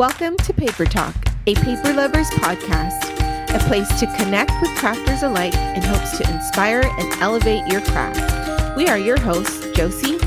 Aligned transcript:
Welcome 0.00 0.38
to 0.38 0.54
Paper 0.54 0.86
Talk, 0.86 1.14
a 1.46 1.54
paper 1.56 1.92
lovers 1.92 2.30
podcast, 2.30 3.04
a 3.54 3.58
place 3.68 4.00
to 4.00 4.06
connect 4.16 4.50
with 4.62 4.70
crafters 4.78 5.22
alike 5.22 5.52
in 5.76 5.82
hopes 5.82 6.16
to 6.16 6.32
inspire 6.32 6.80
and 6.80 7.22
elevate 7.22 7.70
your 7.70 7.82
craft. 7.82 8.78
We 8.78 8.88
are 8.88 8.96
your 8.96 9.20
hosts, 9.20 9.66
Josie 9.76 10.18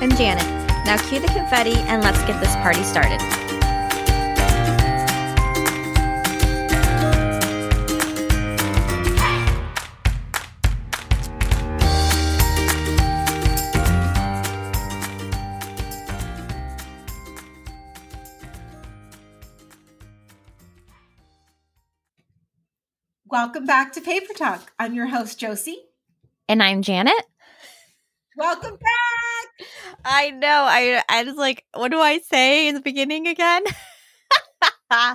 and 0.00 0.16
Janet. 0.16 0.46
Now 0.86 0.98
cue 1.08 1.18
the 1.18 1.26
confetti 1.26 1.74
and 1.88 2.00
let's 2.00 2.22
get 2.26 2.40
this 2.40 2.54
party 2.62 2.84
started. 2.84 3.20
Welcome 23.40 23.66
back 23.66 23.92
to 23.92 24.00
Paper 24.00 24.34
Talk. 24.34 24.72
I'm 24.80 24.94
your 24.94 25.06
host, 25.06 25.38
Josie. 25.38 25.78
And 26.48 26.60
I'm 26.60 26.82
Janet. 26.82 27.14
Welcome 28.36 28.72
back. 28.72 29.68
I 30.04 30.30
know. 30.30 30.66
I 30.68 31.00
I 31.08 31.22
was 31.22 31.36
like, 31.36 31.64
what 31.72 31.92
do 31.92 32.00
I 32.00 32.18
say 32.18 32.66
in 32.66 32.74
the 32.74 32.80
beginning 32.80 33.28
again? 33.28 33.62
Hi, 34.90 35.14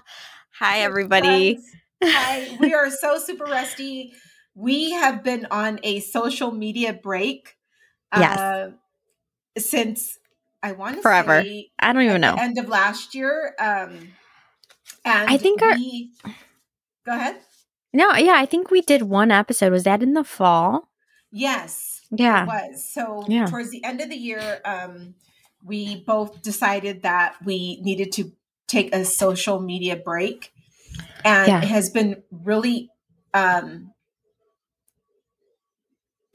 everybody. 0.61 1.59
Hi. 2.01 2.57
We 2.61 2.73
are 2.73 2.89
so 2.89 3.19
super 3.19 3.43
rusty. 3.43 4.13
We 4.55 4.91
have 4.91 5.21
been 5.21 5.45
on 5.51 5.81
a 5.83 5.99
social 5.99 6.53
media 6.53 6.93
break. 6.93 7.57
Yes. 8.15 8.39
Uh, 8.39 8.71
since 9.57 10.17
I 10.63 10.71
want 10.71 10.95
to 10.95 11.01
forever. 11.01 11.43
I 11.77 11.91
don't 11.91 12.03
even 12.03 12.21
know. 12.21 12.35
end 12.39 12.57
of 12.57 12.69
last 12.69 13.15
year. 13.15 13.53
Um, 13.59 14.13
and 15.03 15.29
I 15.29 15.35
think 15.35 15.59
we, 15.59 16.13
our. 16.23 16.31
Go 17.05 17.15
ahead. 17.15 17.35
No, 17.94 18.13
yeah, 18.16 18.36
I 18.36 18.45
think 18.45 18.72
we 18.72 18.81
did 18.81 19.03
one 19.03 19.31
episode. 19.31 19.72
Was 19.72 19.83
that 19.83 20.02
in 20.02 20.13
the 20.13 20.23
fall? 20.23 20.89
Yes. 21.31 22.02
Yeah. 22.11 22.44
It 22.44 22.47
was. 22.47 22.89
So 22.89 23.25
yeah. 23.27 23.45
towards 23.45 23.69
the 23.69 23.83
end 23.83 24.02
of 24.02 24.09
the 24.09 24.16
year, 24.16 24.61
um, 24.66 25.16
we 25.63 26.03
both 26.03 26.41
decided 26.41 27.03
that 27.03 27.36
we 27.44 27.80
needed 27.81 28.11
to 28.14 28.31
take 28.67 28.94
a 28.94 29.05
social 29.05 29.59
media 29.59 29.95
break. 29.95 30.52
And 31.23 31.47
yeah. 31.47 31.61
it 31.61 31.67
has 31.67 31.89
been 31.89 32.23
really 32.31 32.89
um 33.33 33.91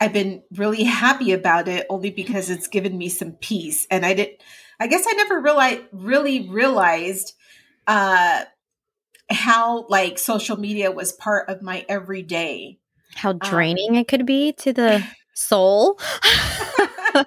I've 0.01 0.12
been 0.12 0.42
really 0.53 0.84
happy 0.84 1.33
about 1.33 1.67
it 1.67 1.86
only 1.91 2.11
because 2.11 2.51
it's 2.51 2.69
given 2.69 2.97
me 2.97 3.09
some 3.09 3.33
peace. 3.33 3.86
And 3.91 4.06
I 4.06 4.14
didn't 4.14 4.42
I 4.81 4.86
guess 4.86 5.05
I 5.09 5.12
never 5.14 5.41
realized 5.41 5.83
really 5.92 6.48
realized 6.48 7.34
uh 7.86 8.45
how 9.31 9.87
like 9.89 10.19
social 10.19 10.57
media 10.59 10.91
was 10.91 11.12
part 11.12 11.48
of 11.48 11.62
my 11.62 11.84
everyday. 11.89 12.79
How 13.15 13.31
um, 13.31 13.39
draining 13.39 13.91
um, 13.91 13.97
it 13.97 14.09
could 14.09 14.27
be 14.27 14.53
to 14.55 14.73
the 14.73 15.05
soul. 15.35 15.98
well, 17.15 17.27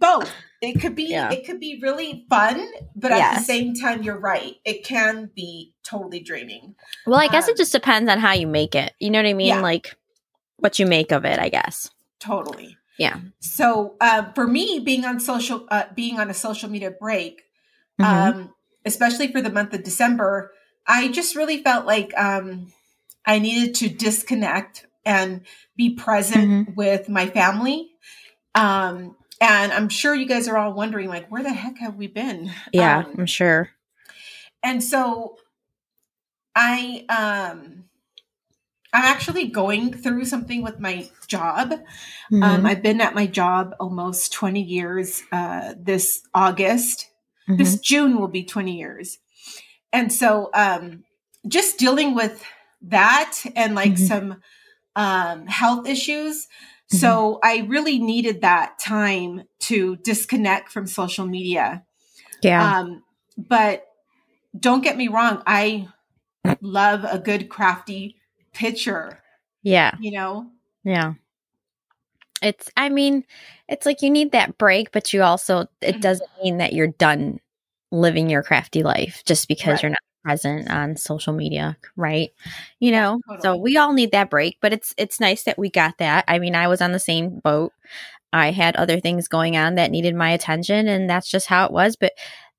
both. 0.00 0.30
It 0.60 0.80
could 0.80 0.94
be 0.94 1.04
yeah. 1.04 1.30
it 1.30 1.44
could 1.44 1.60
be 1.60 1.78
really 1.82 2.24
fun, 2.30 2.66
but 2.96 3.10
yes. 3.10 3.36
at 3.36 3.38
the 3.38 3.44
same 3.44 3.74
time 3.74 4.02
you're 4.02 4.18
right. 4.18 4.54
It 4.64 4.84
can 4.84 5.30
be 5.34 5.74
totally 5.84 6.20
draining. 6.20 6.74
Well, 7.06 7.20
I 7.20 7.28
guess 7.28 7.44
um, 7.44 7.50
it 7.50 7.56
just 7.58 7.72
depends 7.72 8.10
on 8.10 8.18
how 8.18 8.32
you 8.32 8.46
make 8.46 8.74
it. 8.74 8.94
You 8.98 9.10
know 9.10 9.18
what 9.18 9.28
I 9.28 9.34
mean? 9.34 9.48
Yeah. 9.48 9.60
Like 9.60 9.94
what 10.56 10.78
you 10.78 10.86
make 10.86 11.12
of 11.12 11.26
it, 11.26 11.38
I 11.38 11.50
guess. 11.50 11.90
Totally. 12.18 12.78
Yeah. 12.98 13.18
So, 13.40 13.96
uh, 14.00 14.32
for 14.34 14.46
me 14.46 14.80
being 14.82 15.04
on 15.04 15.20
social 15.20 15.66
uh, 15.70 15.84
being 15.94 16.18
on 16.18 16.30
a 16.30 16.34
social 16.34 16.70
media 16.70 16.90
break, 16.90 17.42
mm-hmm. 18.00 18.38
um, 18.38 18.54
especially 18.86 19.30
for 19.30 19.42
the 19.42 19.50
month 19.50 19.74
of 19.74 19.82
December, 19.82 20.52
I 20.86 21.08
just 21.08 21.36
really 21.36 21.62
felt 21.62 21.86
like 21.86 22.12
um, 22.16 22.72
I 23.24 23.38
needed 23.38 23.74
to 23.76 23.88
disconnect 23.88 24.86
and 25.04 25.42
be 25.76 25.94
present 25.94 26.44
mm-hmm. 26.44 26.74
with 26.74 27.08
my 27.08 27.26
family. 27.26 27.90
Um, 28.54 29.16
and 29.40 29.72
I'm 29.72 29.88
sure 29.88 30.14
you 30.14 30.26
guys 30.26 30.48
are 30.48 30.56
all 30.56 30.72
wondering, 30.72 31.08
like, 31.08 31.28
where 31.28 31.42
the 31.42 31.52
heck 31.52 31.78
have 31.78 31.96
we 31.96 32.06
been? 32.06 32.50
Yeah, 32.72 32.98
um, 32.98 33.14
I'm 33.18 33.26
sure. 33.26 33.70
And 34.62 34.82
so 34.82 35.36
I 36.54 37.04
um 37.08 37.84
I'm 38.92 39.04
actually 39.04 39.48
going 39.48 39.92
through 39.92 40.24
something 40.24 40.62
with 40.62 40.78
my 40.78 41.08
job. 41.26 41.72
Um, 41.72 41.80
mm-hmm. 42.32 42.42
Um, 42.42 42.66
I've 42.66 42.82
been 42.82 43.00
at 43.00 43.14
my 43.14 43.26
job 43.26 43.74
almost 43.80 44.32
20 44.32 44.62
years. 44.62 45.22
Uh, 45.32 45.74
this 45.76 46.22
August, 46.32 47.10
mm-hmm. 47.48 47.56
this 47.56 47.78
June 47.80 48.20
will 48.20 48.28
be 48.28 48.44
20 48.44 48.78
years 48.78 49.18
and 49.94 50.12
so 50.12 50.50
um, 50.52 51.04
just 51.46 51.78
dealing 51.78 52.14
with 52.14 52.44
that 52.82 53.38
and 53.54 53.74
like 53.74 53.92
mm-hmm. 53.92 54.04
some 54.04 54.42
um, 54.96 55.46
health 55.46 55.88
issues. 55.88 56.46
Mm-hmm. 56.46 56.96
So 56.96 57.38
I 57.42 57.64
really 57.68 58.00
needed 58.00 58.42
that 58.42 58.78
time 58.78 59.44
to 59.60 59.96
disconnect 59.96 60.70
from 60.70 60.86
social 60.86 61.26
media. 61.26 61.84
Yeah. 62.42 62.78
Um, 62.78 63.04
but 63.38 63.86
don't 64.58 64.82
get 64.82 64.96
me 64.96 65.08
wrong, 65.08 65.42
I 65.46 65.88
love 66.60 67.04
a 67.04 67.18
good 67.18 67.48
crafty 67.48 68.16
picture. 68.52 69.22
Yeah. 69.62 69.94
You 70.00 70.10
know? 70.10 70.50
Yeah. 70.82 71.14
It's 72.42 72.68
I 72.76 72.88
mean, 72.88 73.24
it's 73.68 73.86
like 73.86 74.02
you 74.02 74.10
need 74.10 74.32
that 74.32 74.58
break, 74.58 74.90
but 74.90 75.12
you 75.12 75.22
also 75.22 75.60
it 75.60 75.68
mm-hmm. 75.80 76.00
doesn't 76.00 76.30
mean 76.42 76.58
that 76.58 76.72
you're 76.72 76.88
done 76.88 77.38
living 77.94 78.28
your 78.28 78.42
crafty 78.42 78.82
life 78.82 79.22
just 79.24 79.48
because 79.48 79.74
right. 79.74 79.82
you're 79.82 79.90
not 79.90 79.98
present 80.24 80.70
on 80.70 80.96
social 80.96 81.32
media, 81.32 81.76
right? 81.96 82.30
You 82.80 82.92
know, 82.92 83.20
totally. 83.28 83.42
so 83.42 83.56
we 83.56 83.76
all 83.76 83.92
need 83.92 84.12
that 84.12 84.30
break, 84.30 84.56
but 84.60 84.72
it's 84.72 84.94
it's 84.96 85.20
nice 85.20 85.44
that 85.44 85.58
we 85.58 85.70
got 85.70 85.98
that. 85.98 86.24
I 86.26 86.38
mean, 86.38 86.54
I 86.54 86.66
was 86.68 86.80
on 86.80 86.92
the 86.92 86.98
same 86.98 87.40
boat. 87.40 87.72
I 88.32 88.50
had 88.50 88.74
other 88.74 88.98
things 88.98 89.28
going 89.28 89.56
on 89.56 89.76
that 89.76 89.90
needed 89.90 90.14
my 90.14 90.30
attention 90.30 90.88
and 90.88 91.08
that's 91.08 91.30
just 91.30 91.46
how 91.46 91.66
it 91.66 91.72
was, 91.72 91.94
but 91.94 92.12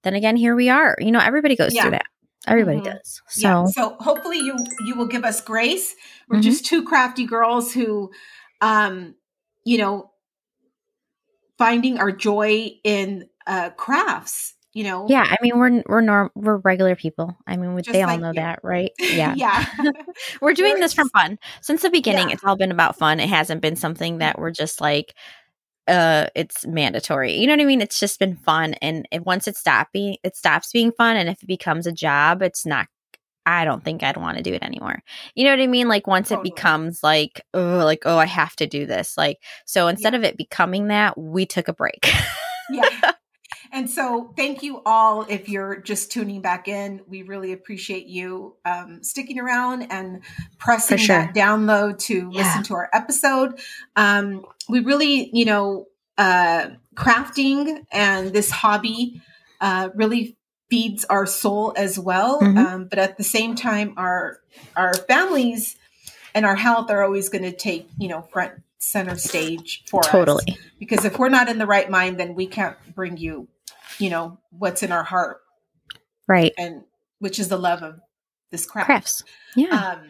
then 0.04 0.14
again, 0.14 0.38
here 0.38 0.56
we 0.56 0.70
are. 0.70 0.96
You 1.00 1.12
know, 1.12 1.20
everybody 1.20 1.56
goes 1.56 1.74
yeah. 1.74 1.82
through 1.82 1.92
that. 1.92 2.06
Everybody 2.48 2.78
mm-hmm. 2.78 2.92
does. 2.92 3.22
So 3.28 3.48
yeah. 3.48 3.66
so 3.66 3.96
hopefully 4.00 4.38
you 4.38 4.56
you 4.86 4.96
will 4.96 5.08
give 5.08 5.26
us 5.26 5.42
grace. 5.42 5.96
We're 6.30 6.38
mm-hmm. 6.38 6.44
just 6.44 6.66
two 6.66 6.84
crafty 6.84 7.26
girls 7.26 7.74
who 7.74 8.12
um 8.62 9.16
you 9.66 9.80
know 9.80 10.12
finding 11.58 11.98
our 11.98 12.12
joy 12.12 12.72
in 12.84 13.28
uh 13.48 13.72
crafts 13.72 14.54
you 14.76 14.84
know 14.84 15.08
yeah 15.10 15.26
i 15.28 15.38
mean 15.42 15.58
we're 15.58 15.82
we're 15.88 16.02
norm 16.02 16.30
we're 16.36 16.58
regular 16.58 16.96
people 16.96 17.36
i 17.48 17.56
mean 17.56 17.82
they 17.88 18.04
all 18.04 18.10
like 18.10 18.20
know 18.20 18.28
you. 18.28 18.34
that 18.34 18.60
right 18.62 18.92
yeah 19.00 19.34
yeah 19.36 19.66
we're 20.42 20.54
doing 20.54 20.74
we're 20.74 20.80
this 20.82 20.94
just, 20.94 21.10
for 21.10 21.18
fun 21.18 21.40
since 21.62 21.82
the 21.82 21.90
beginning 21.90 22.28
yeah. 22.28 22.34
it's 22.34 22.44
all 22.44 22.58
been 22.58 22.72
about 22.72 22.98
fun 22.98 23.20
it 23.20 23.30
hasn't 23.30 23.62
been 23.62 23.78
something 23.78 24.20
that 24.20 24.38
we're 24.38 24.52
just 24.52 24.82
like 24.82 25.16
uh 25.88 26.28
it's 26.36 26.68
mandatory 26.68 27.34
you 27.38 27.48
know 27.48 27.54
what 27.54 27.62
i 27.62 27.66
mean 27.66 27.82
it's 27.82 28.00
just 28.00 28.20
been 28.20 28.36
fun 28.36 28.74
and 28.82 29.08
if, 29.12 29.24
once 29.24 29.48
it 29.48 29.56
stop 29.56 29.88
being 29.94 30.18
it 30.24 30.36
stops 30.36 30.72
being 30.72 30.92
fun 30.92 31.16
and 31.16 31.30
if 31.30 31.42
it 31.42 31.48
becomes 31.48 31.88
a 31.88 31.92
job 31.92 32.44
it's 32.44 32.66
not 32.66 32.88
I 33.48 33.64
don't 33.64 33.84
think 33.84 34.02
I'd 34.02 34.18
want 34.18 34.38
to 34.38 34.44
do 34.44 34.56
it 34.56 34.64
anymore. 34.64 35.04
You 35.36 35.44
know 35.44 35.52
what 35.52 35.60
I 35.60 35.68
mean? 35.68 35.88
Like 35.88 36.08
once 36.08 36.30
totally. 36.30 36.50
it 36.50 36.56
becomes 36.56 37.04
like, 37.04 37.42
oh, 37.54 37.84
like, 37.86 38.02
oh, 38.06 38.18
I 38.18 38.26
have 38.26 38.56
to 38.56 38.66
do 38.66 38.88
this. 38.88 39.16
Like, 39.20 39.38
so 39.68 39.88
instead 39.88 40.14
yeah. 40.14 40.18
of 40.18 40.26
it 40.26 40.36
becoming 40.36 40.88
that, 40.88 41.16
we 41.16 41.46
took 41.46 41.68
a 41.68 41.74
break. 41.74 42.12
yeah. 42.72 43.12
And 43.72 43.90
so, 43.90 44.34
thank 44.36 44.64
you 44.64 44.82
all 44.86 45.26
if 45.28 45.50
you're 45.50 45.78
just 45.78 46.12
tuning 46.12 46.42
back 46.42 46.68
in. 46.68 47.02
We 47.08 47.24
really 47.24 47.54
appreciate 47.54 48.08
you 48.08 48.56
um, 48.66 49.04
sticking 49.04 49.40
around 49.40 49.84
and 49.92 50.22
pressing 50.58 50.98
sure. 50.98 51.18
that 51.18 51.36
download 51.36 52.00
to 52.00 52.30
yeah. 52.32 52.44
listen 52.44 52.64
to 52.64 52.76
our 52.76 52.90
episode. 52.94 53.60
Um, 53.96 54.46
we 54.70 54.80
really, 54.80 55.30
you 55.34 55.46
know, 55.46 55.88
uh, 56.18 56.70
crafting 56.96 57.86
and 57.92 58.34
this 58.34 58.50
hobby 58.50 59.22
uh, 59.62 59.90
really 59.96 60.38
feeds 60.70 61.06
our 61.06 61.26
soul 61.26 61.74
as 61.76 62.00
well. 62.00 62.42
Mm-hmm. 62.42 62.58
Um, 62.58 62.86
but 62.86 63.00
at 63.00 63.18
the 63.18 63.24
same 63.24 63.56
time, 63.56 63.94
our 63.98 64.40
our 64.76 64.94
families 64.94 65.78
and 66.34 66.46
our 66.46 66.56
health 66.56 66.90
are 66.90 67.04
always 67.04 67.30
going 67.30 67.44
to 67.44 67.52
take 67.52 67.90
you 67.98 68.08
know 68.08 68.22
front 68.22 68.54
center 68.80 69.18
stage 69.18 69.84
for 69.88 70.02
totally. 70.04 70.38
us. 70.38 70.46
Totally. 70.46 70.58
Because 70.80 71.06
if 71.06 71.18
we're 71.18 71.30
not 71.30 71.50
in 71.50 71.58
the 71.58 71.66
right 71.66 71.90
mind, 71.90 72.20
then 72.20 72.36
we 72.36 72.48
can't 72.48 72.78
bring 72.94 73.18
you 73.18 73.48
you 74.00 74.10
know 74.10 74.40
what's 74.52 74.84
in 74.84 74.92
our 74.92 75.04
heart. 75.04 75.38
Right. 76.28 76.54
And 76.58 76.84
which 77.20 77.40
is 77.40 77.48
the 77.48 77.58
love 77.58 77.82
of 77.82 78.00
this 78.52 78.66
craft. 78.66 78.86
Crafts. 78.88 79.24
Yeah. 79.56 79.68
Um, 79.70 80.10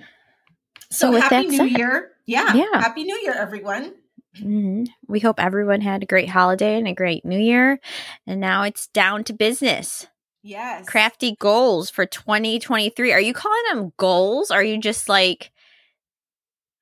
so, 0.91 1.11
so 1.11 1.19
happy 1.19 1.47
new 1.47 1.57
said, 1.57 1.77
year. 1.77 2.11
Yeah 2.25 2.53
yeah. 2.53 2.79
happy 2.79 3.03
new 3.03 3.17
year 3.17 3.33
everyone. 3.33 3.93
Mm-hmm. 4.37 4.83
we 5.07 5.21
hope 5.21 5.39
everyone 5.39 5.79
had 5.79 6.03
a 6.03 6.05
great 6.05 6.27
holiday 6.27 6.77
and 6.77 6.89
a 6.89 6.93
great 6.93 7.23
new 7.23 7.39
year. 7.39 7.79
And 8.27 8.41
now 8.41 8.63
it's 8.63 8.87
down 8.87 9.23
to 9.25 9.33
business. 9.33 10.07
Yes. 10.43 10.85
Crafty 10.85 11.37
goals 11.39 11.89
for 11.89 12.05
2023 12.05 13.13
are 13.13 13.21
you 13.21 13.33
calling 13.33 13.63
them 13.69 13.93
goals? 13.97 14.51
Are 14.51 14.63
you 14.63 14.77
just 14.77 15.07
like 15.07 15.51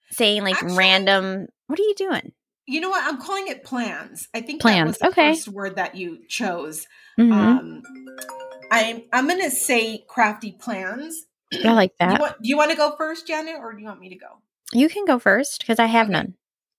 saying 0.10 0.44
like 0.44 0.56
Actually, 0.56 0.78
random 0.78 1.48
what 1.68 1.80
are 1.80 1.84
you 1.84 1.96
doing 1.96 2.32
you 2.66 2.80
know 2.80 2.90
what? 2.90 3.04
I'm 3.04 3.22
calling 3.22 3.48
it 3.48 3.64
plans. 3.64 4.28
I 4.34 4.42
think 4.42 4.62
plans. 4.62 4.98
that 4.98 5.08
was 5.08 5.16
the 5.16 5.22
okay. 5.22 5.34
first 5.34 5.48
word 5.50 5.76
that 5.76 5.96
you 5.96 6.20
chose. 6.28 6.88
Mm-hmm. 7.20 7.32
Um, 7.32 7.84
I'm 8.72 9.04
I'm 9.12 9.28
gonna 9.28 9.52
say 9.52 10.04
crafty 10.08 10.52
plans. 10.52 11.26
I 11.64 11.74
like 11.74 11.94
that. 12.00 12.14
You 12.14 12.20
want, 12.20 12.42
do 12.42 12.50
you 12.50 12.58
want 12.58 12.72
to 12.72 12.78
go 12.78 12.96
first, 12.98 13.28
Janet, 13.28 13.58
or 13.60 13.74
do 13.74 13.80
you 13.80 13.88
want 13.88 14.00
me 14.00 14.10
to 14.10 14.16
go? 14.16 14.40
You 14.72 14.90
can 14.90 15.06
go 15.06 15.20
first 15.20 15.62
because 15.62 15.80
I 15.80 15.86
have 15.86 16.10
none. 16.10 16.36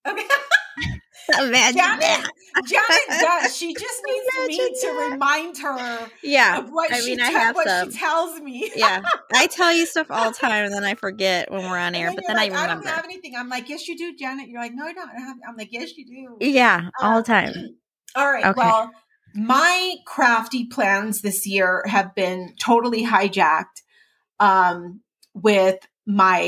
Okay. 0.06 0.22
Imagine 1.40 1.76
Janet, 1.78 2.00
that. 2.00 2.30
Janet 2.66 3.20
does. 3.20 3.56
She 3.56 3.72
just 3.74 4.02
needs 4.06 4.26
me 4.46 4.56
Imagine 4.58 4.74
to 4.80 5.10
remind 5.10 5.58
her 5.58 6.10
Yeah. 6.22 6.58
of 6.58 6.70
what 6.70 6.92
I 6.92 7.00
she 7.00 7.18
I 7.18 7.30
have 7.30 7.54
what 7.54 7.66
some. 7.66 7.90
she 7.90 7.98
tells 7.98 8.40
me. 8.40 8.70
Yeah. 8.76 9.02
I 9.34 9.46
tell 9.46 9.72
you 9.72 9.86
stuff 9.86 10.08
all 10.10 10.30
the 10.30 10.36
time 10.36 10.66
and 10.66 10.74
then 10.74 10.84
I 10.84 10.94
forget 10.94 11.50
when 11.50 11.62
we're 11.62 11.78
on 11.78 11.94
air, 11.94 12.12
but 12.14 12.24
then 12.26 12.36
like, 12.36 12.52
I 12.52 12.54
I 12.64 12.66
don't 12.66 12.78
remember. 12.78 12.88
have 12.88 13.04
anything. 13.04 13.34
I'm 13.36 13.48
like, 13.48 13.68
yes, 13.70 13.88
you 13.88 13.96
do, 13.96 14.14
Janet. 14.16 14.48
You're 14.48 14.60
like, 14.60 14.74
no, 14.74 14.84
I 14.84 14.92
don't. 14.92 15.08
I 15.08 15.20
have. 15.20 15.36
I'm 15.48 15.56
like, 15.56 15.72
yes, 15.72 15.96
you 15.96 16.04
do. 16.06 16.46
Yeah, 16.46 16.88
all 17.00 17.12
the 17.12 17.16
Um, 17.18 17.24
time. 17.24 17.52
All 18.16 18.30
right. 18.30 18.44
Okay. 18.44 18.56
Well, 18.60 18.92
my 19.34 19.94
crafty 20.06 20.66
plans 20.66 21.22
this 21.22 21.46
year 21.48 21.82
have 21.88 22.14
been 22.14 22.54
totally 22.60 23.04
hijacked 23.04 23.82
um, 24.38 25.00
with 25.34 25.78
my, 26.06 26.40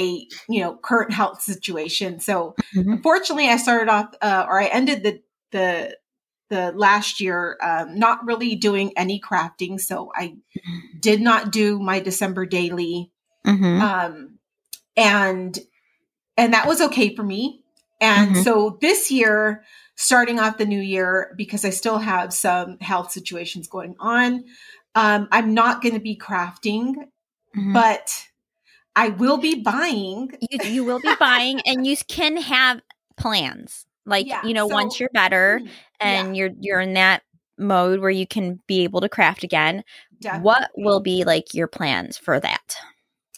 you 0.48 0.60
know, 0.60 0.76
current 0.76 1.12
health 1.12 1.42
situation. 1.42 2.20
So, 2.20 2.54
Mhm. 2.74 2.92
unfortunately, 2.92 3.48
I 3.48 3.56
started 3.56 3.90
off, 3.90 4.14
uh, 4.20 4.46
or 4.48 4.60
I 4.60 4.66
ended 4.66 5.02
the 5.02 5.22
the 5.52 5.98
the 6.48 6.72
last 6.72 7.20
year 7.20 7.58
um, 7.62 7.98
not 7.98 8.24
really 8.24 8.54
doing 8.54 8.92
any 8.96 9.20
crafting. 9.20 9.80
So, 9.80 10.12
I 10.14 10.36
did 10.98 11.20
not 11.20 11.52
do 11.52 11.78
my 11.78 12.00
December 12.00 12.46
daily 12.46 13.10
Mhm. 13.46 13.80
um, 13.80 14.38
and 14.96 15.58
and 16.36 16.52
that 16.52 16.66
was 16.66 16.80
okay 16.80 17.14
for 17.14 17.22
me. 17.22 17.62
And 18.00 18.36
Mhm. 18.36 18.44
so 18.44 18.78
this 18.80 19.10
year, 19.10 19.64
starting 19.94 20.38
off 20.38 20.58
the 20.58 20.66
new 20.66 20.80
year, 20.80 21.34
because 21.36 21.64
I 21.64 21.70
still 21.70 21.98
have 21.98 22.32
some 22.34 22.78
health 22.80 23.10
situations 23.10 23.68
going 23.68 23.96
on, 23.98 24.44
um, 24.94 25.28
I'm 25.32 25.54
not 25.54 25.82
going 25.82 25.94
to 25.94 26.00
be 26.00 26.16
crafting, 26.16 26.94
Mhm. 27.56 27.72
but 27.72 28.26
I 28.96 29.10
will 29.10 29.36
be 29.36 29.56
buying. 29.62 30.32
you 30.50 30.58
you 30.64 30.84
will 30.84 31.00
be 31.00 31.14
buying 31.20 31.60
and 31.66 31.86
you 31.86 31.96
can 32.08 32.36
have 32.38 32.80
plans. 33.16 33.86
Like, 34.06 34.26
Yeah, 34.26 34.44
you 34.44 34.54
know, 34.54 34.66
so- 34.68 34.74
once 34.74 34.98
you're 34.98 35.10
better 35.12 35.60
Yeah, 35.62 35.70
and 36.00 36.36
you're 36.36 36.50
you're 36.60 36.80
in 36.80 36.94
that 36.94 37.22
mode 37.58 38.00
where 38.00 38.10
you 38.10 38.26
can 38.26 38.60
be 38.66 38.84
able 38.84 39.00
to 39.02 39.08
craft 39.08 39.44
again, 39.44 39.84
what 40.40 40.70
will 40.76 41.00
be 41.00 41.24
like 41.24 41.54
your 41.54 41.68
plans 41.68 42.16
for 42.18 42.40
that? 42.40 42.76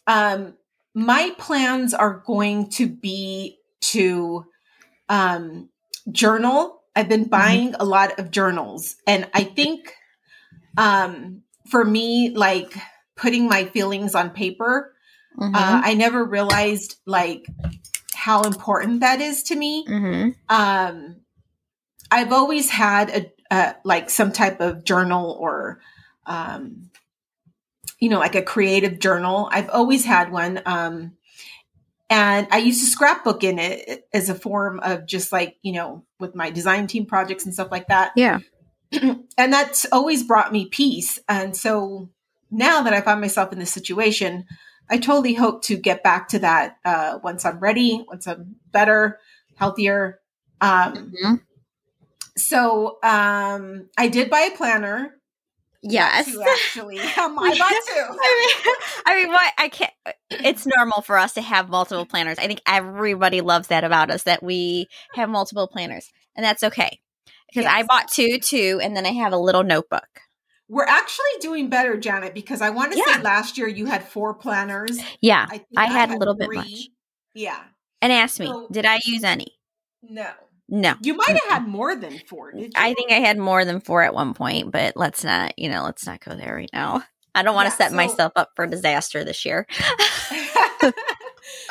um, 0.07 0.55
my 0.95 1.33
plans 1.39 1.93
are 1.95 2.23
going 2.27 2.71
to 2.71 2.89
be 2.89 3.59
to 3.81 4.45
um, 5.09 5.69
journal. 6.11 6.83
I've 6.97 7.09
been 7.09 7.29
buying 7.29 7.75
a 7.79 7.85
lot 7.85 8.19
of 8.19 8.31
journals, 8.31 8.97
and 9.07 9.29
I 9.35 9.45
think 9.45 9.93
um, 10.77 11.43
for 11.71 11.85
me, 11.85 12.31
like 12.35 12.75
putting 13.17 13.49
my 13.49 13.65
feelings 13.67 14.15
on 14.15 14.31
paper, 14.31 14.95
Mhm. 15.39 15.55
uh, 15.55 15.81
I 15.85 15.95
never 15.95 16.25
realized 16.25 16.97
like 17.07 17.47
how 18.15 18.43
important 18.43 19.01
that 19.01 19.21
is 19.21 19.43
to 19.45 19.57
me. 19.57 19.87
Mhm. 19.87 20.35
Um, 20.49 21.17
I've 22.11 22.33
always 22.33 22.71
had 22.71 23.11
a, 23.11 23.33
a 23.55 23.77
like 23.85 24.11
some 24.11 24.33
type 24.33 24.61
of 24.61 24.85
journal 24.85 25.37
or 25.39 25.81
um, 26.27 26.91
you 28.01 28.09
know 28.09 28.19
like 28.19 28.35
a 28.35 28.43
creative 28.43 28.99
journal. 28.99 29.49
I've 29.53 29.71
always 29.71 30.05
had 30.05 30.33
one. 30.33 30.61
Um, 30.67 31.13
and 32.11 32.49
I 32.51 32.59
used 32.59 32.81
to 32.83 32.91
scrapbook 32.91 33.45
in 33.45 33.59
it 33.59 34.09
as 34.15 34.31
a 34.31 34.35
form 34.35 34.81
of 34.81 35.07
just 35.07 35.31
like 35.33 35.57
you 35.63 35.73
know 35.73 36.05
with 36.19 36.35
my 36.35 36.51
design 36.51 36.87
team 36.87 37.07
projects 37.07 37.45
and 37.45 37.53
stuff 37.55 37.69
like 37.71 37.89
that 37.89 38.13
Yeah. 38.17 38.39
and 38.93 39.53
that's 39.53 39.87
always 39.93 40.23
brought 40.23 40.51
me 40.53 40.67
peace. 40.67 41.19
And 41.29 41.55
so 41.55 42.09
now 42.51 42.83
that 42.83 42.95
I 42.95 43.03
find 43.03 43.21
myself 43.21 43.53
in 43.53 43.59
this 43.59 43.71
situation, 43.71 44.47
I 44.91 44.99
totally 44.99 45.35
hope 45.35 45.63
to 45.65 45.77
get 45.77 46.03
back 46.03 46.29
to 46.29 46.39
that 46.41 46.77
uh, 46.85 47.19
once 47.23 47.45
I'm 47.45 47.59
ready, 47.59 48.05
once 48.09 48.27
I'm 48.27 48.57
better, 48.73 49.19
healthier. 49.57 50.21
Um, 50.61 51.13
Mhm. 51.13 51.41
so 52.37 52.99
um, 53.03 53.89
I 53.97 54.09
did 54.09 54.31
buy 54.31 54.49
a 54.53 54.57
planner. 54.57 55.15
Yes. 55.83 56.27
Two, 56.27 56.43
actually, 56.43 56.99
um, 56.99 57.39
I 57.39 57.57
bought 57.57 57.71
two. 57.71 58.19
I 58.21 58.63
mean, 58.65 58.75
I 59.07 59.17
mean, 59.23 59.29
what 59.33 59.53
I 59.59 59.69
can't. 59.69 59.93
It's 60.31 60.67
normal 60.67 61.03
for 61.03 61.17
us 61.17 61.35
to 61.35 61.41
have 61.41 61.69
multiple 61.69 62.05
planners. 62.05 62.39
I 62.39 62.49
think 62.49 62.61
everybody 62.67 63.41
loves 63.43 63.69
that 63.69 63.85
about 63.85 64.11
us 64.11 64.25
that 64.25 64.43
we 64.43 64.89
have 65.15 65.29
multiple 65.29 65.69
planners, 65.69 66.11
and 66.37 66.45
that's 66.45 66.65
okay. 66.65 66.99
Because 67.49 67.67
I 67.67 67.85
bought 67.85 68.09
two 68.11 68.39
two, 68.41 68.81
and 68.83 68.97
then 68.97 69.07
I 69.07 69.11
have 69.13 69.33
a 69.33 69.39
little 69.39 69.63
notebook. 69.63 70.21
We're 70.69 70.85
actually 70.85 71.25
doing 71.41 71.71
better, 71.71 71.97
Janet, 71.97 72.35
because 72.35 72.61
I 72.61 72.71
want 72.71 72.93
to 72.93 72.99
Yeah. 72.99 73.17
say 73.17 73.23
last 73.23 73.57
year 73.57 73.69
you 73.69 73.87
had 73.87 74.07
four 74.07 74.35
planners. 74.35 74.99
Yeah, 75.21 75.47
I, 75.51 75.65
I 75.77 75.87
had 75.87 76.11
a 76.11 76.17
little 76.19 76.35
bit 76.37 76.53
much. 76.53 76.89
Yeah. 77.35 77.59
and 78.03 78.13
ask 78.13 78.39
me, 78.39 78.47
So- 78.47 78.69
did 78.71 78.85
I 78.87 79.01
use 79.05 79.25
any? 79.25 79.59
No. 80.03 80.31
No, 80.71 80.95
You 81.01 81.15
might 81.15 81.31
have 81.31 81.49
had 81.49 81.67
more 81.67 81.97
than 81.97 82.19
four? 82.29 82.53
I 82.77 82.93
think 82.93 83.11
I 83.11 83.21
had 83.21 83.39
more 83.39 83.65
than 83.65 83.81
four 83.81 84.03
at 84.03 84.13
one 84.13 84.35
point, 84.35 84.71
but 84.71 84.99
let's 84.99 85.25
not, 85.25 85.59
you 85.59 85.71
know, 85.71 85.83
let's 85.85 86.07
not 86.07 86.23
go 86.23 86.37
there 86.37 86.57
right 86.57 86.69
now. 86.75 87.03
I 87.35 87.43
don't 87.43 87.55
want 87.55 87.67
Yeah, 87.67 87.71
to 87.71 87.77
set 87.77 87.91
so- 87.93 87.97
myself 87.97 88.33
up 88.37 88.51
for 88.55 88.67
disaster 88.67 89.25
this 89.25 89.47
year. 89.47 89.67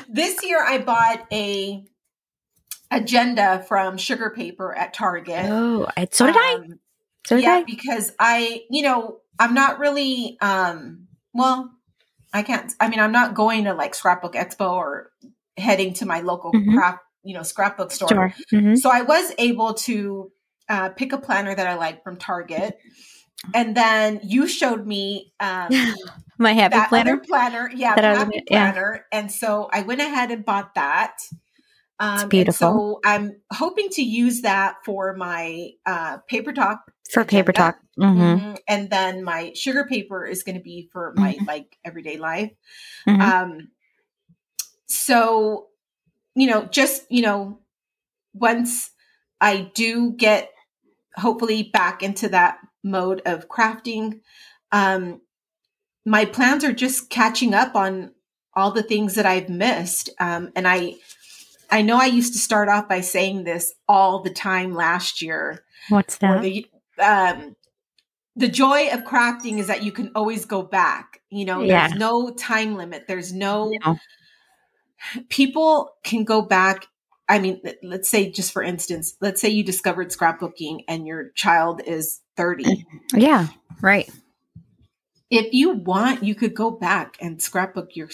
this 0.09 0.43
year 0.43 0.63
I 0.65 0.79
bought 0.79 1.25
a 1.31 1.83
agenda 2.91 3.63
from 3.67 3.97
Sugar 3.97 4.29
Paper 4.31 4.75
at 4.75 4.93
Target. 4.93 5.45
Oh, 5.47 5.87
I, 5.95 6.07
so 6.11 6.25
did 6.25 6.35
I. 6.35 6.53
Um, 6.55 6.79
Did 7.27 7.43
yeah, 7.43 7.63
because 7.65 8.11
I, 8.19 8.63
you 8.69 8.81
know, 8.83 9.19
I'm 9.39 9.53
not 9.53 9.79
really 9.79 10.37
um 10.41 11.07
well, 11.33 11.71
I 12.33 12.43
can't 12.43 12.73
I 12.79 12.89
mean, 12.89 12.99
I'm 12.99 13.11
not 13.11 13.33
going 13.35 13.65
to 13.65 13.73
like 13.73 13.93
Scrapbook 13.95 14.33
Expo 14.33 14.71
or 14.71 15.11
heading 15.57 15.93
to 15.95 16.05
my 16.05 16.21
local 16.21 16.51
Mhm. 16.53 16.73
craft, 16.73 16.99
you 17.23 17.33
know, 17.33 17.43
scrapbook 17.43 17.91
store. 17.91 18.09
Sure. 18.09 18.33
Mhm. 18.53 18.77
So 18.77 18.89
I 18.91 19.01
was 19.01 19.31
able 19.37 19.73
to 19.73 20.31
uh, 20.69 20.89
pick 20.89 21.13
a 21.13 21.17
planner 21.17 21.55
that 21.55 21.65
I 21.67 21.75
like 21.75 22.03
from 22.03 22.17
Target. 22.17 22.77
And 23.53 23.75
then 23.75 24.19
you 24.23 24.47
showed 24.47 24.85
me 24.85 25.33
um, 25.39 25.69
My 26.37 26.53
happy 26.53 26.77
planner. 26.89 27.17
planner, 27.17 27.71
yeah, 27.73 27.95
That 27.95 28.09
was 28.09 28.17
happy 28.19 28.31
gonna- 28.31 28.43
yeah. 28.51 28.71
planner. 28.71 29.05
And 29.11 29.31
so 29.31 29.69
I 29.71 29.81
went 29.83 30.01
ahead 30.01 30.29
and 30.31 30.43
bought 30.45 30.75
that. 30.75 31.19
Um, 31.99 32.19
and 32.21 32.29
beautiful. 32.29 32.99
so 32.99 32.99
I'm 33.03 33.41
hoping 33.51 33.89
to 33.89 34.03
use 34.03 34.41
that 34.41 34.75
for 34.85 35.15
my 35.15 35.69
uh, 35.85 36.17
paper 36.27 36.53
talk, 36.53 36.79
for 37.11 37.23
paper 37.25 37.51
agenda. 37.51 37.73
talk. 37.73 37.79
hmm 37.97 38.19
Mhm. 38.21 38.57
and 38.67 38.89
then 38.89 39.23
my 39.23 39.51
sugar 39.55 39.85
paper 39.85 40.25
is 40.25 40.43
going 40.43 40.55
to 40.57 40.61
be 40.63 40.89
for 40.93 41.13
my 41.15 41.33
Mhm. 41.33 41.47
like 41.47 41.77
everyday 41.83 42.17
life. 42.17 42.51
Mhm. 43.07 43.21
Um, 43.21 43.71
so 44.87 45.67
you 46.35 46.47
know, 46.47 46.65
just 46.65 47.03
you 47.09 47.21
know, 47.23 47.59
once 48.33 48.91
I 49.41 49.71
do 49.73 50.11
get 50.11 50.51
hopefully 51.15 51.63
back 51.73 52.03
into 52.03 52.29
that 52.29 52.59
mode 52.83 53.21
of 53.25 53.47
crafting, 53.49 54.21
um, 54.71 55.21
my 56.05 56.25
plans 56.25 56.63
are 56.63 56.73
just 56.73 57.09
catching 57.09 57.53
up 57.55 57.75
on 57.75 58.13
all 58.55 58.71
the 58.71 58.83
things 58.83 59.15
that 59.15 59.25
I've 59.25 59.49
missed. 59.49 60.09
Um, 60.19 60.51
and 60.55 60.67
I, 60.67 60.95
I 61.69 61.81
know 61.81 61.97
I 61.99 62.05
used 62.05 62.33
to 62.33 62.39
start 62.39 62.69
off 62.69 62.87
by 62.87 63.01
saying 63.01 63.43
this 63.43 63.73
all 63.87 64.21
the 64.21 64.29
time 64.29 64.73
last 64.73 65.21
year. 65.21 65.63
What's 65.89 66.17
that? 66.19 66.41
the, 66.41 66.65
um, 66.99 67.55
the 68.35 68.47
joy 68.47 68.89
of 68.89 69.03
crafting 69.03 69.57
is 69.57 69.67
that 69.67 69.83
you 69.83 69.91
can 69.91 70.11
always 70.15 70.45
go 70.45 70.61
back. 70.61 71.21
You 71.29 71.45
know, 71.45 71.61
Yeah. 71.61 71.87
there's 71.87 71.99
no 71.99 72.29
time 72.31 72.75
limit. 72.75 73.05
There's 73.07 73.33
no 73.33 73.71
No. 73.83 73.97
people 75.29 75.91
can 76.03 76.23
go 76.23 76.41
back. 76.41 76.87
I 77.29 77.39
mean, 77.39 77.59
let- 77.63 77.83
let's 77.83 78.09
say 78.09 78.29
just 78.31 78.51
for 78.53 78.63
instance, 78.63 79.15
let's 79.19 79.41
say 79.41 79.49
you 79.49 79.63
discovered 79.63 80.09
scrapbooking 80.11 80.83
and 80.87 81.05
your 81.05 81.29
child 81.31 81.81
is 81.85 82.21
30. 82.37 82.85
Yeah. 83.13 83.47
Right. 83.81 84.09
if 85.29 85.53
you 85.53 85.71
want, 85.73 86.23
you 86.23 86.33
could 86.33 86.55
go 86.55 86.71
back 86.71 87.17
and 87.19 87.41
scrapbook 87.41 87.95
your, 87.97 88.07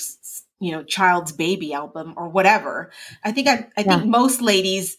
you 0.63 0.72
know, 0.72 0.82
child's 0.82 1.34
baby 1.34 1.74
album 1.74 2.13
or 2.15 2.29
whatever. 2.29 2.91
I 3.22 3.34
think 3.34 3.50
I, 3.50 3.67
I 3.75 3.84
think 3.84 4.05
most 4.05 4.41
ladies 4.41 4.98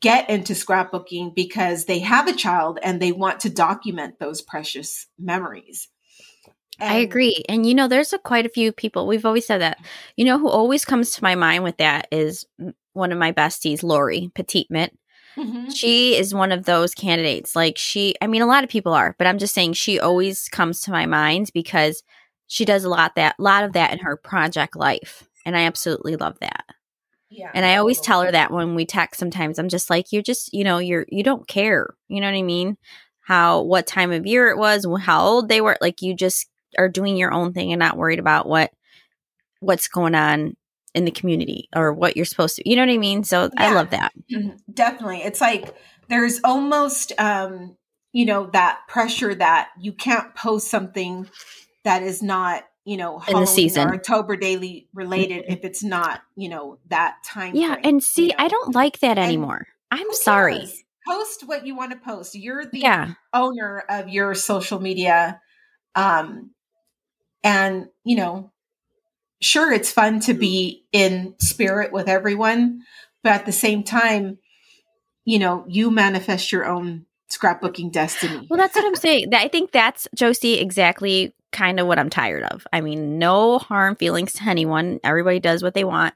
get 0.00 0.28
into 0.28 0.52
scrapbooking 0.52 1.34
because 1.34 1.86
they 1.86 2.00
have 2.00 2.28
a 2.28 2.34
child 2.34 2.78
and 2.82 3.00
they 3.00 3.12
want 3.12 3.40
to 3.40 3.50
document 3.50 4.18
those 4.18 4.42
precious 4.42 5.06
memories. 5.18 5.88
I 6.78 6.96
agree. 6.96 7.42
And 7.48 7.64
you 7.64 7.74
know, 7.74 7.88
there's 7.88 8.12
a, 8.12 8.18
quite 8.18 8.44
a 8.44 8.50
few 8.50 8.72
people. 8.72 9.06
We've 9.06 9.24
always 9.24 9.46
said 9.46 9.62
that. 9.62 9.78
You 10.16 10.26
know, 10.26 10.38
who 10.38 10.50
always 10.50 10.84
comes 10.84 11.12
to 11.12 11.22
my 11.22 11.34
mind 11.34 11.64
with 11.64 11.78
that 11.78 12.08
is 12.12 12.44
one 12.92 13.10
of 13.10 13.18
my 13.18 13.32
besties, 13.32 13.82
Lori 13.82 14.30
Petite 14.34 14.70
Mint. 14.70 14.92
Mhm. 15.38 15.74
She 15.74 16.14
is 16.14 16.34
one 16.34 16.52
of 16.52 16.66
those 16.66 16.94
candidates. 16.94 17.56
Like 17.56 17.78
she, 17.78 18.14
I 18.20 18.26
mean, 18.26 18.42
a 18.42 18.46
lot 18.46 18.64
of 18.64 18.70
people 18.70 18.92
are, 18.92 19.14
but 19.16 19.26
I'm 19.26 19.38
just 19.38 19.54
saying 19.54 19.72
she 19.72 19.98
always 19.98 20.48
comes 20.48 20.82
to 20.82 20.90
my 20.90 21.06
mind 21.06 21.50
because 21.54 22.02
she 22.46 22.64
does 22.64 22.84
a 22.84 22.88
lot 22.88 23.14
that, 23.16 23.38
lot 23.38 23.64
of 23.64 23.72
that 23.72 23.92
in 23.92 23.98
her 24.00 24.16
project 24.16 24.76
life, 24.76 25.28
and 25.44 25.56
I 25.56 25.62
absolutely 25.62 26.16
love 26.16 26.38
that. 26.40 26.64
Yeah. 27.28 27.50
And 27.54 27.66
I 27.66 27.76
always 27.76 28.00
tell 28.00 28.22
her 28.22 28.30
that 28.30 28.52
when 28.52 28.74
we 28.74 28.86
text. 28.86 29.18
Sometimes 29.18 29.58
I'm 29.58 29.68
just 29.68 29.90
like, 29.90 30.12
you're 30.12 30.22
just, 30.22 30.52
you 30.52 30.64
know, 30.64 30.78
you're 30.78 31.06
you 31.08 31.22
don't 31.22 31.46
care. 31.46 31.88
You 32.08 32.20
know 32.20 32.28
what 32.28 32.38
I 32.38 32.42
mean? 32.42 32.76
How 33.20 33.62
what 33.62 33.86
time 33.86 34.12
of 34.12 34.26
year 34.26 34.48
it 34.48 34.58
was, 34.58 34.86
how 35.00 35.26
old 35.26 35.48
they 35.48 35.60
were. 35.60 35.76
Like 35.80 36.02
you 36.02 36.14
just 36.14 36.48
are 36.78 36.88
doing 36.88 37.16
your 37.16 37.32
own 37.32 37.52
thing 37.52 37.72
and 37.72 37.80
not 37.80 37.96
worried 37.96 38.20
about 38.20 38.48
what 38.48 38.70
what's 39.60 39.88
going 39.88 40.14
on 40.14 40.56
in 40.94 41.04
the 41.04 41.10
community 41.10 41.68
or 41.74 41.92
what 41.92 42.16
you're 42.16 42.24
supposed 42.24 42.56
to. 42.56 42.68
You 42.68 42.76
know 42.76 42.82
what 42.82 42.92
I 42.92 42.98
mean? 42.98 43.24
So 43.24 43.44
yeah, 43.44 43.48
I 43.56 43.74
love 43.74 43.90
that. 43.90 44.12
Definitely. 44.72 45.22
It's 45.22 45.40
like 45.40 45.74
there's 46.08 46.40
almost 46.44 47.12
um 47.18 47.76
you 48.12 48.24
know 48.24 48.46
that 48.52 48.80
pressure 48.88 49.34
that 49.34 49.70
you 49.78 49.92
can't 49.92 50.34
post 50.34 50.68
something 50.68 51.28
that 51.86 52.02
is 52.02 52.20
not 52.20 52.64
you 52.84 52.96
know 52.96 53.22
in 53.26 53.40
the 53.40 53.46
season 53.46 53.88
or 53.88 53.94
October 53.94 54.36
daily 54.36 54.88
related 54.92 55.44
if 55.48 55.64
it's 55.64 55.82
not 55.82 56.20
you 56.36 56.48
know 56.48 56.78
that 56.88 57.16
time. 57.24 57.54
Yeah, 57.54 57.74
frame, 57.74 57.80
and 57.84 58.04
see, 58.04 58.24
you 58.24 58.28
know? 58.28 58.44
I 58.44 58.48
don't 58.48 58.74
like 58.74 58.98
that 58.98 59.18
anymore. 59.18 59.66
And 59.90 60.00
I'm 60.00 60.12
sorry. 60.12 60.58
Cares? 60.58 60.82
Post 61.06 61.46
what 61.46 61.64
you 61.64 61.76
want 61.76 61.92
to 61.92 61.98
post. 61.98 62.34
You're 62.34 62.66
the 62.66 62.80
yeah. 62.80 63.14
owner 63.32 63.84
of 63.88 64.08
your 64.08 64.34
social 64.34 64.80
media, 64.80 65.40
um, 65.94 66.50
and 67.44 67.86
you 68.04 68.16
know, 68.16 68.50
sure, 69.40 69.72
it's 69.72 69.92
fun 69.92 70.18
to 70.20 70.34
be 70.34 70.84
in 70.90 71.36
spirit 71.38 71.92
with 71.92 72.08
everyone, 72.08 72.82
but 73.22 73.32
at 73.32 73.46
the 73.46 73.52
same 73.52 73.84
time, 73.84 74.38
you 75.24 75.38
know, 75.38 75.64
you 75.68 75.92
manifest 75.92 76.50
your 76.50 76.64
own 76.64 77.06
scrapbooking 77.30 77.92
destiny. 77.92 78.48
Well, 78.50 78.58
that's 78.58 78.74
what 78.74 78.84
I'm 78.84 78.96
saying. 78.96 79.32
I 79.32 79.46
think 79.46 79.70
that's 79.70 80.08
Josie 80.14 80.54
exactly 80.54 81.32
kind 81.56 81.80
of 81.80 81.86
what 81.86 81.98
I'm 81.98 82.10
tired 82.10 82.42
of. 82.44 82.66
I 82.72 82.82
mean, 82.82 83.18
no 83.18 83.58
harm 83.58 83.96
feelings 83.96 84.34
to 84.34 84.44
anyone. 84.44 85.00
Everybody 85.02 85.40
does 85.40 85.62
what 85.62 85.74
they 85.74 85.84
want. 85.84 86.14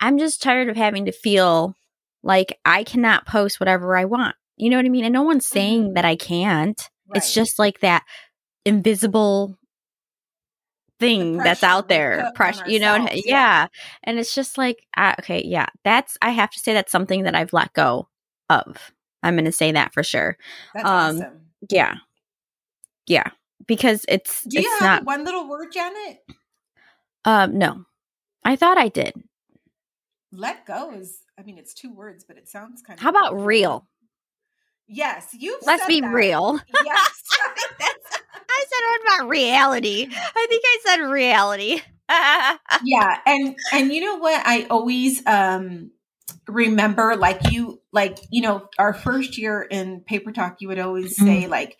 I'm 0.00 0.18
just 0.18 0.42
tired 0.42 0.68
of 0.68 0.76
having 0.76 1.04
to 1.06 1.12
feel 1.12 1.76
like 2.22 2.58
I 2.64 2.82
cannot 2.82 3.26
post 3.26 3.60
whatever 3.60 3.96
I 3.96 4.04
want. 4.04 4.34
You 4.56 4.68
know 4.68 4.76
what 4.76 4.86
I 4.86 4.88
mean? 4.90 5.04
And 5.04 5.12
no 5.12 5.22
one's 5.22 5.46
saying 5.46 5.84
mm-hmm. 5.84 5.94
that 5.94 6.04
I 6.04 6.16
can't. 6.16 6.80
Right. 7.08 7.18
It's 7.18 7.32
just 7.32 7.58
like 7.58 7.80
that 7.80 8.04
invisible 8.64 9.56
thing 10.98 11.38
that's 11.38 11.64
out 11.64 11.88
there 11.88 12.30
pressure 12.34 12.68
you 12.68 12.78
know 12.78 12.94
yeah. 12.94 13.22
yeah. 13.24 13.66
and 14.04 14.18
it's 14.18 14.34
just 14.34 14.58
like 14.58 14.86
uh, 14.98 15.14
okay 15.18 15.42
yeah 15.42 15.64
that's 15.82 16.18
i 16.20 16.28
have 16.28 16.50
to 16.50 16.58
say 16.58 16.74
that's 16.74 16.92
something 16.92 17.22
that 17.22 17.34
i've 17.34 17.54
let 17.54 17.72
go 17.72 18.06
of 18.50 18.92
i'm 19.22 19.34
gonna 19.34 19.50
say 19.50 19.72
that 19.72 19.94
for 19.94 20.02
sure 20.02 20.36
that's 20.74 20.86
um 20.86 21.16
awesome. 21.16 21.40
yeah 21.70 21.94
yeah 23.06 23.30
because 23.66 24.04
it's 24.08 24.42
do 24.44 24.60
you 24.60 24.66
it's 24.66 24.80
have 24.80 25.00
not, 25.00 25.04
one 25.04 25.24
little 25.24 25.48
word 25.48 25.68
janet 25.72 26.18
um 27.24 27.58
no 27.58 27.84
i 28.44 28.56
thought 28.56 28.78
i 28.78 28.88
did 28.88 29.14
let 30.32 30.66
go 30.66 30.92
is 30.92 31.18
i 31.38 31.42
mean 31.42 31.58
it's 31.58 31.74
two 31.74 31.92
words 31.92 32.24
but 32.26 32.36
it 32.36 32.48
sounds 32.48 32.82
kind 32.82 32.98
of 32.98 33.02
how 33.02 33.10
about 33.10 33.40
real 33.40 33.86
yes 34.86 35.28
you 35.38 35.58
let's 35.66 35.86
be 35.86 36.00
that. 36.00 36.12
real 36.12 36.58
yes 36.84 37.22
I 38.52 38.64
said 38.68 38.84
what 38.86 39.18
about 39.20 39.28
reality? 39.30 40.08
I 40.10 40.46
think 40.48 40.62
I 40.66 40.78
said 40.84 40.96
reality. 40.96 41.80
yeah, 42.84 43.18
and 43.26 43.56
and 43.72 43.92
you 43.92 44.00
know 44.00 44.16
what? 44.16 44.42
I 44.44 44.66
always 44.70 45.24
um 45.26 45.92
remember 46.48 47.16
like 47.16 47.52
you 47.52 47.80
like 47.92 48.18
you 48.30 48.42
know 48.42 48.68
our 48.78 48.92
first 48.92 49.38
year 49.38 49.62
in 49.62 50.00
paper 50.00 50.32
talk 50.32 50.56
you 50.60 50.68
would 50.68 50.78
always 50.78 51.16
mm-hmm. 51.16 51.26
say 51.26 51.46
like 51.46 51.78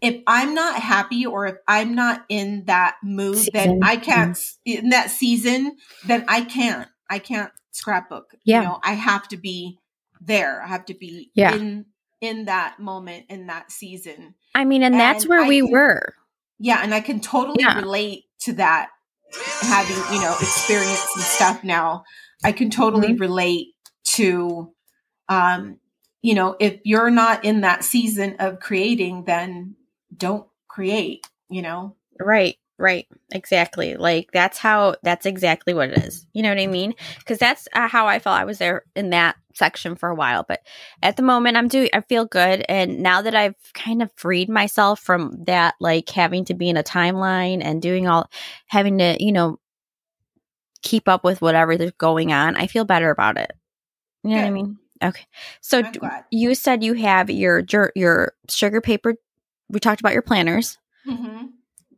if 0.00 0.22
i'm 0.26 0.54
not 0.54 0.80
happy 0.80 1.26
or 1.26 1.46
if 1.46 1.56
i'm 1.66 1.94
not 1.94 2.24
in 2.28 2.64
that 2.66 2.96
mood 3.02 3.36
season. 3.36 3.52
then 3.54 3.80
i 3.82 3.96
can't 3.96 4.38
in 4.64 4.90
that 4.90 5.10
season 5.10 5.76
then 6.06 6.24
i 6.28 6.42
can't 6.42 6.88
i 7.10 7.18
can't 7.18 7.52
scrapbook 7.72 8.34
yeah. 8.44 8.60
you 8.60 8.66
know 8.66 8.78
i 8.82 8.92
have 8.92 9.26
to 9.28 9.36
be 9.36 9.78
there 10.20 10.62
i 10.62 10.66
have 10.66 10.84
to 10.84 10.94
be 10.94 11.30
yeah. 11.34 11.54
in 11.54 11.86
in 12.20 12.46
that 12.46 12.80
moment 12.80 13.24
in 13.28 13.46
that 13.46 13.70
season 13.70 14.34
I 14.58 14.64
mean, 14.64 14.82
and, 14.82 14.94
and 14.94 15.00
that's 15.00 15.24
where 15.24 15.42
I 15.42 15.48
we 15.48 15.60
can, 15.60 15.70
were. 15.70 16.14
Yeah, 16.58 16.80
and 16.82 16.92
I 16.92 17.00
can 17.00 17.20
totally 17.20 17.58
yeah. 17.60 17.78
relate 17.78 18.24
to 18.40 18.54
that 18.54 18.88
having, 19.60 19.96
you 20.12 20.20
know, 20.20 20.34
experience 20.40 21.06
and 21.14 21.24
stuff 21.24 21.62
now. 21.62 22.04
I 22.42 22.50
can 22.50 22.68
totally 22.68 23.08
mm-hmm. 23.08 23.20
relate 23.20 23.68
to 24.16 24.72
um, 25.28 25.78
you 26.22 26.34
know, 26.34 26.56
if 26.58 26.80
you're 26.84 27.10
not 27.10 27.44
in 27.44 27.60
that 27.60 27.84
season 27.84 28.36
of 28.40 28.58
creating, 28.58 29.24
then 29.24 29.76
don't 30.16 30.46
create, 30.68 31.26
you 31.48 31.62
know? 31.62 31.96
Right. 32.20 32.56
Right. 32.80 33.08
Exactly. 33.32 33.96
Like 33.96 34.30
that's 34.32 34.56
how 34.56 34.94
that's 35.02 35.26
exactly 35.26 35.74
what 35.74 35.90
it 35.90 35.98
is. 35.98 36.26
You 36.32 36.44
know 36.44 36.50
what 36.50 36.60
I 36.60 36.68
mean? 36.68 36.94
Cuz 37.26 37.38
that's 37.38 37.66
uh, 37.72 37.88
how 37.88 38.06
I 38.06 38.20
felt 38.20 38.38
I 38.38 38.44
was 38.44 38.58
there 38.58 38.84
in 38.94 39.10
that 39.10 39.34
section 39.54 39.96
for 39.96 40.08
a 40.08 40.14
while, 40.14 40.44
but 40.46 40.60
at 41.02 41.16
the 41.16 41.24
moment 41.24 41.56
I'm 41.56 41.66
doing 41.66 41.90
I 41.92 42.02
feel 42.02 42.24
good 42.24 42.64
and 42.68 43.00
now 43.00 43.20
that 43.22 43.34
I've 43.34 43.56
kind 43.74 44.00
of 44.00 44.12
freed 44.14 44.48
myself 44.48 45.00
from 45.00 45.42
that 45.46 45.74
like 45.80 46.08
having 46.08 46.44
to 46.44 46.54
be 46.54 46.68
in 46.68 46.76
a 46.76 46.84
timeline 46.84 47.64
and 47.64 47.82
doing 47.82 48.06
all 48.06 48.30
having 48.68 48.98
to, 48.98 49.16
you 49.18 49.32
know, 49.32 49.58
keep 50.82 51.08
up 51.08 51.24
with 51.24 51.42
whatever 51.42 51.72
is 51.72 51.90
going 51.98 52.32
on, 52.32 52.54
I 52.54 52.68
feel 52.68 52.84
better 52.84 53.10
about 53.10 53.38
it. 53.38 53.50
You 54.22 54.30
know 54.30 54.36
good. 54.36 54.42
what 54.42 54.48
I 54.48 54.50
mean? 54.52 54.78
Okay. 55.02 55.26
So 55.60 55.82
you 56.30 56.54
said 56.54 56.84
you 56.84 56.94
have 56.94 57.30
your 57.30 57.64
your 57.94 58.34
sugar 58.48 58.80
paper 58.80 59.14
we 59.68 59.80
talked 59.80 60.00
about 60.00 60.12
your 60.12 60.22
planners. 60.22 60.78
hmm 61.04 61.46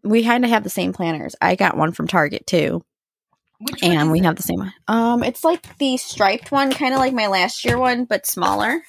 we 0.03 0.25
kind 0.25 0.45
of 0.45 0.50
have 0.50 0.65
the 0.65 0.71
same 0.71 0.93
planners. 0.93 1.37
I 1.41 1.57
got 1.57 1.77
one 1.77 1.93
from 1.93 2.09
Target 2.09 2.47
too. 2.47 2.83
Which 3.61 3.83
and 3.83 4.11
we 4.11 4.21
it? 4.21 4.25
have 4.25 4.37
the 4.37 4.43
same 4.43 4.61
one. 4.61 4.73
Um, 4.89 5.23
it's 5.23 5.45
like 5.45 5.77
the 5.79 5.99
striped 5.99 6.50
one, 6.50 6.73
kind 6.73 6.95
of 6.95 7.00
like 7.00 7.12
my 7.12 7.27
last 7.27 7.65
year 7.65 7.79
one, 7.79 8.07
but 8.07 8.27
smaller. 8.27 8.81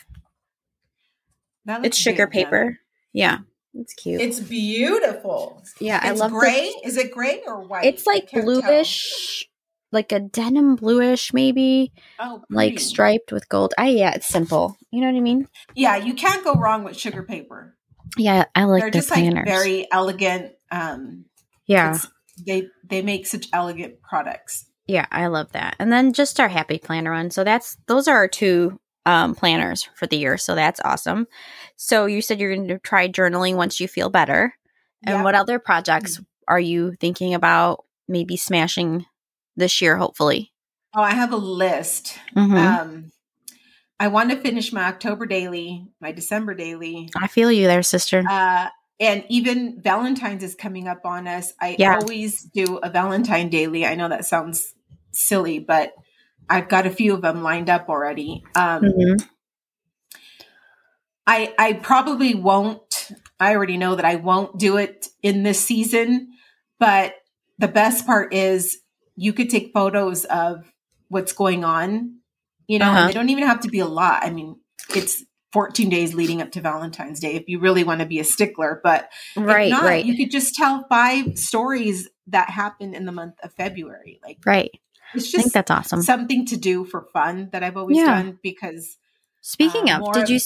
It's 1.67 1.97
sugar 1.97 2.27
paper. 2.27 2.79
Yeah, 3.11 3.39
it's 3.73 3.93
cute. 3.93 4.21
It's 4.21 4.39
beautiful. 4.39 5.61
Yeah, 5.79 5.97
it's 5.97 6.21
I 6.21 6.23
love. 6.23 6.31
Gray? 6.31 6.71
The, 6.81 6.87
Is 6.87 6.97
it 6.97 7.11
gray 7.11 7.41
or 7.45 7.61
white? 7.61 7.85
It's 7.85 8.07
like 8.07 8.31
bluish, 8.31 9.41
tell. 9.41 9.49
like 9.91 10.13
a 10.13 10.21
denim 10.21 10.77
bluish, 10.77 11.33
maybe. 11.33 11.91
Oh, 12.19 12.41
pretty. 12.49 12.71
like 12.71 12.79
striped 12.79 13.33
with 13.33 13.49
gold. 13.49 13.73
I 13.77 13.89
yeah, 13.89 14.13
it's 14.15 14.27
simple. 14.27 14.77
You 14.91 15.01
know 15.01 15.07
what 15.07 15.17
I 15.17 15.21
mean? 15.21 15.47
Yeah, 15.75 15.97
you 15.97 16.13
can't 16.13 16.43
go 16.45 16.53
wrong 16.53 16.85
with 16.85 16.97
sugar 16.97 17.23
paper. 17.23 17.75
Yeah, 18.17 18.45
I 18.55 18.65
like. 18.65 18.81
They're 18.83 18.91
just 18.91 19.09
planners. 19.09 19.35
like 19.35 19.45
very 19.45 19.87
elegant 19.91 20.53
um, 20.71 21.25
yeah, 21.65 21.97
they 22.45 22.67
they 22.87 23.01
make 23.01 23.27
such 23.27 23.47
elegant 23.53 24.01
products. 24.01 24.65
Yeah, 24.87 25.05
I 25.11 25.27
love 25.27 25.51
that. 25.51 25.75
And 25.79 25.91
then 25.91 26.13
just 26.13 26.39
our 26.39 26.47
happy 26.47 26.79
planner 26.79 27.11
one. 27.11 27.31
So 27.31 27.43
that's 27.43 27.77
those 27.87 28.07
are 28.07 28.15
our 28.15 28.27
two 28.27 28.79
um, 29.05 29.35
planners 29.35 29.87
for 29.95 30.07
the 30.07 30.17
year. 30.17 30.37
So 30.37 30.55
that's 30.55 30.81
awesome. 30.83 31.27
So 31.75 32.05
you 32.05 32.21
said 32.21 32.39
you're 32.39 32.55
going 32.55 32.67
to 32.67 32.79
try 32.79 33.07
journaling 33.07 33.55
once 33.55 33.79
you 33.79 33.87
feel 33.87 34.09
better. 34.09 34.53
And 35.05 35.17
yep. 35.17 35.23
what 35.23 35.35
other 35.35 35.59
projects 35.59 36.15
mm-hmm. 36.15 36.23
are 36.47 36.59
you 36.59 36.93
thinking 36.99 37.33
about 37.33 37.85
maybe 38.07 38.37
smashing 38.37 39.05
this 39.55 39.81
year, 39.81 39.97
hopefully? 39.97 40.51
Oh, 40.95 41.01
I 41.01 41.11
have 41.11 41.31
a 41.31 41.37
list. 41.37 42.17
Mm-hmm. 42.35 42.57
Um, 42.57 43.11
I 44.01 44.07
want 44.07 44.31
to 44.31 44.35
finish 44.35 44.73
my 44.73 44.85
October 44.85 45.27
daily, 45.27 45.85
my 45.99 46.11
December 46.11 46.55
daily. 46.55 47.11
I 47.15 47.27
feel 47.27 47.51
you 47.51 47.67
there, 47.67 47.83
sister. 47.83 48.23
Uh, 48.27 48.69
and 48.99 49.23
even 49.29 49.79
Valentine's 49.79 50.41
is 50.41 50.55
coming 50.55 50.87
up 50.87 51.05
on 51.05 51.27
us. 51.27 51.53
I 51.61 51.75
yeah. 51.77 51.99
always 52.01 52.41
do 52.41 52.77
a 52.77 52.89
Valentine 52.89 53.49
daily. 53.49 53.85
I 53.85 53.93
know 53.93 54.09
that 54.09 54.25
sounds 54.25 54.73
silly, 55.11 55.59
but 55.59 55.93
I've 56.49 56.67
got 56.67 56.87
a 56.87 56.89
few 56.89 57.13
of 57.13 57.21
them 57.21 57.43
lined 57.43 57.69
up 57.69 57.89
already. 57.89 58.43
Um, 58.55 58.81
mm-hmm. 58.81 59.27
I 61.27 61.53
I 61.59 61.73
probably 61.73 62.33
won't. 62.33 63.11
I 63.39 63.55
already 63.55 63.77
know 63.77 63.93
that 63.93 64.05
I 64.05 64.15
won't 64.15 64.57
do 64.57 64.77
it 64.77 65.09
in 65.21 65.43
this 65.43 65.59
season, 65.59 66.29
but 66.79 67.13
the 67.59 67.67
best 67.67 68.07
part 68.07 68.33
is 68.33 68.79
you 69.15 69.31
could 69.31 69.51
take 69.51 69.73
photos 69.75 70.25
of 70.25 70.73
what's 71.07 71.33
going 71.33 71.63
on. 71.63 72.20
You 72.71 72.79
know, 72.79 72.85
uh-huh. 72.85 73.07
they 73.07 73.13
don't 73.13 73.27
even 73.27 73.43
have 73.43 73.59
to 73.61 73.67
be 73.67 73.79
a 73.79 73.85
lot. 73.85 74.23
I 74.23 74.29
mean, 74.29 74.55
it's 74.95 75.25
14 75.51 75.89
days 75.89 76.13
leading 76.13 76.41
up 76.41 76.53
to 76.53 76.61
Valentine's 76.61 77.19
Day 77.19 77.35
if 77.35 77.49
you 77.49 77.59
really 77.59 77.83
want 77.83 77.99
to 77.99 78.05
be 78.05 78.17
a 78.19 78.23
stickler. 78.23 78.79
But 78.81 79.09
right, 79.35 79.69
not, 79.69 79.83
right. 79.83 80.05
you 80.05 80.15
could 80.15 80.31
just 80.31 80.55
tell 80.55 80.85
five 80.87 81.37
stories 81.37 82.07
that 82.27 82.49
happened 82.49 82.95
in 82.95 83.05
the 83.05 83.11
month 83.11 83.33
of 83.43 83.51
February. 83.55 84.21
Like 84.23 84.37
right. 84.45 84.71
It's 85.13 85.29
just 85.29 85.51
that's 85.51 85.69
awesome. 85.69 86.01
Something 86.01 86.45
to 86.45 86.55
do 86.55 86.85
for 86.85 87.07
fun 87.11 87.49
that 87.51 87.61
I've 87.61 87.75
always 87.75 87.97
yeah. 87.97 88.05
done 88.05 88.39
because 88.41 88.97
speaking 89.41 89.89
uh, 89.89 89.99
of, 89.99 90.13
did 90.13 90.29
you 90.29 90.39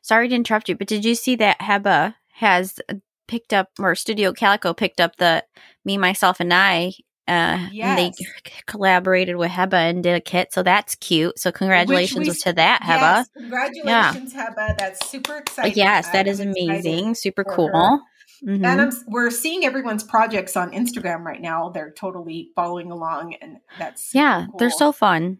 sorry 0.00 0.28
to 0.28 0.34
interrupt 0.34 0.70
you, 0.70 0.76
but 0.76 0.86
did 0.86 1.04
you 1.04 1.14
see 1.14 1.36
that 1.36 1.60
Heba 1.60 2.14
has 2.36 2.80
picked 3.28 3.52
up 3.52 3.68
or 3.78 3.94
Studio 3.94 4.32
Calico 4.32 4.72
picked 4.72 4.98
up 4.98 5.16
the 5.16 5.44
me, 5.84 5.98
myself 5.98 6.40
and 6.40 6.54
I 6.54 6.94
uh, 7.30 7.68
yes. 7.70 8.18
they 8.18 8.24
collaborated 8.66 9.36
with 9.36 9.50
Heba 9.50 9.74
and 9.74 10.02
did 10.02 10.16
a 10.16 10.20
kit, 10.20 10.52
so 10.52 10.62
that's 10.62 10.96
cute. 10.96 11.38
So 11.38 11.52
congratulations 11.52 12.28
we, 12.28 12.34
to 12.34 12.52
that, 12.54 12.82
Heba. 12.82 13.24
Yes, 13.24 13.28
congratulations, 13.36 14.34
yeah. 14.34 14.50
Heba. 14.50 14.78
That's 14.78 15.08
super 15.08 15.36
exciting. 15.36 15.74
Yes, 15.76 16.10
that 16.10 16.26
is 16.26 16.40
amazing. 16.40 17.14
Super 17.14 17.44
cool. 17.44 18.02
Mm-hmm. 18.44 18.64
And 18.64 18.80
I'm, 18.80 18.90
we're 19.06 19.30
seeing 19.30 19.64
everyone's 19.64 20.02
projects 20.02 20.56
on 20.56 20.72
Instagram 20.72 21.24
right 21.24 21.40
now. 21.40 21.68
They're 21.68 21.92
totally 21.92 22.50
following 22.56 22.90
along, 22.90 23.34
and 23.34 23.58
that's 23.78 24.14
yeah, 24.14 24.46
cool. 24.46 24.58
they're 24.58 24.70
so 24.70 24.90
fun. 24.90 25.38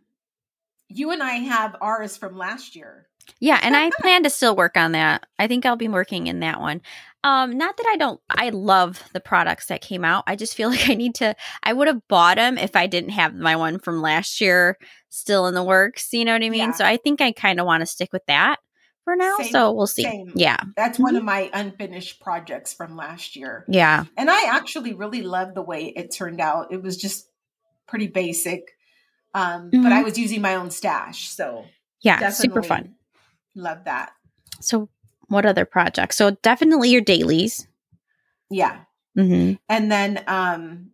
You 0.88 1.10
and 1.10 1.22
I 1.22 1.34
have 1.34 1.76
ours 1.80 2.16
from 2.16 2.36
last 2.36 2.76
year. 2.76 3.08
Yeah, 3.40 3.58
and 3.62 3.76
I 3.76 3.90
plan 4.00 4.22
to 4.24 4.30
still 4.30 4.54
work 4.54 4.76
on 4.76 4.92
that. 4.92 5.26
I 5.38 5.48
think 5.48 5.66
I'll 5.66 5.76
be 5.76 5.88
working 5.88 6.26
in 6.26 6.40
that 6.40 6.60
one. 6.60 6.82
Um, 7.22 7.58
not 7.58 7.76
that 7.76 7.86
I 7.90 7.96
don't. 7.96 8.20
I 8.30 8.48
love 8.50 9.02
the 9.12 9.20
products 9.20 9.66
that 9.66 9.82
came 9.82 10.04
out. 10.04 10.24
I 10.26 10.36
just 10.36 10.54
feel 10.54 10.70
like 10.70 10.88
I 10.88 10.94
need 10.94 11.14
to. 11.16 11.34
I 11.62 11.72
would 11.72 11.86
have 11.88 12.06
bought 12.08 12.36
them 12.36 12.56
if 12.58 12.74
I 12.76 12.86
didn't 12.86 13.10
have 13.10 13.34
my 13.34 13.56
one 13.56 13.78
from 13.78 14.00
last 14.00 14.40
year 14.40 14.78
still 15.10 15.46
in 15.46 15.54
the 15.54 15.62
works. 15.62 16.12
You 16.12 16.24
know 16.24 16.32
what 16.32 16.42
I 16.42 16.48
mean? 16.50 16.60
Yeah. 16.60 16.72
So 16.72 16.84
I 16.84 16.96
think 16.96 17.20
I 17.20 17.32
kind 17.32 17.60
of 17.60 17.66
want 17.66 17.80
to 17.82 17.86
stick 17.86 18.10
with 18.12 18.24
that 18.26 18.58
for 19.04 19.16
now. 19.16 19.36
Same- 19.38 19.52
so 19.52 19.72
we'll 19.72 19.86
see. 19.86 20.04
same. 20.04 20.32
Yeah, 20.34 20.58
That's 20.76 20.98
one 20.98 21.16
of 21.16 21.24
my 21.24 21.50
unfinished 21.52 22.20
projects 22.20 22.72
from 22.72 22.96
last 22.96 23.36
year. 23.36 23.64
yeah, 23.68 24.04
And 24.16 24.30
I 24.30 24.44
actually 24.56 24.94
really 24.94 25.22
loved 25.22 25.54
the 25.56 25.62
way 25.62 25.86
it 25.86 26.14
turned 26.14 26.40
out. 26.40 26.72
It 26.72 26.82
was 26.82 26.96
just 26.96 27.26
pretty 27.86 28.06
basic. 28.06 28.62
Um, 29.34 29.70
Mhm. 29.70 29.82
but 29.82 29.92
I 29.92 30.02
was 30.02 30.18
using 30.18 30.40
my 30.40 30.54
own 30.54 30.70
stash. 30.70 31.28
So 31.28 31.64
yeah. 32.02 32.30
Super 32.30 32.62
fun. 32.62 32.94
Love 33.54 33.84
that. 33.84 34.12
So 34.60 34.88
what 35.30 35.46
other 35.46 35.64
projects? 35.64 36.16
So 36.16 36.32
definitely 36.42 36.90
your 36.90 37.00
dailies. 37.00 37.66
Yeah. 38.50 38.80
Mm-hmm. 39.16 39.54
And 39.68 39.90
then 39.90 40.22
um 40.26 40.90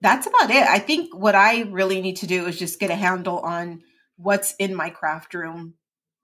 that's 0.00 0.26
about 0.26 0.50
it. 0.50 0.66
I 0.66 0.80
think 0.80 1.14
what 1.14 1.36
I 1.36 1.62
really 1.62 2.00
need 2.00 2.16
to 2.16 2.26
do 2.26 2.46
is 2.46 2.58
just 2.58 2.80
get 2.80 2.90
a 2.90 2.96
handle 2.96 3.38
on 3.38 3.82
what's 4.16 4.54
in 4.58 4.74
my 4.74 4.90
craft 4.90 5.32
room. 5.32 5.74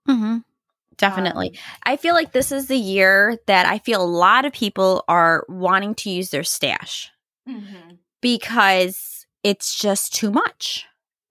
Mm-hmm. 0.07 0.39
Definitely. 0.97 1.49
Um, 1.49 1.55
I 1.83 1.95
feel 1.95 2.13
like 2.13 2.33
this 2.33 2.51
is 2.51 2.67
the 2.67 2.75
year 2.75 3.37
that 3.47 3.65
I 3.65 3.79
feel 3.79 4.03
a 4.03 4.05
lot 4.05 4.43
of 4.43 4.51
people 4.51 5.05
are 5.07 5.45
wanting 5.47 5.95
to 5.95 6.09
use 6.09 6.29
their 6.29 6.43
stash 6.43 7.09
mhm. 7.47 7.99
because 8.21 9.25
it's 9.41 9.79
just 9.79 10.13
too 10.13 10.29
much. 10.29 10.85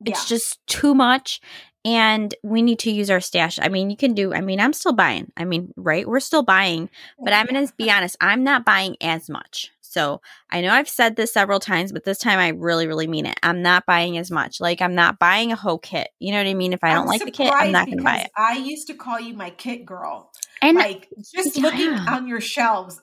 It's 0.07 0.23
Yeah. 0.23 0.37
just 0.37 0.67
too 0.67 0.95
much. 0.95 1.41
And 1.85 2.35
we 2.43 2.61
need 2.61 2.81
to 2.81 2.91
use 2.91 3.09
our 3.09 3.21
stash. 3.21 3.59
I 3.61 3.69
mean, 3.69 3.89
you 3.89 3.97
can 3.97 4.13
do, 4.13 4.35
I 4.35 4.41
mean, 4.41 4.61
I'm 4.61 4.73
still 4.73 4.93
buying. 4.93 5.33
I 5.37 5.45
mean, 5.45 5.73
right? 5.77 6.07
We're 6.07 6.21
still 6.21 6.43
buying, 6.43 6.91
but 7.23 7.33
I'm 7.33 7.47
going 7.47 7.67
to 7.67 7.73
be 7.77 7.91
honest, 7.91 8.17
I'm 8.21 8.45
not 8.45 8.65
buying 8.65 8.97
as 9.01 9.31
much. 9.31 9.71
So 9.81 10.21
I 10.51 10.61
know 10.61 10.71
I've 10.71 10.89
said 10.89 11.17
this 11.17 11.33
several 11.33 11.61
times, 11.61 11.93
but 11.93 12.05
this 12.05 12.19
time 12.19 12.39
I 12.39 12.49
really, 12.49 12.87
really 12.87 13.07
mean 13.07 13.25
it. 13.25 13.39
I'm 13.43 13.63
not 13.63 13.87
buying 13.87 14.19
as 14.19 14.31
much. 14.31 14.61
Like, 14.61 14.83
I'm 14.83 14.95
not 14.95 15.19
buying 15.19 15.51
a 15.51 15.57
whole 15.57 15.79
kit. 15.79 16.11
You 16.19 16.33
know 16.33 16.39
what 16.39 16.47
I 16.47 16.55
mean? 16.55 16.73
If 16.73 16.85
I 16.85 16.93
don't 16.93 17.03
I'm 17.03 17.07
like 17.07 17.25
the 17.25 17.31
kit, 17.31 17.53
I'm 17.53 17.73
not 17.73 17.87
going 17.87 17.99
to 17.99 18.05
buy 18.05 18.19
it. 18.19 18.31
I 18.37 18.59
used 18.59 18.89
to 18.89 18.95
call 18.95 19.19
you 19.19 19.35
my 19.35 19.51
kit 19.51 19.87
girl. 19.87 20.31
And 20.61 20.77
like 20.77 21.09
just 21.35 21.57
looking 21.57 21.89
on 21.91 22.29
your 22.29 22.41
shelves, 22.41 23.01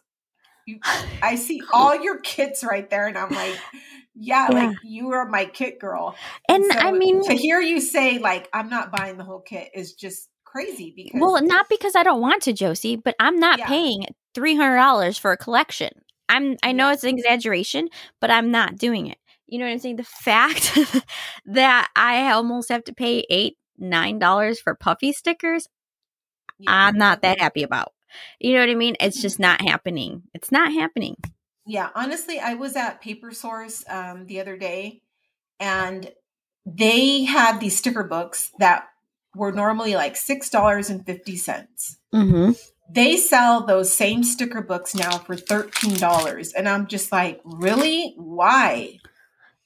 you, 0.65 0.79
I 1.21 1.35
see 1.35 1.61
all 1.73 1.99
your 1.99 2.19
kits 2.19 2.63
right 2.63 2.89
there, 2.89 3.07
and 3.07 3.17
I'm 3.17 3.29
like, 3.29 3.57
yeah, 4.15 4.47
Yeah. 4.51 4.67
like 4.67 4.77
you 4.83 5.11
are 5.11 5.27
my 5.27 5.45
kit 5.45 5.79
girl. 5.79 6.15
and 6.49 6.65
so 6.65 6.79
I 6.79 6.91
mean, 6.91 7.23
to 7.23 7.33
hear 7.35 7.59
you 7.61 7.79
say 7.81 8.17
like 8.19 8.49
I'm 8.53 8.69
not 8.69 8.91
buying 8.91 9.17
the 9.17 9.23
whole 9.23 9.41
kit 9.41 9.69
is 9.73 9.93
just 9.93 10.29
crazy 10.43 10.93
because 10.95 11.19
Well, 11.21 11.43
not 11.43 11.67
because 11.69 11.95
I 11.95 12.03
don't 12.03 12.21
want 12.21 12.43
to, 12.43 12.53
Josie, 12.53 12.95
but 12.95 13.15
I'm 13.19 13.39
not 13.39 13.59
Yeah. 13.59 13.67
paying 13.67 14.05
three 14.33 14.55
hundred 14.55 14.77
dollars 14.77 15.17
for 15.17 15.31
a 15.31 15.37
collection. 15.37 15.89
I'm 16.29 16.57
I 16.63 16.71
know 16.71 16.89
it's 16.91 17.03
an 17.03 17.09
exaggeration, 17.17 17.89
but 18.21 18.31
I'm 18.31 18.51
not 18.51 18.77
doing 18.77 19.07
it. 19.07 19.17
You 19.47 19.59
know 19.59 19.65
what 19.65 19.73
I'm 19.73 19.79
saying? 19.79 19.97
The 19.97 20.03
fact 20.03 20.77
that 21.45 21.89
I 21.95 22.31
almost 22.31 22.69
have 22.69 22.83
to 22.85 22.93
pay 22.93 23.25
eight, 23.29 23.57
nine 23.77 24.17
dollars 24.17 24.59
for 24.59 24.73
puffy 24.75 25.11
stickers, 25.13 25.67
yeah. 26.57 26.71
I'm 26.71 26.97
not 26.97 27.21
that 27.21 27.39
happy 27.39 27.63
about. 27.63 27.91
You 28.39 28.53
know 28.53 28.61
what 28.61 28.69
I 28.69 28.75
mean? 28.75 28.95
It's 28.99 29.21
just 29.21 29.39
not 29.39 29.61
happening. 29.61 30.23
It's 30.33 30.51
not 30.51 30.71
happening. 30.71 31.17
Yeah, 31.65 31.89
honestly, 31.95 32.39
I 32.39 32.53
was 32.53 32.75
at 32.75 33.01
Paper 33.01 33.31
Source 33.31 33.83
um, 33.89 34.27
the 34.27 34.39
other 34.39 34.55
day, 34.57 35.01
and 35.59 36.11
they 36.65 37.23
had 37.23 37.59
these 37.59 37.77
sticker 37.77 38.03
books 38.03 38.51
that 38.59 38.87
were 39.35 39.51
normally 39.51 39.95
like 39.95 40.15
six 40.15 40.49
dollars 40.49 40.89
and 40.89 41.05
fifty 41.05 41.35
cents. 41.35 41.97
Mm-hmm. 42.13 42.51
They 42.89 43.17
sell 43.17 43.65
those 43.65 43.91
same 43.91 44.23
sticker 44.23 44.61
books 44.61 44.93
now 44.93 45.17
for 45.17 45.35
thirteen 45.35 45.95
dollars, 45.95 46.53
and 46.53 46.69
I'm 46.69 46.87
just 46.87 47.11
like, 47.11 47.41
really? 47.43 48.13
Why? 48.17 48.99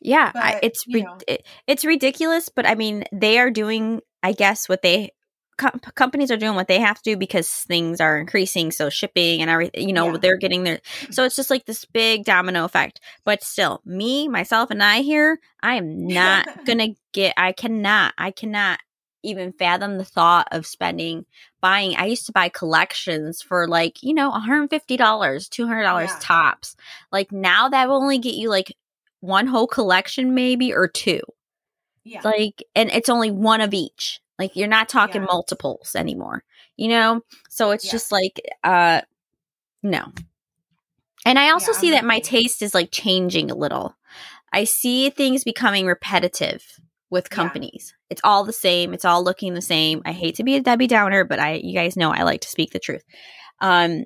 Yeah, 0.02 0.32
But, 0.34 0.64
it's 0.64 0.86
you 0.88 1.04
know. 1.04 1.18
it, 1.28 1.46
it's 1.68 1.84
ridiculous, 1.84 2.48
but 2.48 2.66
I 2.66 2.76
mean, 2.76 3.04
they 3.12 3.38
are 3.38 3.52
doing, 3.52 4.00
I 4.24 4.32
guess, 4.32 4.70
what 4.70 4.82
they 4.82 5.12
com- 5.60 5.80
companies 5.94 6.32
are 6.32 6.38
doing 6.38 6.56
what 6.56 6.68
they 6.68 6.80
have 6.80 6.98
to 6.98 7.04
do 7.12 7.16
because 7.18 7.48
things 7.48 8.02
are 8.02 8.18
increasing. 8.18 8.72
So 8.72 8.90
shipping 8.90 9.42
and 9.42 9.50
everything, 9.52 9.88
you 9.88 9.94
know, 9.94 10.14
Yeah. 10.14 10.18
they're 10.18 10.38
getting 10.38 10.64
their. 10.64 10.80
So 11.12 11.24
it's 11.26 11.36
just 11.36 11.52
like 11.52 11.66
this 11.66 11.86
big 11.86 12.26
domino 12.26 12.66
effect. 12.66 13.00
But 13.26 13.44
still, 13.44 13.82
me, 13.86 14.28
myself, 14.28 14.72
and 14.72 14.82
I 14.82 15.02
here, 15.02 15.40
I 15.62 15.76
am 15.76 16.08
not 16.08 16.48
gonna 16.66 16.96
get. 17.14 17.36
I 17.38 17.52
cannot. 17.52 18.14
I 18.18 18.32
cannot 18.32 18.80
even 19.22 19.52
fathom 19.52 19.98
the 19.98 20.06
thought 20.06 20.48
of 20.54 20.66
spending 20.66 21.26
buying 21.60 21.94
i 21.98 22.06
used 22.06 22.26
to 22.26 22.32
buy 22.32 22.48
collections 22.48 23.42
for 23.42 23.68
like 23.68 24.02
you 24.02 24.14
know 24.14 24.32
$150 24.32 24.70
$200 24.98 26.08
Yeah. 26.08 26.18
tops 26.22 26.78
like 27.12 27.30
now 27.30 27.68
that 27.68 27.90
will 27.90 27.98
only 28.02 28.20
get 28.20 28.36
you 28.36 28.50
like 28.50 28.74
one 29.20 29.46
whole 29.46 29.68
collection 29.68 30.34
maybe 30.34 30.74
or 30.74 30.88
two 30.88 31.20
Yeah, 32.06 32.22
like 32.24 32.64
and 32.76 32.90
it's 32.92 33.10
only 33.10 33.30
one 33.30 33.60
of 33.60 33.74
each 33.74 34.22
like 34.40 34.56
you're 34.56 34.68
not 34.68 34.90
talking 34.90 35.22
Yeah. 35.22 35.28
multiples 35.30 35.96
anymore 35.96 36.44
you 36.78 36.88
know? 36.88 37.22
So 37.50 37.72
it's 37.72 37.84
Yeah. 37.86 37.92
just 37.92 38.12
like 38.12 38.40
uh 38.64 39.02
no. 39.84 40.12
And 41.26 41.38
i 41.40 41.50
also 41.52 41.72
Yeah, 41.74 41.80
see 41.80 41.92
that 41.92 42.06
my 42.06 42.20
taste 42.20 42.62
is 42.62 42.74
like 42.74 42.90
changing 42.92 43.52
a 43.52 43.56
little. 43.56 43.96
I 44.54 44.64
see 44.64 45.10
things 45.10 45.44
becoming 45.44 45.86
repetitive 45.88 46.64
with 47.12 47.30
companies. 47.30 47.94
It's 48.10 48.22
all 48.24 48.44
the 48.46 48.54
same 48.54 48.94
it's 48.94 49.06
all 49.06 49.24
looking 49.24 49.54
the 49.54 49.62
same. 49.62 50.02
I 50.06 50.12
hate 50.14 50.36
to 50.36 50.44
be 50.44 50.56
a 50.56 50.62
debbie 50.62 50.88
downer 50.88 51.24
but 51.26 51.40
i 51.40 51.54
you 51.56 51.74
guys 51.74 51.98
know 51.98 52.12
i 52.12 52.24
like 52.24 52.42
to 52.42 52.50
speak 52.50 52.72
the 52.72 52.80
truth. 52.80 53.04
Um 53.62 54.06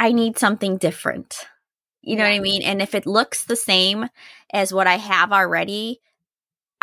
i 0.00 0.12
need 0.12 0.38
something 0.38 0.76
different 0.76 1.46
you 2.02 2.14
know 2.16 2.22
what 2.22 2.32
i 2.32 2.38
mean? 2.38 2.62
And 2.62 2.80
if 2.80 2.94
it 2.94 3.06
looks 3.06 3.44
the 3.44 3.56
same 3.56 4.08
as 4.52 4.72
what 4.72 4.86
i 4.86 4.96
have 4.96 5.32
already 5.32 6.00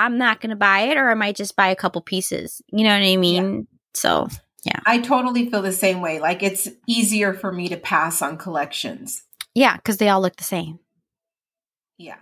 i'm 0.04 0.18
not 0.18 0.39
going 0.42 0.50
to 0.50 0.56
buy 0.56 0.82
it 0.82 0.98
or 0.98 1.10
i 1.10 1.13
might 1.13 1.36
just 1.36 1.56
buy 1.56 1.68
a 1.68 1.76
couple 1.76 2.02
pieces 2.02 2.62
you 2.72 2.84
know 2.84 2.89
what 2.98 3.04
i 3.06 3.18
mean 3.18 3.68
so 3.94 4.28
yeah. 4.66 4.80
I 4.86 5.00
totally 5.00 5.50
feel 5.50 5.62
the 5.62 5.74
same 5.74 6.00
way. 6.00 6.22
Like 6.22 6.42
it's 6.42 6.70
easier 6.88 7.34
for 7.34 7.52
me 7.52 7.68
to 7.68 7.76
pass 7.76 8.22
on 8.22 8.38
collections. 8.38 9.22
yeah 9.54 9.76
because 9.76 9.98
they 9.98 10.08
all 10.08 10.22
look 10.22 10.38
the 10.38 10.46
same 10.46 10.80
Yeah, 11.98 12.16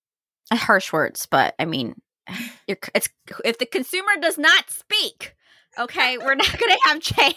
harsh 0.52 0.92
words 0.92 1.26
but 1.26 1.54
i 1.58 1.64
mean 1.64 1.94
you're, 2.68 2.78
it's 2.94 3.08
if 3.44 3.58
the 3.58 3.66
consumer 3.66 4.12
does 4.20 4.38
not 4.38 4.70
speak 4.70 5.34
okay 5.78 6.18
we're 6.18 6.36
not 6.36 6.56
going 6.58 6.72
to 6.76 6.78
have 6.84 7.00
change 7.00 7.34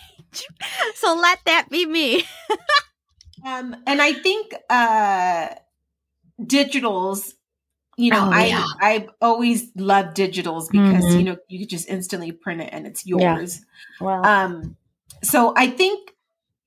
so 0.95 1.15
let 1.15 1.39
that 1.45 1.67
be 1.69 1.85
me 1.87 2.23
um, 3.45 3.75
and 3.87 4.01
I 4.01 4.13
think 4.13 4.53
uh, 4.69 5.47
digitals. 6.39 7.33
You 8.01 8.09
know, 8.11 8.25
Oh, 8.29 8.31
I 8.33 8.45
yeah. 8.47 8.65
I've 8.81 9.09
always 9.21 9.69
love 9.75 10.13
digitals 10.15 10.71
because 10.71 11.05
Mhm. 11.05 11.17
you 11.19 11.23
know 11.23 11.37
you 11.49 11.59
could 11.59 11.69
just 11.69 11.87
instantly 11.87 12.31
print 12.31 12.61
it 12.61 12.69
and 12.71 12.87
it's 12.87 13.05
Yeah. 13.05 13.35
yours. 13.35 13.61
well 13.99 14.25
Um, 14.25 14.75
so 15.23 15.53
I 15.55 15.67
think 15.69 16.11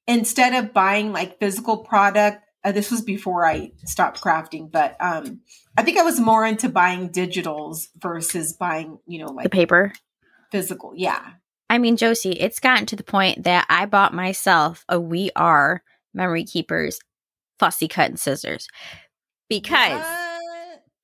instead 0.06 0.54
of 0.54 0.72
buying 0.72 1.12
like 1.12 1.40
physical 1.40 1.78
product, 1.78 2.44
uh, 2.62 2.70
this 2.72 2.90
was 2.90 3.02
before 3.02 3.44
I 3.46 3.72
stopped 3.84 4.22
crafting, 4.22 4.70
but 4.70 4.96
um, 5.00 5.40
I 5.76 5.82
think 5.82 5.98
I 5.98 6.02
was 6.02 6.20
more 6.20 6.46
into 6.46 6.68
buying 6.68 7.08
digitals 7.08 7.88
versus 7.98 8.52
buying, 8.52 8.98
you 9.06 9.18
know, 9.18 9.32
like 9.32 9.42
the 9.44 9.50
paper 9.50 9.92
physical. 10.52 10.92
Yeah. 10.94 11.20
I 11.68 11.78
mean, 11.78 11.96
Josie, 11.96 12.32
it's 12.32 12.60
gotten 12.60 12.86
to 12.86 12.96
the 12.96 13.02
point 13.02 13.42
that 13.42 13.66
I 13.68 13.86
bought 13.86 14.14
myself 14.14 14.84
a 14.88 15.00
We 15.00 15.30
Are 15.34 15.82
Memory 16.12 16.44
Keepers 16.44 17.00
fussy 17.58 17.88
cut 17.88 18.10
and 18.10 18.20
scissors 18.20 18.68
because 19.48 20.00
What? 20.00 20.23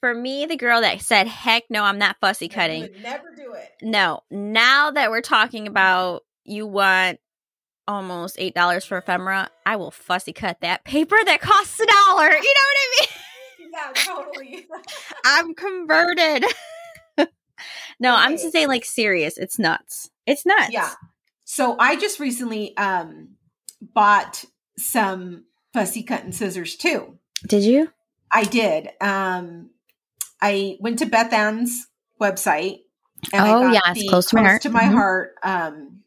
For 0.00 0.14
me, 0.14 0.46
the 0.46 0.56
girl 0.56 0.80
that 0.80 1.00
said, 1.02 1.26
"Heck 1.28 1.64
no, 1.70 1.84
I'm 1.84 1.98
not 1.98 2.16
fussy 2.20 2.48
cutting," 2.48 2.82
would 2.82 3.02
never 3.02 3.34
do 3.36 3.52
it. 3.54 3.70
no. 3.82 4.22
Now 4.30 4.90
that 4.90 5.10
we're 5.10 5.20
talking 5.20 5.66
about 5.66 6.24
you 6.44 6.66
want 6.66 7.20
almost 7.86 8.36
eight 8.38 8.54
dollars 8.54 8.84
for 8.84 8.98
ephemera, 8.98 9.50
I 9.66 9.76
will 9.76 9.90
fussy 9.90 10.32
cut 10.32 10.60
that 10.62 10.84
paper 10.84 11.16
that 11.24 11.40
costs 11.40 11.78
a 11.80 11.86
dollar. 11.86 12.28
You 12.28 12.30
know 12.30 12.36
what 12.36 12.76
I 12.76 13.00
mean? 13.00 13.08
Yeah, 13.72 13.92
totally. 13.94 14.66
I'm 15.24 15.54
converted. 15.54 16.44
no, 18.00 18.16
I'm 18.16 18.32
just 18.32 18.50
saying, 18.50 18.66
like, 18.66 18.84
serious. 18.84 19.38
It's 19.38 19.60
nuts. 19.60 20.10
It's 20.26 20.44
nuts. 20.44 20.72
yeah. 20.72 20.90
So 21.44 21.76
I 21.78 21.94
just 21.94 22.18
recently 22.18 22.76
um 22.76 23.36
bought 23.80 24.44
some 24.76 25.44
fussy 25.72 26.02
cut 26.02 26.24
and 26.24 26.34
scissors 26.34 26.74
too. 26.76 27.18
Did 27.46 27.62
you? 27.62 27.92
I 28.32 28.42
did. 28.42 28.90
Um 29.00 29.70
I 30.42 30.76
went 30.80 30.98
to 31.00 31.06
Beth 31.06 31.32
Ann's 31.32 31.86
website 32.20 32.80
and 33.32 33.46
Oh, 33.46 33.62
I 33.68 33.72
got 33.72 33.72
yes, 33.86 33.94
the 33.94 34.08
close 34.08 34.26
to 34.26 34.36
my 34.36 34.42
heart. 34.42 34.62
to 34.62 34.70
my 34.70 34.84
Mhm. 34.84 34.92
heart 34.92 35.34
um 35.42 36.00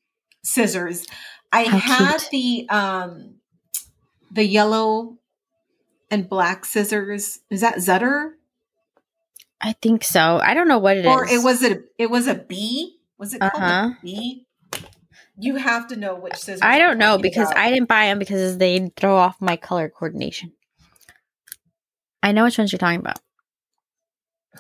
scissors. 0.44 1.06
I 1.52 1.64
How 1.66 1.78
had 1.80 2.18
cute. 2.18 2.30
the 2.32 2.70
um 2.70 3.36
the 4.32 4.46
yellow 4.46 5.18
and 6.10 6.28
black 6.28 6.66
scissors. 6.66 7.40
Is 7.50 7.62
that 7.62 7.76
Zutter? 7.76 8.32
I 9.62 9.74
think 9.74 10.04
so. 10.04 10.40
I 10.44 10.54
don't 10.54 10.68
know 10.68 10.80
what 10.80 10.98
it 10.98 11.06
is. 11.06 11.12
or 11.12 11.26
it 11.26 11.42
was 11.44 11.64
a 11.64 11.80
it 11.98 12.10
was 12.10 12.28
a 12.28 12.36
B? 12.36 12.98
Was 13.18 13.34
it 13.34 13.40
called 13.40 13.54
Uh-huh. 13.56 13.92
a 13.94 13.98
B? 14.02 14.46
You 15.38 15.56
have 15.56 15.88
to 15.88 15.96
know 15.96 16.16
which 16.16 16.36
scissors. 16.36 16.62
I 16.62 16.78
don't 16.80 16.98
know 16.98 17.18
because 17.18 17.50
about. 17.50 17.58
I 17.58 17.72
didn't 17.72 17.88
buy 17.90 18.06
them 18.06 18.20
because 18.20 18.58
they 18.58 18.92
throw 18.98 19.16
off 19.16 19.40
my 19.40 19.56
color 19.56 19.90
coordination. 19.90 20.54
I 22.22 22.32
know 22.34 22.44
which 22.44 22.58
ones 22.58 22.72
you're 22.72 22.80
talking 22.80 23.00
about. 23.00 23.20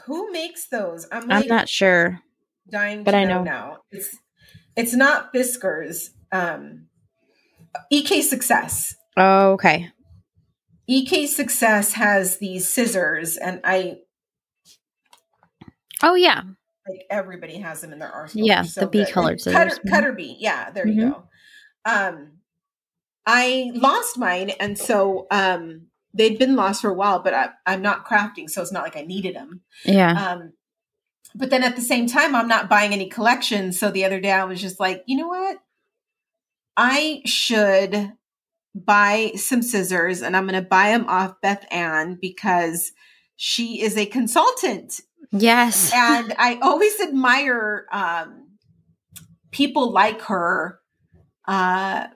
Who 0.05 0.31
makes 0.31 0.67
those? 0.67 1.07
I'm 1.11 1.31
I'm 1.31 1.47
not 1.47 1.69
sure. 1.69 2.19
dying 2.69 3.03
but 3.03 3.11
to 3.11 3.17
I 3.17 3.23
know, 3.25 3.39
know. 3.39 3.43
now. 3.43 3.77
It's 3.91 4.15
it's 4.75 4.93
not 4.93 5.33
Fiskars. 5.33 6.09
Um, 6.31 6.87
EK 7.91 8.21
Success. 8.21 8.95
Oh, 9.17 9.51
okay. 9.53 9.89
EK 10.87 11.27
Success 11.27 11.93
has 11.93 12.37
these 12.39 12.67
scissors, 12.67 13.37
and 13.37 13.61
I 13.63 13.97
Oh 16.01 16.15
yeah. 16.15 16.41
like 16.89 17.05
everybody 17.09 17.57
has 17.59 17.81
them 17.81 17.93
in 17.93 17.99
their 17.99 18.11
arsenal. 18.11 18.45
Yeah, 18.47 18.63
so 18.63 18.81
the 18.81 18.87
bee 18.87 19.05
good. 19.05 19.13
colored 19.13 19.41
And 19.45 19.55
Cutter, 19.55 19.69
scissors. 19.69 19.85
Mhm. 19.85 19.89
cutter 19.91 20.11
bee. 20.13 20.35
Yeah, 20.39 20.71
there 20.71 20.87
you 20.87 21.01
Mhm. 21.01 21.11
go. 21.11 21.23
Um, 21.85 22.31
I 23.25 23.71
lost 23.75 24.17
mine, 24.17 24.49
and 24.59 24.77
so 24.77 25.27
um, 25.31 25.87
they'd 26.13 26.39
been 26.39 26.55
lost 26.55 26.81
for 26.81 26.89
a 26.89 26.93
while. 26.93 27.19
But 27.19 27.33
I, 27.33 27.49
I'm 27.65 27.81
not 27.81 28.05
crafting, 28.05 28.49
so 28.49 28.61
it's 28.61 28.71
not 28.71 28.83
like 28.83 28.97
I 28.97 29.01
needed 29.01 29.35
them. 29.35 29.61
Yeah. 29.85 30.11
Um, 30.11 30.53
but 31.35 31.49
then 31.49 31.63
at 31.63 31.75
the 31.75 31.81
same 31.81 32.07
time, 32.07 32.35
I'm 32.35 32.47
not 32.47 32.69
buying 32.69 32.93
any 32.93 33.09
collections. 33.09 33.79
So 33.79 33.89
the 33.89 34.05
other 34.05 34.19
day, 34.19 34.31
I 34.31 34.43
was 34.43 34.61
just 34.61 34.79
like, 34.79 35.03
you 35.07 35.17
know 35.17 35.27
what? 35.27 35.57
I 36.77 37.21
should 37.25 38.13
buy 38.75 39.31
some 39.35 39.61
scissors, 39.61 40.21
and 40.21 40.35
I'm 40.35 40.47
going 40.47 40.61
to 40.61 40.67
buy 40.67 40.89
them 40.89 41.05
off 41.07 41.41
Beth 41.41 41.65
Ann 41.71 42.17
because 42.19 42.91
she 43.35 43.81
is 43.81 43.97
a 43.97 44.05
consultant 44.05 45.01
yes. 45.33 45.91
and 45.93 46.33
I 46.37 46.59
always 46.61 46.99
admire 46.99 47.85
um, 47.91 48.57
people 49.51 49.91
like 49.91 50.21
her. 50.21 50.79
Uh, 51.47 52.07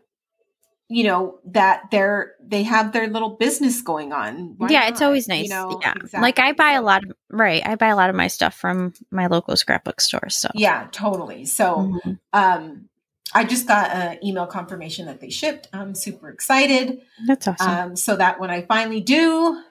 you 0.89 1.04
know 1.04 1.39
that 1.45 1.89
they're 1.91 2.36
they 2.41 2.63
have 2.63 2.93
their 2.93 3.08
little 3.08 3.32
business 3.32 3.82
going 3.82 4.13
on. 4.13 4.56
Why 4.58 4.69
yeah, 4.69 4.88
it's 4.88 5.02
not? 5.02 5.08
always 5.08 5.28
You 5.28 5.36
nice. 5.36 5.50
know, 5.50 5.80
yeah. 5.82 5.93
Like 6.21 6.39
I 6.39 6.54
buy 6.54 6.73
a 6.73 6.82
lot 6.82 7.04
of 7.04 7.12
right. 7.30 7.62
I 7.65 7.76
buy 7.76 7.88
a 7.88 7.95
lot 7.95 8.10
of 8.10 8.15
my 8.15 8.28
stuff 8.28 8.56
from 8.56 8.93
my 9.12 9.28
local 9.28 9.56
scrapbook 9.58 10.00
store. 10.00 10.30
So 10.30 10.50
Yeah, 10.56 10.88
totally. 10.91 11.45
So 11.45 12.00
Mhm. 12.06 12.19
um, 12.34 12.89
I 13.34 13.43
just 13.43 13.67
got 13.67 13.91
an 13.91 14.23
email 14.23 14.47
confirmation 14.47 15.06
that 15.08 15.19
they 15.19 15.30
shipped. 15.30 15.67
I'm 15.73 15.93
super 15.93 16.30
excited. 16.30 17.02
that's 17.26 17.47
awesome. 17.47 17.69
Um, 17.69 17.95
so 17.97 18.15
that 18.15 18.39
when 18.39 18.50
I 18.50 18.62
finally 18.62 19.02
do 19.02 19.62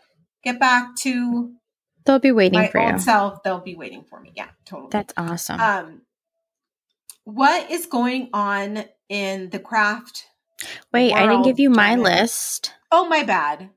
get 0.45 0.61
back 0.61 0.97
to 0.97 1.53
They'll 2.05 2.19
be 2.21 2.31
waiting 2.31 2.61
my 2.61 2.69
for 2.69 2.81
you. 2.81 2.99
self, 2.99 3.43
they'll 3.43 3.59
be 3.59 3.75
waiting 3.75 4.05
for 4.05 4.21
me. 4.21 4.33
Yeah, 4.37 4.49
totally. 4.67 4.91
That's 4.91 5.15
awesome. 5.17 5.61
um 5.61 6.03
what 7.25 7.71
is 7.71 7.87
going 7.87 8.29
on 8.33 8.85
in 9.09 9.51
the 9.51 9.59
craft 9.59 10.27
Wait, 10.93 11.13
I 11.13 11.27
didn't 11.27 11.43
give 11.43 11.59
you 11.59 11.71
my 11.71 11.97
list. 11.97 12.73
oh 12.91 13.07
my 13.09 13.23
bad 13.23 13.71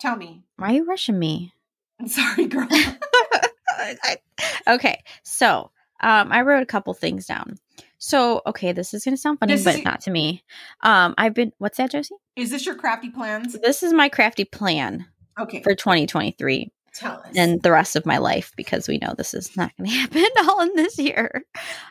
tell 0.00 0.16
me 0.16 0.42
Why 0.56 0.70
are 0.70 0.74
you 0.74 0.84
rushing 0.84 1.18
me? 1.18 1.52
i'm 2.00 2.08
sorry 2.08 2.46
girl 2.46 2.66
okay, 4.68 5.02
so 5.22 5.70
um, 6.00 6.32
I 6.32 6.42
wrote 6.42 6.62
a 6.62 6.66
couple 6.66 6.92
things 6.94 7.26
down. 7.26 7.56
So, 7.98 8.42
okay, 8.46 8.72
this 8.72 8.92
is 8.94 9.04
gonna 9.04 9.16
sound 9.16 9.38
funny, 9.38 9.54
This 9.54 9.64
but 9.64 9.76
is- 9.76 9.84
not 9.84 10.00
to 10.02 10.10
me. 10.10 10.42
Um, 10.82 11.14
I've 11.16 11.34
been. 11.34 11.52
What's 11.58 11.78
that, 11.78 11.90
Josie? 11.92 12.16
is 12.34 12.50
this 12.50 12.64
your 12.66 12.74
crafty 12.74 13.10
plans 13.10 13.52
This 13.62 13.82
is 13.82 13.92
my 13.92 14.08
crafty 14.08 14.44
plan 14.44 15.06
okay 15.38 15.62
for 15.62 15.74
2023 15.74 16.70
tell 16.94 17.12
us 17.20 17.36
and 17.36 17.62
the 17.62 17.70
rest 17.72 17.94
of 17.96 18.04
my 18.04 18.18
life 18.18 18.52
because 18.56 18.86
we 18.88 18.98
know 18.98 19.14
this 19.16 19.32
is 19.34 19.56
not 19.56 19.70
going 19.78 19.88
to 19.90 19.96
happen 19.96 20.24
all 20.48 20.60
in 20.62 20.74
this 20.74 20.98
year. 20.98 21.44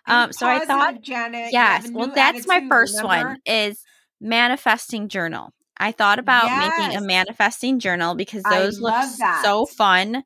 Um, 0.07 0.31
so 0.33 0.47
I 0.47 0.65
thought 0.65 1.01
janet 1.01 1.51
Yes. 1.53 1.89
Well, 1.91 2.11
that's 2.13 2.47
my 2.47 2.65
first 2.67 3.03
one 3.03 3.37
is 3.45 3.81
manifesting 4.21 5.07
journal. 5.09 5.53
I 5.77 5.91
thought 5.91 6.19
about 6.19 6.45
making 6.79 6.95
a 6.95 7.01
manifesting 7.01 7.79
journal 7.79 8.13
because 8.15 8.43
those 8.43 8.79
look 8.79 8.93
that. 9.17 9.41
so 9.43 9.65
fun 9.65 10.23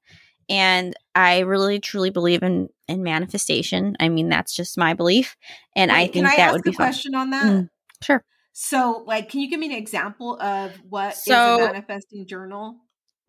and 0.50 0.94
I 1.16 1.40
really 1.40 1.80
truly 1.80 2.10
believe 2.10 2.44
in 2.44 2.68
in 2.88 3.02
manifestation. 3.04 3.96
I 4.00 4.10
mean, 4.10 4.30
that's 4.30 4.54
just 4.56 4.78
my 4.78 4.94
belief 4.94 5.36
and 5.76 5.92
I 5.92 6.04
think 6.04 6.14
can 6.14 6.26
I 6.28 6.36
that 6.36 6.40
ask 6.48 6.54
would 6.54 6.64
be 6.64 6.70
a 6.72 6.74
fun. 6.74 6.86
question 6.88 7.16
on 7.16 7.30
that 7.32 7.46
Mm. 7.46 7.70
Sure. 8.04 8.24
so 8.52 9.04
like 9.08 9.30
can 9.30 9.40
you 9.40 9.50
give 9.50 9.60
me 9.60 9.68
an 9.68 9.72
example 9.72 10.40
of 10.40 10.72
what 10.90 11.14
is 11.14 11.24
So- 11.24 11.56
a 11.64 11.72
manifesting 11.72 12.28
journal 12.28 12.76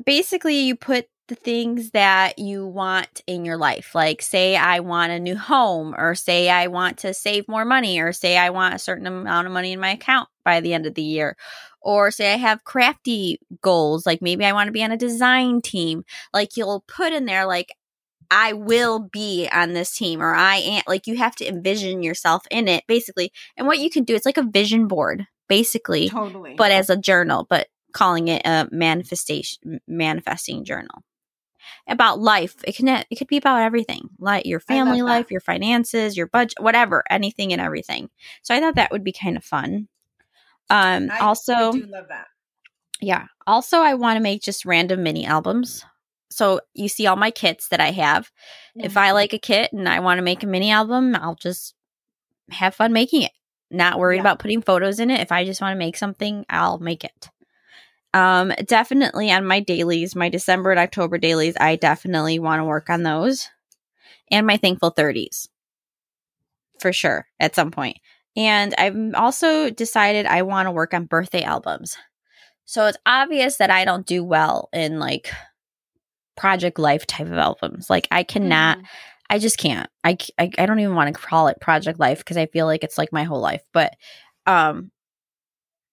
basically 0.05 0.57
you 0.61 0.75
put 0.77 1.07
the 1.29 1.35
things 1.35 1.91
that 1.91 2.39
you 2.39 2.67
want 2.67 3.21
in 3.27 3.45
your 3.45 3.57
life. 3.57 3.95
Like 3.95 4.23
say 4.23 4.57
i 4.57 4.81
want 4.81 5.13
a 5.13 5.19
new 5.19 5.37
home 5.37 5.95
or 5.97 6.15
say 6.15 6.49
i 6.49 6.69
want 6.69 6.99
to 6.99 7.15
save 7.15 7.49
more 7.49 7.65
money 7.65 8.01
or 8.01 8.13
say 8.13 8.37
i 8.37 8.51
want 8.51 8.75
a 8.75 8.79
certain 8.79 9.07
amount 9.07 9.47
of 9.47 9.53
money 9.53 9.73
in 9.73 9.81
my 9.81 9.91
account 9.91 10.29
by 10.45 10.61
the 10.61 10.73
end 10.73 10.87
of 10.87 10.95
the 10.95 11.03
year. 11.03 11.37
Or 11.81 12.11
say 12.11 12.33
i 12.33 12.37
have 12.37 12.65
crafty 12.65 13.41
goals 13.61 14.07
like 14.07 14.23
maybe 14.23 14.45
i 14.45 14.53
want 14.53 14.69
to 14.69 14.73
be 14.73 14.85
on 14.85 14.93
a 14.93 14.97
design 14.97 15.61
team. 15.63 16.05
Like 16.33 16.57
you'll 16.57 16.85
put 16.87 17.13
in 17.13 17.27
there 17.27 17.47
like 17.47 17.75
i 18.31 18.53
will 18.53 18.99
be 18.99 19.49
on 19.53 19.73
this 19.73 19.95
team 19.95 20.21
or 20.21 20.35
i 20.35 20.57
am 20.57 20.83
like 20.89 21.07
you 21.07 21.17
have 21.17 21.37
to 21.37 21.49
envision 21.49 22.03
yourself 22.03 22.45
in 22.51 22.69
it 22.69 22.85
basically. 22.87 23.33
And 23.57 23.67
what 23.67 23.79
you 23.79 23.91
can 23.91 24.05
do 24.05 24.15
it's 24.15 24.27
like 24.27 24.39
a 24.39 24.43
vision 24.43 24.87
board 24.87 25.27
basically 25.49 26.09
totally. 26.09 26.55
but 26.57 26.73
as 26.73 26.91
a 26.91 26.97
journal, 26.97 27.47
but 27.49 27.69
calling 27.93 28.29
it 28.29 28.43
a 28.45 28.69
manifestation 28.71 29.81
manifesting 29.89 30.65
journal 30.65 31.03
about 31.89 32.21
life. 32.21 32.57
It 32.65 32.77
can 32.77 32.89
it 32.89 33.17
could 33.17 33.29
be 33.29 33.37
about 33.37 33.63
everything, 33.63 34.11
like 34.19 34.47
your 34.47 34.61
family 34.61 35.03
life, 35.03 35.31
your 35.31 35.41
finances, 35.41 36.17
your 36.17 36.27
budget, 36.27 36.61
whatever, 36.61 37.03
anything 37.11 37.53
and 37.53 37.61
everything. 37.63 38.11
So 38.43 38.55
I 38.55 38.61
thought 38.61 38.77
that 38.77 38.91
would 38.93 39.05
be 39.05 39.13
kind 39.13 39.37
of 39.37 39.45
fun. 39.45 39.89
Um, 40.71 41.11
I- 41.11 41.19
also, 41.21 41.73
love 41.73 42.09
that 42.09 42.27
yeah. 43.01 43.27
Also, 43.47 43.79
I 43.81 43.95
want 43.95 44.17
to 44.17 44.23
make 44.23 44.43
just 44.43 44.65
random 44.65 45.03
mini 45.03 45.27
albums. 45.27 45.85
So 46.31 46.61
you 46.75 46.89
see 46.89 47.07
all 47.07 47.17
my 47.17 47.31
kits 47.31 47.69
that 47.69 47.81
I 47.81 47.91
have. 47.91 48.31
If 48.75 48.93
Mm-hmm. 48.93 48.99
I 48.99 49.13
like 49.13 49.33
a 49.35 49.39
kit 49.39 49.73
and 49.73 49.89
I 49.89 50.01
want 50.01 50.19
to 50.19 50.23
make 50.23 50.43
a 50.43 50.47
mini 50.47 50.71
album, 50.71 51.15
I'll 51.15 51.35
just 51.35 51.75
have 52.51 52.75
fun 52.75 52.93
making 52.93 53.23
it. 53.23 53.33
Not 53.71 53.99
worried 53.99 54.17
Yeah. 54.17 54.23
about 54.23 54.39
putting 54.39 54.63
photos 54.63 54.99
in 54.99 55.11
it. 55.11 55.21
If 55.21 55.31
I 55.33 55.45
just 55.45 55.61
want 55.61 55.75
to 55.75 55.79
make 55.79 55.97
something, 55.97 56.45
I'll 56.49 56.79
make 56.79 57.05
it. 57.05 57.29
Um, 58.15 58.53
definitely 58.67 59.31
on 59.31 59.45
my 59.47 59.61
dailies, 59.61 60.17
my 60.17 60.29
December 60.29 60.71
and 60.71 60.81
October 60.81 61.19
dailies, 61.19 61.55
I 61.61 61.77
definitely 61.77 62.39
want 62.39 62.61
to 62.61 62.65
work 62.65 62.89
on 62.89 63.03
those. 63.03 63.49
And 64.31 64.47
my 64.47 64.57
thankful 64.57 64.91
30s. 64.91 65.49
For 66.81 66.93
sure, 66.93 67.27
at 67.41 67.55
some 67.55 67.71
point. 67.71 67.97
And 68.37 68.75
I've 68.77 69.15
also 69.15 69.71
decided 69.71 70.27
I 70.27 70.43
want 70.43 70.67
to 70.67 70.71
work 70.71 70.93
on 70.93 71.07
birthday 71.07 71.43
albums. 71.43 71.97
So 72.67 72.87
it's 72.87 72.99
obvious 73.07 73.59
that 73.59 73.71
I 73.71 73.85
don't 73.85 74.07
do 74.07 74.25
well 74.25 74.69
in 74.73 74.99
like 74.99 75.31
project 76.37 76.79
life 76.79 77.07
type 77.07 77.27
of 77.27 77.33
albums. 77.35 77.89
Like 77.89 78.09
I 78.11 78.23
cannot 78.23 78.79
Mhm. 78.79 78.85
I 79.29 79.39
just 79.41 79.59
can't. 79.59 79.91
I 80.05 80.17
I 80.39 80.67
don't 80.67 80.79
even 80.79 80.95
want 80.95 81.13
to 81.13 81.21
call 81.21 81.49
it 81.49 81.61
project 81.61 81.99
life 81.99 82.19
because 82.19 82.37
I 82.37 82.47
feel 82.47 82.67
like 82.67 82.85
it's 82.85 82.99
like 82.99 83.13
my 83.13 83.25
whole 83.25 83.41
life. 83.41 83.63
But 83.73 83.95
um, 84.47 84.93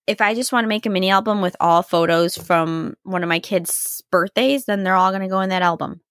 if 0.08 0.22
I 0.22 0.34
just 0.34 0.52
want 0.52 0.66
to 0.66 0.70
make 0.70 0.86
a 0.86 0.89
mini 0.89 1.10
album 1.10 1.42
with 1.42 1.56
all 1.60 1.82
photos 1.84 2.38
from 2.38 2.96
one 3.04 3.24
of 3.24 3.30
my 3.30 3.39
kids' 3.39 4.04
birthdays, 4.12 4.66
then 4.66 4.84
they're 4.84 4.96
all 4.96 5.12
going 5.12 5.22
to 5.22 5.28
go 5.28 5.42
in 5.42 5.50
that 5.50 5.62
album. 5.62 6.02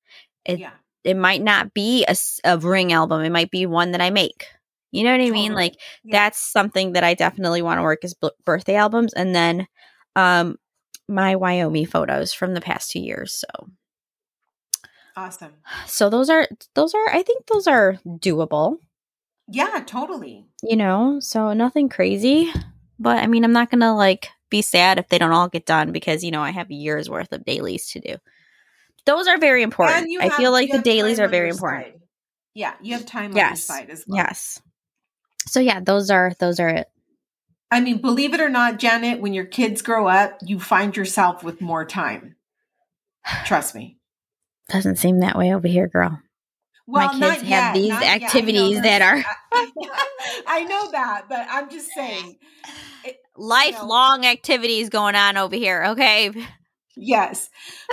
It 0.45 0.59
yeah 0.59 0.71
it 1.05 1.17
might 1.17 1.43
not 1.43 1.75
be 1.75 2.07
a 2.45 2.59
ring 2.59 2.93
album. 2.93 3.23
It 3.23 3.33
might 3.33 3.51
be 3.51 3.67
one 3.67 3.91
that 3.91 4.01
I 4.01 4.11
make. 4.11 4.47
You 4.93 5.03
know 5.05 5.11
what 5.11 5.21
I 5.21 5.31
mean? 5.31 5.51
Totally. 5.51 5.55
Like 5.65 5.75
Yeah. 6.05 6.13
that's 6.19 6.39
something 6.39 6.93
that 6.93 7.03
I 7.03 7.15
definitely 7.15 7.61
want 7.63 7.79
to 7.79 7.83
work 7.83 8.05
as 8.05 8.15
b- 8.15 8.31
birthday 8.45 8.77
albums, 8.77 9.13
and 9.15 9.35
then 9.35 9.67
um, 10.15 10.57
my 11.09 11.35
Wyoming 11.35 11.87
photos 11.87 12.33
from 12.33 12.55
the 12.55 12.61
past 12.61 12.91
two 12.93 13.01
years. 13.01 13.33
So 13.35 13.69
awesome 15.17 15.53
so 15.87 16.09
those 16.09 16.31
are 16.31 16.49
those 16.75 16.95
are 16.95 17.09
I 17.11 17.23
think 17.23 17.47
those 17.47 17.67
are 17.67 17.99
doable. 18.07 18.79
yeah 19.49 19.83
totally 19.87 20.47
you 20.63 20.77
know 20.77 21.19
so 21.21 21.53
nothing 21.53 21.89
crazy 21.91 22.51
but 23.03 23.19
i 23.19 23.27
mean 23.27 23.45
i'm 23.45 23.53
not 23.53 23.71
gonna 23.71 23.95
like 23.95 24.29
be 24.51 24.63
sad 24.63 24.99
if 24.99 25.09
they 25.09 25.19
don't 25.19 25.33
all 25.33 25.49
get 25.49 25.67
done 25.67 25.93
because 25.93 26.23
you 26.23 26.31
know 26.31 26.43
i 26.43 26.51
have 26.51 26.71
years 26.71 27.09
worth 27.11 27.33
of 27.33 27.45
dailies 27.45 27.91
to 27.91 28.01
do 28.01 28.17
those 29.07 29.27
are 29.27 29.39
very 29.39 29.63
important 29.63 30.09
i 30.21 30.25
have- 30.25 30.35
feel 30.35 30.53
like 30.53 30.71
the 30.71 30.83
dailies 30.83 31.19
are 31.19 31.29
very 31.29 31.49
important 31.49 31.87
side. 31.87 31.99
Yeah, 32.55 32.75
you 32.83 32.93
have 32.95 33.07
time 33.07 33.31
on 33.33 33.37
your 33.37 33.57
side 33.57 33.89
as 33.89 34.05
well. 34.07 34.19
yes 34.19 34.61
so 35.47 35.59
yeah 35.59 35.81
those 35.81 36.11
are 36.11 36.33
those 36.39 36.61
are 36.61 36.69
it 36.69 36.89
I 37.71 37.81
mean, 37.81 38.03
believe 38.03 38.35
it 38.35 38.41
or 38.43 38.51
not, 38.51 38.79
Janet, 38.79 39.23
when 39.23 39.33
your 39.33 39.47
kids 39.47 39.81
grow 39.81 40.07
up, 40.07 40.37
you 40.43 40.61
find 40.61 40.95
yourself 40.95 41.43
with 41.43 41.63
more 41.63 41.87
time. 41.87 42.37
Trust 43.47 43.75
me. 43.75 43.97
doesn't 44.69 44.97
seem 44.97 45.21
that 45.21 45.39
way 45.39 45.55
over 45.55 45.67
here 45.67 45.89
girl 45.89 46.21
My 46.89 47.09
kids 47.09 47.21
not 47.21 47.39
have 47.39 47.49
yet, 47.49 47.75
these 47.75 47.89
yet. 47.89 48.23
Activities 48.23 48.83
that 48.83 49.03
are- 49.03 49.25
I, 50.47 50.65
know 50.65 50.91
that, 50.91 51.25
but 51.29 51.47
I'm 51.51 51.71
just 51.71 51.91
saying. 51.93 52.39
lifelong 53.37 54.27
activities 54.27 54.91
going 54.91 55.15
on 55.15 55.39
over 55.39 55.57
here 55.57 55.85
okay 55.87 56.31
Yes, 56.97 57.49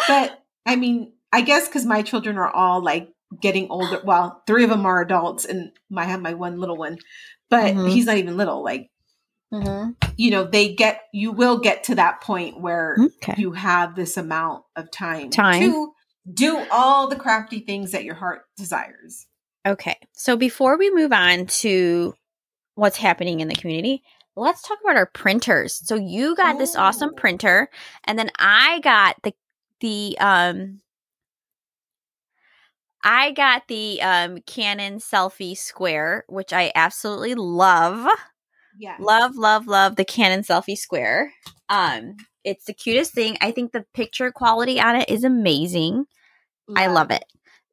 but 0.07 0.43
I 0.65 0.75
mean, 0.75 1.13
I 1.31 1.41
guess 1.41 1.67
because 1.67 1.85
my 1.85 2.01
children 2.01 2.37
are 2.37 2.49
all 2.49 2.83
like 2.83 3.09
getting 3.41 3.69
older. 3.69 4.01
Well, 4.03 4.43
three 4.47 4.63
of 4.63 4.69
them 4.69 4.85
are 4.85 5.01
adults, 5.01 5.45
and 5.45 5.71
I 5.95 6.05
have 6.05 6.21
my 6.21 6.33
one 6.33 6.59
little 6.59 6.77
one, 6.77 6.97
but 7.49 7.73
Mhm. 7.75 7.89
he's 7.89 8.05
not 8.05 8.17
even 8.17 8.37
little. 8.37 8.63
Like 8.63 8.89
mm-hmm. 9.53 9.91
you 10.17 10.31
know, 10.31 10.43
they 10.43 10.73
get 10.73 11.03
you 11.13 11.31
will 11.31 11.59
get 11.59 11.85
to 11.85 11.95
that 11.95 12.21
point 12.21 12.59
where 12.59 12.97
okay. 12.99 13.35
you 13.37 13.53
have 13.53 13.95
this 13.95 14.17
amount 14.17 14.63
of 14.75 14.91
time, 14.91 15.29
time 15.29 15.61
to 15.61 15.93
do 16.31 16.65
all 16.71 17.07
the 17.07 17.15
crafty 17.15 17.59
things 17.59 17.91
that 17.91 18.03
your 18.03 18.15
heart 18.15 18.43
desires. 18.57 19.27
Okay. 19.65 19.97
So 20.13 20.37
before 20.37 20.77
we 20.77 20.93
move 20.93 21.11
on 21.11 21.45
to 21.47 22.13
what's 22.75 22.97
happening 22.97 23.39
in 23.39 23.47
the 23.47 23.55
community, 23.55 24.03
let's 24.35 24.61
talk 24.61 24.77
about 24.83 24.95
our 24.95 25.05
printers. 25.05 25.75
So 25.85 25.95
you 25.95 26.35
got 26.35 26.57
this 26.57 26.75
awesome 26.75 27.11
oh. 27.13 27.15
printer 27.15 27.69
and 28.05 28.17
then 28.17 28.31
I 28.39 28.79
got 28.79 29.17
the 29.23 29.33
the 29.79 30.17
um 30.19 30.81
I 33.03 33.31
got 33.31 33.67
the 33.67 34.01
um 34.01 34.39
Canon 34.45 34.99
SELPHY 34.99 35.55
Square, 35.55 36.25
which 36.27 36.53
I 36.53 36.71
absolutely 36.75 37.35
love. 37.35 38.07
Yeah. 38.77 38.95
Love, 38.99 39.35
love, 39.35 39.67
love 39.67 39.95
the 39.95 40.05
Canon 40.05 40.43
SELPHY 40.43 40.75
Square. 40.75 41.33
Um 41.69 42.15
it's 42.43 42.65
the 42.65 42.73
cutest 42.73 43.13
thing. 43.13 43.37
I 43.41 43.51
think 43.51 43.71
the 43.71 43.85
picture 43.93 44.31
quality 44.31 44.79
on 44.79 44.95
it 44.95 45.09
is 45.09 45.23
amazing. 45.23 46.05
Yeah. 46.67 46.81
I 46.81 46.87
love 46.87 47.11
it. 47.11 47.25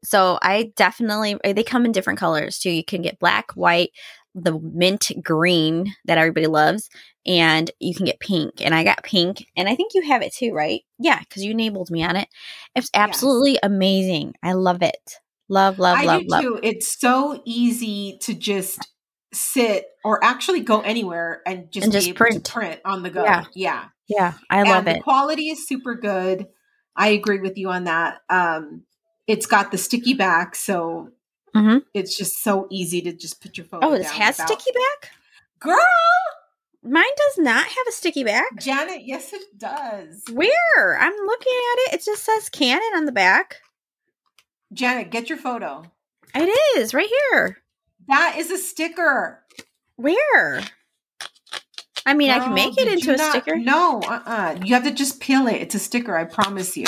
So 0.05 0.39
I 0.43 0.73
definitely 0.77 1.37
eh, 1.45 1.53
they 1.53 1.63
come 1.63 1.85
in 1.85 1.93
different 1.93 2.19
colors 2.19 2.59
too. 2.59 2.71
You 2.71 2.85
can 2.85 3.03
get 3.03 3.19
black, 3.19 3.53
white, 3.53 3.91
the 4.35 4.59
mint 4.61 5.11
green 5.23 5.93
that 6.05 6.19
everybody 6.19 6.47
loves, 6.47 6.89
and 7.27 7.71
you 7.81 7.95
can 7.95 8.07
get 8.07 8.21
pink. 8.21 8.61
And 8.61 8.75
I 8.75 8.85
got 8.85 9.03
pink, 9.03 9.47
and 9.57 9.69
I 9.69 9.75
think 9.75 9.95
you 9.95 10.03
have 10.03 10.23
it 10.23 10.35
too, 10.35 10.53
right? 10.53 10.83
Yeah, 10.99 11.19
because 11.19 11.45
you 11.45 11.51
enabled 11.51 11.91
me 11.91 12.05
on 12.05 12.17
it. 12.17 12.29
It's 12.75 12.91
absolutely 12.95 13.53
yes. 13.53 13.61
amazing. 13.63 14.35
I 14.43 14.53
love 14.53 14.83
it. 14.83 15.19
Love, 15.49 15.79
love, 15.79 15.99
I 15.99 16.05
love, 16.05 16.23
do 16.23 16.27
love. 16.29 16.43
Too. 16.43 16.61
It's 16.63 17.01
so 17.01 17.41
easy 17.45 18.19
to 18.23 18.35
just 18.35 18.89
sit 19.37 19.87
or 20.05 20.23
actually 20.25 20.61
go 20.61 20.81
anywhere 20.81 21.43
and 21.47 21.71
just, 21.71 21.85
and 21.85 21.93
just 21.93 22.15
print. 22.15 22.49
print 22.49 22.81
on 22.85 23.03
the 23.03 23.11
go. 23.11 23.25
Yeah. 23.25 23.45
Yeah. 23.55 23.85
Yeah. 24.09 24.35
I 24.51 24.63
love 24.63 24.87
it. 24.89 24.97
The 24.97 25.03
quality 25.03 25.49
is 25.49 25.67
super 25.67 25.95
good. 25.95 26.47
I 26.97 27.09
agree 27.09 27.41
with 27.41 27.59
you 27.59 27.71
on 27.71 27.85
that. 27.85 28.19
Um, 28.31 28.85
it's 29.27 29.47
got 29.47 29.71
the 29.71 29.79
sticky 29.79 30.15
back, 30.15 30.55
so 30.55 31.11
mm-hmm. 31.55 31.79
it's 31.93 32.17
just 32.17 32.43
so 32.43 32.67
easy 32.71 33.03
to 33.03 33.13
just 33.13 33.43
put 33.43 33.59
your 33.59 33.67
phone. 33.67 33.81
Oh, 33.83 33.93
it 33.93 34.05
has 34.07 34.39
without... 34.39 34.49
sticky 34.49 34.73
back, 34.73 35.11
girl. 35.59 35.77
Mine 36.83 37.05
does 37.17 37.45
not 37.45 37.67
have 37.67 37.87
a 37.89 37.93
sticky 37.93 38.23
back. 38.23 38.61
Janet, 38.61 39.03
yes, 39.05 39.33
it 39.33 39.43
does. 39.59 40.23
Where? 40.33 40.99
I'm 40.99 41.17
looking 41.27 41.53
at 41.53 41.79
it. 41.79 41.95
It 41.95 42.05
just 42.05 42.25
says 42.25 42.49
Canon 42.49 42.93
on 42.95 43.05
the 43.07 43.13
back. 43.13 43.57
Janet, 44.73 45.11
get 45.11 45.29
your 45.29 45.39
photo. 45.39 45.83
It 46.35 46.79
is 46.79 46.95
right 46.95 47.11
here. 47.31 47.59
That 48.09 48.37
is 48.39 48.51
a 48.51 48.59
sticker. 48.59 49.43
Where? 49.97 50.63
I 52.05 52.15
mean, 52.15 52.31
I 52.31 52.39
can 52.39 52.55
make 52.55 52.79
it 52.79 52.87
into 52.87 53.15
a 53.15 53.17
not, 53.17 53.31
sticker. 53.31 53.57
No, 53.57 54.01
uh 54.01 54.09
uh-uh. 54.09 54.21
uh 54.27 54.59
You 54.65 54.75
have 54.75 54.85
to 54.85 54.93
just 54.93 55.21
peel 55.21 55.49
it. 55.49 55.57
It's 55.57 55.75
a 55.75 55.79
sticker, 55.81 56.17
I 56.17 56.25
promise 56.25 56.77
you. 56.77 56.87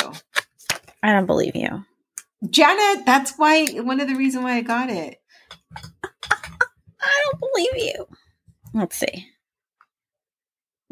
I 1.03 1.11
don't 1.11 1.25
believe 1.25 1.55
you. 1.55 1.85
Janet, 2.49 3.05
that's 3.05 3.33
why 3.37 3.67
one 3.81 3.99
of 3.99 4.07
the 4.07 4.15
reasons 4.15 4.43
why 4.43 4.55
I 4.55 4.61
got 4.61 4.89
it. 4.89 5.21
I 7.01 7.23
don't 7.31 7.39
believe 7.39 7.93
you. 7.95 8.07
Let's 8.73 8.95
see. 8.95 9.27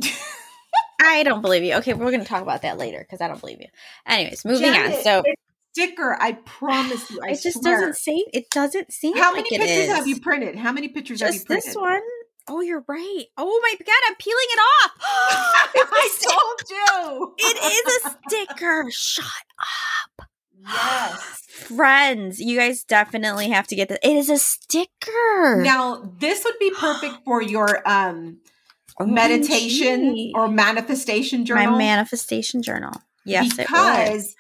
I 1.02 1.24
don't 1.24 1.42
believe 1.42 1.64
you. 1.64 1.76
Okay, 1.76 1.94
we're 1.94 2.12
going 2.12 2.20
to 2.20 2.28
talk 2.28 2.42
about 2.42 2.64
that 2.64 2.78
later 2.78 3.00
because 3.00 3.22
I 3.22 3.28
don't 3.28 3.40
believe 3.40 3.62
you. 3.62 3.68
Anyways, 4.06 4.44
moving 4.44 4.74
Janet, 4.74 4.98
on. 4.98 5.04
So 5.04 5.24
sticker, 5.78 6.18
I 6.20 6.34
promise 6.34 7.10
you. 7.12 7.20
I 7.24 7.30
it 7.32 7.42
just 7.42 7.62
swear. 7.62 7.80
doesn't 7.80 7.96
say. 7.96 8.26
It 8.34 8.50
doesn't 8.50 8.92
seem. 8.92 9.16
How 9.16 9.34
like 9.34 9.46
many 9.52 9.58
pictures 9.58 9.96
have 9.96 10.08
you 10.08 10.20
printed? 10.20 10.56
How 10.56 10.72
many 10.72 10.88
pictures 10.90 11.20
just 11.20 11.34
have 11.34 11.42
you 11.42 11.46
printed? 11.46 11.68
this 11.70 11.76
one. 11.76 12.02
Oh, 12.50 12.62
you're 12.62 12.84
right. 12.88 13.26
Oh 13.38 13.60
my 13.62 13.76
god, 13.80 14.02
I'm 14.08 14.16
peeling 14.16 14.46
it 14.50 14.60
off. 14.60 14.92
I 15.02 16.10
told 16.22 16.70
you. 16.70 17.34
It 17.38 17.58
is 17.64 18.06
a 18.06 18.18
sticker. 18.30 18.86
Shut 18.90 19.26
up. 20.20 20.28
Yes. 20.66 21.44
Friends, 21.48 22.40
you 22.40 22.58
guys 22.58 22.84
definitely 22.84 23.50
have 23.50 23.68
to 23.68 23.76
get 23.76 23.90
this. 23.90 23.98
It 24.02 24.16
is 24.16 24.30
a 24.30 24.38
sticker. 24.38 25.62
Now, 25.62 26.14
this 26.20 26.44
would 26.46 26.58
be 26.60 26.72
perfect 26.72 27.16
for 27.26 27.42
your 27.42 27.88
um 27.88 28.38
OMG. 29.00 29.14
meditation 29.14 30.32
or 30.34 30.48
manifestation 30.48 31.46
journal. 31.46 31.72
My 31.72 31.78
manifestation 31.78 32.62
journal. 32.64 32.94
Yes, 33.26 33.58
because 33.58 34.36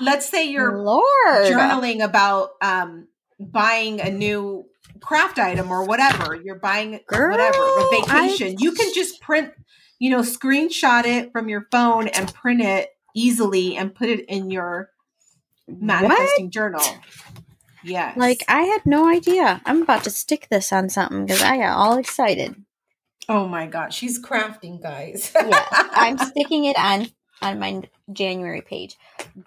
let's 0.00 0.28
say 0.28 0.48
you're 0.48 0.82
Lord. 0.82 1.04
journaling 1.28 2.02
about 2.02 2.50
um 2.60 3.08
buying 3.38 4.00
a 4.00 4.10
new 4.10 4.66
craft 5.00 5.38
item 5.38 5.70
or 5.70 5.84
whatever. 5.84 6.34
You're 6.34 6.58
buying 6.58 7.00
Girl, 7.06 7.30
whatever, 7.30 7.58
a 7.58 7.88
vacation. 7.90 8.48
I... 8.48 8.56
You 8.58 8.72
can 8.72 8.92
just 8.94 9.20
print, 9.20 9.52
you 9.98 10.10
know, 10.10 10.20
screenshot 10.20 11.04
it 11.04 11.32
from 11.32 11.48
your 11.48 11.66
phone 11.70 12.08
and 12.08 12.32
print 12.32 12.62
it 12.62 12.90
easily 13.14 13.76
and 13.76 13.94
put 13.94 14.08
it 14.08 14.24
in 14.28 14.50
your 14.50 14.90
manifesting 15.68 16.46
what? 16.46 16.52
journal. 16.52 16.82
Yes. 17.84 18.16
Like 18.16 18.44
I 18.48 18.62
had 18.62 18.84
no 18.84 19.08
idea. 19.08 19.60
I'm 19.64 19.82
about 19.82 20.04
to 20.04 20.10
stick 20.10 20.48
this 20.50 20.72
on 20.72 20.88
something 20.88 21.26
because 21.26 21.42
I 21.42 21.58
got 21.58 21.76
all 21.76 21.98
excited. 21.98 22.56
Oh 23.28 23.46
my 23.46 23.66
god, 23.66 23.92
she's 23.92 24.22
crafting, 24.22 24.80
guys. 24.80 25.32
yeah, 25.34 25.64
I'm 25.70 26.16
sticking 26.30 26.64
it 26.64 26.78
on 26.78 27.08
on 27.42 27.58
my 27.58 27.82
January 28.12 28.62
page. 28.62 28.96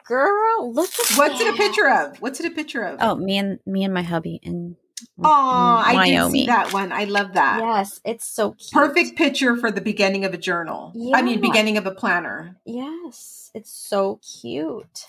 Girl, 0.05 0.73
look 0.73 0.89
at 0.89 1.17
What's 1.17 1.39
that. 1.39 1.47
it 1.47 1.53
a 1.53 1.57
picture 1.57 1.89
of? 1.89 2.21
What's 2.21 2.39
it 2.39 2.45
a 2.45 2.51
picture 2.51 2.83
of? 2.83 2.99
Oh, 3.01 3.15
me 3.15 3.37
and 3.37 3.59
me 3.65 3.83
and 3.83 3.93
my 3.93 4.03
hubby 4.03 4.39
and 4.43 4.75
Oh, 5.21 5.83
I 5.85 6.09
did 6.09 6.31
see 6.31 6.45
that 6.47 6.73
one. 6.73 6.91
I 6.91 7.05
love 7.05 7.33
that. 7.33 7.59
Yes, 7.61 8.01
it's 8.03 8.25
so 8.25 8.51
cute. 8.51 8.71
Perfect 8.71 9.17
picture 9.17 9.55
for 9.55 9.71
the 9.71 9.81
beginning 9.81 10.25
of 10.25 10.33
a 10.33 10.37
journal. 10.37 10.91
Yeah. 10.95 11.17
I 11.17 11.21
mean, 11.21 11.41
beginning 11.41 11.77
of 11.77 11.85
a 11.85 11.91
planner. 11.91 12.57
Yes, 12.65 13.51
it's 13.53 13.71
so 13.71 14.19
cute. 14.41 15.05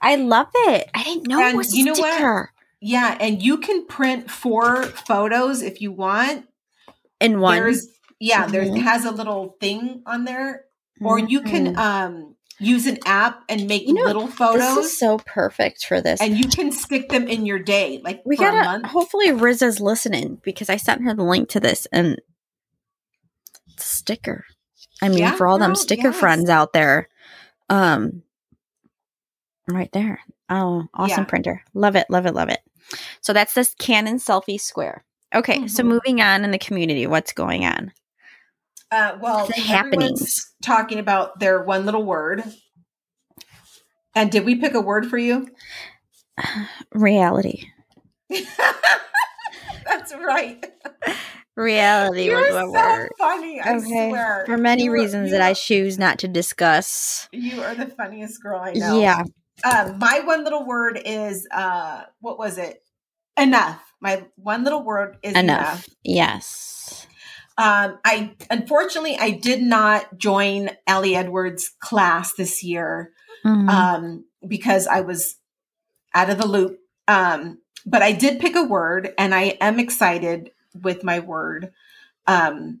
I 0.00 0.16
love 0.16 0.48
it. 0.54 0.88
I 0.94 1.02
didn't 1.04 1.28
know 1.28 1.40
and 1.40 1.54
it 1.54 1.56
was 1.56 1.74
you 1.74 1.84
know 1.84 1.94
sticker. 1.94 2.40
What? 2.40 2.48
Yeah, 2.80 3.16
and 3.20 3.42
you 3.42 3.58
can 3.58 3.86
print 3.86 4.30
four 4.30 4.84
photos 4.84 5.62
if 5.62 5.80
you 5.80 5.92
want. 5.92 6.46
In 7.20 7.40
one. 7.40 7.56
There's 7.56 7.88
yeah, 8.20 8.44
mm-hmm. 8.44 8.52
there 8.52 8.82
has 8.82 9.04
a 9.04 9.10
little 9.10 9.56
thing 9.60 10.02
on 10.06 10.24
there. 10.24 10.64
Or 11.00 11.18
you 11.18 11.42
can 11.42 11.74
mm-hmm. 11.74 11.78
um 11.78 12.34
use 12.60 12.86
an 12.86 12.98
app 13.06 13.44
and 13.48 13.66
make 13.66 13.86
you 13.86 13.94
know, 13.94 14.04
little 14.04 14.26
photos. 14.26 14.76
This 14.76 14.86
is 14.86 14.98
so 14.98 15.18
perfect 15.18 15.86
for 15.86 16.00
this. 16.00 16.20
And 16.20 16.36
you 16.36 16.48
can 16.48 16.72
stick 16.72 17.08
them 17.08 17.28
in 17.28 17.46
your 17.46 17.58
day, 17.58 18.00
like 18.02 18.22
we 18.24 18.36
gotta. 18.36 18.86
Hopefully, 18.86 19.32
Riza's 19.32 19.80
listening 19.80 20.40
because 20.42 20.68
I 20.68 20.76
sent 20.76 21.02
her 21.02 21.14
the 21.14 21.22
link 21.22 21.48
to 21.50 21.60
this 21.60 21.86
and 21.92 22.20
sticker. 23.76 24.44
I 25.00 25.08
mean, 25.08 25.18
yeah, 25.18 25.36
for 25.36 25.46
all 25.46 25.58
girl, 25.58 25.68
them 25.68 25.76
sticker 25.76 26.08
yes. 26.08 26.18
friends 26.18 26.50
out 26.50 26.72
there, 26.72 27.08
um, 27.68 28.22
right 29.68 29.90
there. 29.92 30.20
Oh, 30.50 30.84
awesome 30.94 31.22
yeah. 31.22 31.24
printer. 31.24 31.62
Love 31.74 31.94
it, 31.94 32.06
love 32.10 32.26
it, 32.26 32.34
love 32.34 32.48
it. 32.48 32.60
So 33.20 33.32
that's 33.32 33.54
this 33.54 33.74
Canon 33.78 34.18
SELPHY 34.18 34.58
Square. 34.58 35.04
Okay, 35.34 35.58
mm-hmm. 35.58 35.66
so 35.66 35.82
moving 35.82 36.20
on 36.20 36.42
in 36.42 36.50
the 36.50 36.58
community, 36.58 37.06
what's 37.06 37.32
going 37.32 37.64
on? 37.64 37.92
Uh, 38.90 39.18
well, 39.20 39.46
the 39.46 39.54
happenings. 39.54 40.52
Talking 40.62 40.98
about 40.98 41.38
their 41.40 41.62
one 41.62 41.84
little 41.84 42.04
word. 42.04 42.42
And 44.14 44.30
did 44.30 44.44
we 44.44 44.56
pick 44.56 44.74
a 44.74 44.80
word 44.80 45.06
for 45.06 45.18
you? 45.18 45.48
reality. 46.92 47.66
That's 49.86 50.14
right. 50.14 50.64
Reality 51.56 52.26
You're 52.26 52.38
was 52.38 52.50
so 52.50 52.70
word. 52.70 53.10
funny. 53.18 53.60
I 53.60 53.76
okay. 53.78 54.08
swear. 54.10 54.44
For 54.46 54.56
many 54.56 54.84
you 54.84 54.92
reasons 54.92 55.32
that 55.32 55.40
I 55.40 55.54
choose 55.54 55.98
not 55.98 56.20
to 56.20 56.28
discuss. 56.28 57.28
You 57.32 57.60
are 57.62 57.74
the 57.74 57.86
funniest 57.86 58.40
girl 58.40 58.60
I 58.60 58.74
know. 58.74 59.00
Yeah. 59.00 59.24
Um, 59.64 59.98
my 59.98 60.20
one 60.20 60.44
little 60.44 60.64
word 60.64 61.02
is 61.04 61.48
uh, 61.50 62.04
what 62.20 62.38
was 62.38 62.58
it? 62.58 62.84
Enough. 63.36 63.82
My 64.00 64.24
one 64.36 64.62
little 64.62 64.84
word 64.84 65.16
is 65.24 65.34
enough. 65.34 65.42
enough. 65.42 65.88
Yes. 66.04 67.08
Um, 67.58 67.98
I 68.04 68.36
unfortunately 68.50 69.18
I 69.18 69.32
did 69.32 69.60
not 69.60 70.16
join 70.16 70.70
Ali 70.86 71.16
Edwards 71.16 71.72
class 71.80 72.32
this 72.34 72.62
year 72.62 73.10
mm-hmm. 73.44 73.68
um, 73.68 74.24
because 74.46 74.86
I 74.86 75.00
was 75.00 75.34
out 76.14 76.30
of 76.30 76.38
the 76.38 76.46
loop. 76.46 76.78
Um, 77.08 77.58
but 77.84 78.02
I 78.02 78.12
did 78.12 78.40
pick 78.40 78.54
a 78.54 78.62
word, 78.62 79.12
and 79.18 79.34
I 79.34 79.56
am 79.60 79.80
excited 79.80 80.50
with 80.82 81.02
my 81.02 81.20
word. 81.20 81.72
Um, 82.26 82.80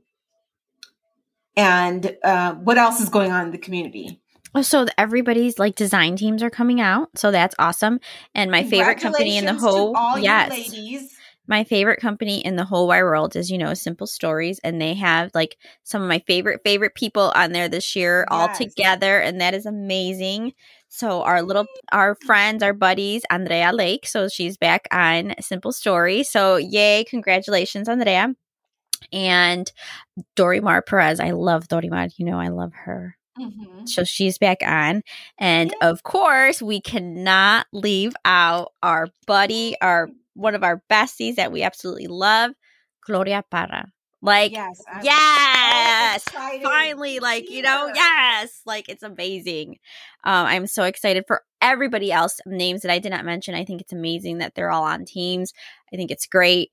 and 1.56 2.16
uh, 2.22 2.54
what 2.54 2.78
else 2.78 3.00
is 3.00 3.08
going 3.08 3.32
on 3.32 3.46
in 3.46 3.52
the 3.52 3.58
community? 3.58 4.20
So 4.62 4.86
everybody's 4.96 5.58
like 5.58 5.76
design 5.76 6.16
teams 6.16 6.42
are 6.42 6.50
coming 6.50 6.80
out, 6.80 7.10
so 7.16 7.30
that's 7.30 7.54
awesome. 7.58 8.00
And 8.34 8.50
my 8.50 8.64
favorite 8.64 9.00
company 9.00 9.36
in 9.36 9.44
the 9.44 9.54
whole 9.54 10.18
yes, 10.18 10.50
ladies 10.50 11.17
my 11.48 11.64
favorite 11.64 12.00
company 12.00 12.44
in 12.44 12.56
the 12.56 12.64
whole 12.64 12.86
wide 12.86 13.02
world 13.02 13.34
is, 13.34 13.50
you 13.50 13.58
know, 13.58 13.72
Simple 13.74 14.06
Stories, 14.06 14.60
and 14.62 14.80
they 14.80 14.94
have 14.94 15.30
like 15.34 15.56
some 15.82 16.02
of 16.02 16.08
my 16.08 16.18
favorite 16.26 16.60
favorite 16.62 16.94
people 16.94 17.32
on 17.34 17.52
there 17.52 17.68
this 17.68 17.96
year 17.96 18.26
yes. 18.30 18.38
all 18.38 18.54
together, 18.54 19.18
and 19.18 19.40
that 19.40 19.54
is 19.54 19.66
amazing. 19.66 20.52
So 20.88 21.22
our 21.22 21.42
little 21.42 21.66
our 21.90 22.16
friends, 22.26 22.62
our 22.62 22.74
buddies, 22.74 23.22
Andrea 23.30 23.72
Lake. 23.72 24.06
So 24.06 24.28
she's 24.28 24.56
back 24.56 24.86
on 24.92 25.34
Simple 25.40 25.72
Story. 25.72 26.22
So 26.22 26.56
yay, 26.56 27.04
congratulations, 27.04 27.88
Andrea. 27.88 28.34
And 29.12 29.70
Dorimar 30.36 30.84
Perez, 30.84 31.20
I 31.20 31.30
love 31.30 31.68
Dorimar. 31.68 32.10
You 32.18 32.26
know, 32.26 32.38
I 32.38 32.48
love 32.48 32.72
her. 32.74 33.16
Mm-hmm. 33.38 33.86
So 33.86 34.04
she's 34.04 34.36
back 34.38 34.58
on. 34.66 35.02
And 35.38 35.74
of 35.80 36.02
course, 36.02 36.60
we 36.60 36.80
cannot 36.80 37.66
leave 37.72 38.14
out 38.24 38.72
our 38.82 39.08
buddy, 39.26 39.76
our 39.80 40.08
one 40.38 40.54
of 40.54 40.62
our 40.62 40.82
besties 40.90 41.34
that 41.34 41.52
we 41.52 41.62
absolutely 41.62 42.06
love, 42.06 42.52
Gloria 43.04 43.44
Parra. 43.50 43.86
Like, 44.20 44.50
yes, 44.52 44.82
yes, 45.02 46.24
so 46.24 46.38
finally, 46.62 47.20
like, 47.20 47.50
you 47.50 47.62
know, 47.62 47.90
yes, 47.94 48.62
like 48.66 48.88
it's 48.88 49.04
amazing. 49.04 49.78
Um, 50.24 50.46
I'm 50.46 50.66
so 50.66 50.82
excited 50.84 51.24
for 51.28 51.42
everybody 51.62 52.10
else, 52.10 52.40
names 52.44 52.82
that 52.82 52.90
I 52.90 52.98
did 52.98 53.10
not 53.10 53.24
mention. 53.24 53.54
I 53.54 53.64
think 53.64 53.80
it's 53.80 53.92
amazing 53.92 54.38
that 54.38 54.54
they're 54.54 54.70
all 54.70 54.82
on 54.82 55.04
teams. 55.04 55.52
I 55.92 55.96
think 55.96 56.10
it's 56.10 56.26
great. 56.26 56.72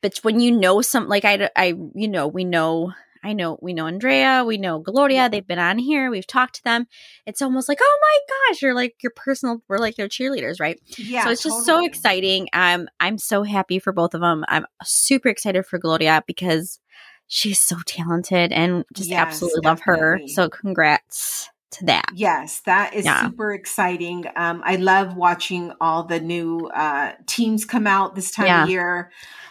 But 0.00 0.18
when 0.22 0.40
you 0.40 0.50
know 0.50 0.80
some, 0.80 1.08
like, 1.08 1.24
I, 1.24 1.48
I, 1.54 1.74
you 1.94 2.08
know, 2.08 2.26
we 2.26 2.44
know 2.44 2.92
I 3.22 3.32
know 3.32 3.58
we 3.60 3.72
know 3.72 3.86
Andrea, 3.86 4.44
we 4.46 4.58
know 4.58 4.78
Gloria, 4.78 5.28
they've 5.28 5.46
been 5.46 5.58
on 5.58 5.78
here, 5.78 6.10
we've 6.10 6.26
talked 6.26 6.56
to 6.56 6.64
them. 6.64 6.86
It's 7.26 7.42
almost 7.42 7.68
like, 7.68 7.78
oh 7.80 7.98
my 8.00 8.52
gosh, 8.52 8.62
you're 8.62 8.74
like 8.74 8.94
your 9.02 9.12
personal, 9.14 9.62
we're 9.68 9.78
like 9.78 9.96
their 9.96 10.08
cheerleaders, 10.08 10.60
right? 10.60 10.80
Yeah. 10.98 11.24
So 11.24 11.30
it's 11.30 11.42
just 11.42 11.66
totally. 11.66 11.84
so 11.84 11.86
exciting. 11.86 12.48
Um, 12.52 12.88
I'm 13.00 13.18
so 13.18 13.42
happy 13.42 13.78
for 13.78 13.92
both 13.92 14.14
of 14.14 14.20
them. 14.20 14.44
I'm 14.48 14.66
super 14.82 15.28
excited 15.28 15.66
for 15.66 15.78
Gloria 15.78 16.22
because 16.26 16.80
she's 17.28 17.60
so 17.60 17.76
talented 17.86 18.52
and 18.52 18.84
just 18.94 19.10
yes, 19.10 19.26
absolutely 19.26 19.60
definitely. 19.62 19.92
love 19.92 20.20
her. 20.20 20.28
So 20.28 20.48
congrats 20.48 21.48
to 21.72 21.84
that. 21.86 22.06
Yes, 22.14 22.60
that 22.60 22.94
is 22.94 23.04
yeah. 23.04 23.22
super 23.22 23.52
exciting. 23.52 24.24
Um, 24.36 24.62
I 24.64 24.76
love 24.76 25.16
watching 25.16 25.72
all 25.80 26.04
the 26.04 26.20
new 26.20 26.70
uh, 26.74 27.12
teams 27.26 27.64
come 27.64 27.86
out 27.86 28.14
this 28.14 28.30
time 28.30 28.46
yeah. 28.46 28.62
of 28.64 28.70
year. 28.70 29.10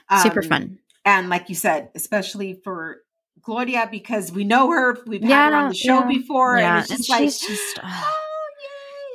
Um, 0.10 0.20
super 0.20 0.42
fun. 0.42 0.80
And 1.04 1.30
like 1.30 1.50
you 1.50 1.56
said, 1.56 1.90
especially 1.96 2.60
for 2.64 3.02
Gloria 3.46 3.88
because 3.90 4.32
we 4.32 4.44
know 4.44 4.72
her. 4.72 4.98
We've 5.06 5.22
yeah, 5.22 5.46
had 5.46 5.54
her 5.54 5.60
on 5.60 5.70
the 5.70 5.76
show 5.76 6.00
yeah. 6.00 6.08
before, 6.08 6.58
yeah. 6.58 6.78
and 6.78 6.92
it's 6.92 7.08
just 7.08 7.10
and 7.10 7.20
like, 7.20 7.30
just, 7.30 7.80
oh, 7.84 8.14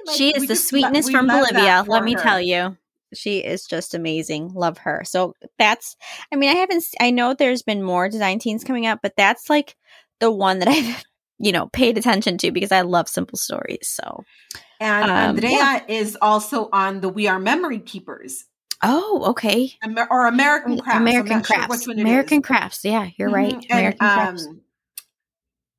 like, 0.07 0.17
she 0.17 0.31
is 0.31 0.47
the 0.47 0.57
sweetness 0.57 1.07
lo- 1.07 1.13
from 1.13 1.27
Bolivia. 1.27 1.85
Let 1.87 2.05
me 2.05 2.15
her. 2.15 2.21
tell 2.21 2.41
you, 2.41 2.77
she 3.13 3.39
is 3.39 3.67
just 3.67 3.95
amazing. 3.95 4.53
Love 4.55 4.79
her. 4.79 5.03
So 5.05 5.35
that's. 5.59 5.97
I 6.33 6.37
mean, 6.37 6.51
I 6.51 6.55
haven't. 6.55 6.85
I 7.01 7.11
know 7.11 7.35
there's 7.35 7.63
been 7.63 7.83
more 7.83 8.09
design 8.09 8.39
teams 8.39 8.63
coming 8.63 8.87
up, 8.87 9.01
but 9.03 9.15
that's 9.17 9.51
like 9.51 9.77
the 10.21 10.31
one 10.31 10.61
that 10.61 10.69
I've 10.69 11.05
you 11.39 11.51
know 11.51 11.67
paid 11.69 11.99
attention 11.99 12.39
to 12.39 12.53
because 12.53 12.73
I 12.73 12.83
love 12.83 13.09
simple 13.09 13.39
stories. 13.39 13.89
So. 13.89 14.25
And 14.83 15.11
um, 15.11 15.37
Andrea 15.37 15.85
is 15.89 16.17
also 16.23 16.71
on 16.73 17.01
the 17.01 17.11
We 17.11 17.27
Are 17.27 17.39
Memory 17.39 17.81
Keepers 17.81 18.47
Oh, 18.83 19.25
okay. 19.31 19.73
Amer- 19.85 20.09
or 20.11 20.27
American 20.27 20.79
Crafts. 20.79 21.01
American 21.01 21.43
Crafts. 21.43 21.85
Sure 21.85 21.95
American 21.95 22.43
Crafts. 22.43 22.85
Yeah, 22.85 23.09
you're 23.17 23.29
mm-hmm. 23.29 23.35
right. 23.37 23.53
And, 23.53 23.71
American 23.71 24.07
um, 24.07 24.17
Crafts. 24.17 24.49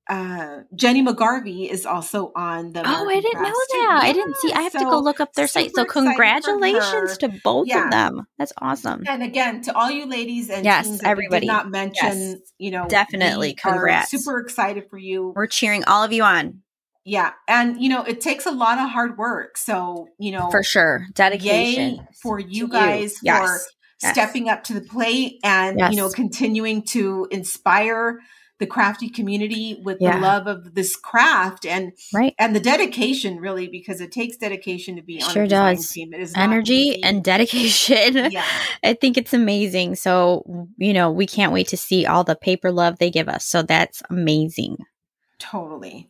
Uh, 0.09 0.63
Jenny 0.75 1.01
McGarvey 1.03 1.69
is 1.69 1.85
also 1.85 2.33
on 2.35 2.73
the. 2.73 2.81
American 2.81 3.07
oh, 3.07 3.09
I 3.09 3.21
didn't 3.21 3.43
know 3.43 3.49
that. 3.49 3.87
Yeah, 4.03 4.09
I 4.09 4.13
didn't 4.13 4.35
see. 4.37 4.51
I 4.51 4.61
have 4.63 4.73
so, 4.73 4.79
to 4.79 4.85
go 4.85 4.99
look 4.99 5.21
up 5.21 5.33
their 5.33 5.47
site. 5.47 5.73
So 5.73 5.85
congratulations 5.85 7.17
to 7.19 7.29
both 7.43 7.67
yeah. 7.67 7.85
of 7.85 7.91
them. 7.91 8.27
That's 8.37 8.51
awesome. 8.57 9.03
And 9.07 9.23
again, 9.23 9.61
to 9.63 9.77
all 9.77 9.89
you 9.89 10.07
ladies 10.07 10.49
and 10.49 10.65
yes, 10.65 11.01
everybody 11.03 11.47
not 11.47 11.69
mention, 11.69 12.17
yes. 12.17 12.37
you 12.57 12.71
know, 12.71 12.87
definitely 12.89 13.53
congrats. 13.53 14.11
Super 14.11 14.39
excited 14.39 14.89
for 14.89 14.97
you. 14.97 15.31
We're 15.33 15.47
cheering 15.47 15.85
all 15.85 16.03
of 16.03 16.11
you 16.11 16.23
on. 16.23 16.61
Yeah. 17.03 17.31
And, 17.47 17.81
you 17.81 17.89
know, 17.89 18.03
it 18.03 18.21
takes 18.21 18.45
a 18.45 18.51
lot 18.51 18.77
of 18.77 18.89
hard 18.89 19.17
work. 19.17 19.57
So, 19.57 20.07
you 20.19 20.31
know, 20.31 20.51
for 20.51 20.63
sure, 20.63 21.07
dedication 21.13 22.07
for 22.21 22.39
you 22.39 22.67
guys 22.67 23.17
you. 23.23 23.33
for 23.33 23.59
yes. 24.01 24.11
stepping 24.11 24.49
up 24.49 24.63
to 24.65 24.73
the 24.73 24.81
plate 24.81 25.39
and, 25.43 25.79
yes. 25.79 25.91
you 25.91 25.97
know, 25.97 26.09
continuing 26.09 26.83
to 26.83 27.27
inspire 27.31 28.19
the 28.61 28.67
crafty 28.67 29.09
community 29.09 29.81
with 29.83 29.97
yeah. 29.99 30.15
the 30.15 30.21
love 30.21 30.45
of 30.45 30.75
this 30.75 30.95
craft 30.95 31.65
and 31.65 31.93
right 32.13 32.35
and 32.37 32.55
the 32.55 32.59
dedication 32.59 33.37
really 33.37 33.67
because 33.67 33.99
it 33.99 34.11
takes 34.11 34.37
dedication 34.37 34.95
to 34.95 35.01
be 35.01 35.19
on 35.19 35.31
sure 35.31 35.43
a 35.43 35.47
does 35.47 35.89
team. 35.89 36.13
It 36.13 36.21
is 36.21 36.31
energy 36.37 37.03
and 37.03 37.23
dedication. 37.23 38.31
Yeah. 38.31 38.45
I 38.83 38.93
think 38.93 39.17
it's 39.17 39.33
amazing. 39.33 39.95
So 39.95 40.67
you 40.77 40.93
know 40.93 41.11
we 41.11 41.25
can't 41.25 41.51
wait 41.51 41.69
to 41.69 41.77
see 41.77 42.05
all 42.05 42.23
the 42.23 42.35
paper 42.35 42.71
love 42.71 42.99
they 42.99 43.09
give 43.09 43.27
us. 43.27 43.45
So 43.45 43.63
that's 43.63 44.03
amazing. 44.11 44.77
Totally. 45.39 46.07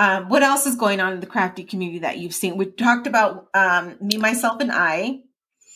Um, 0.00 0.30
what 0.30 0.42
else 0.42 0.64
is 0.64 0.76
going 0.76 0.98
on 0.98 1.12
in 1.12 1.20
the 1.20 1.26
crafty 1.26 1.62
community 1.62 1.98
that 1.98 2.16
you've 2.16 2.34
seen? 2.34 2.56
We 2.56 2.64
talked 2.64 3.06
about 3.06 3.48
um, 3.52 3.96
me, 4.00 4.16
myself, 4.16 4.58
and 4.62 4.72
I. 4.72 5.20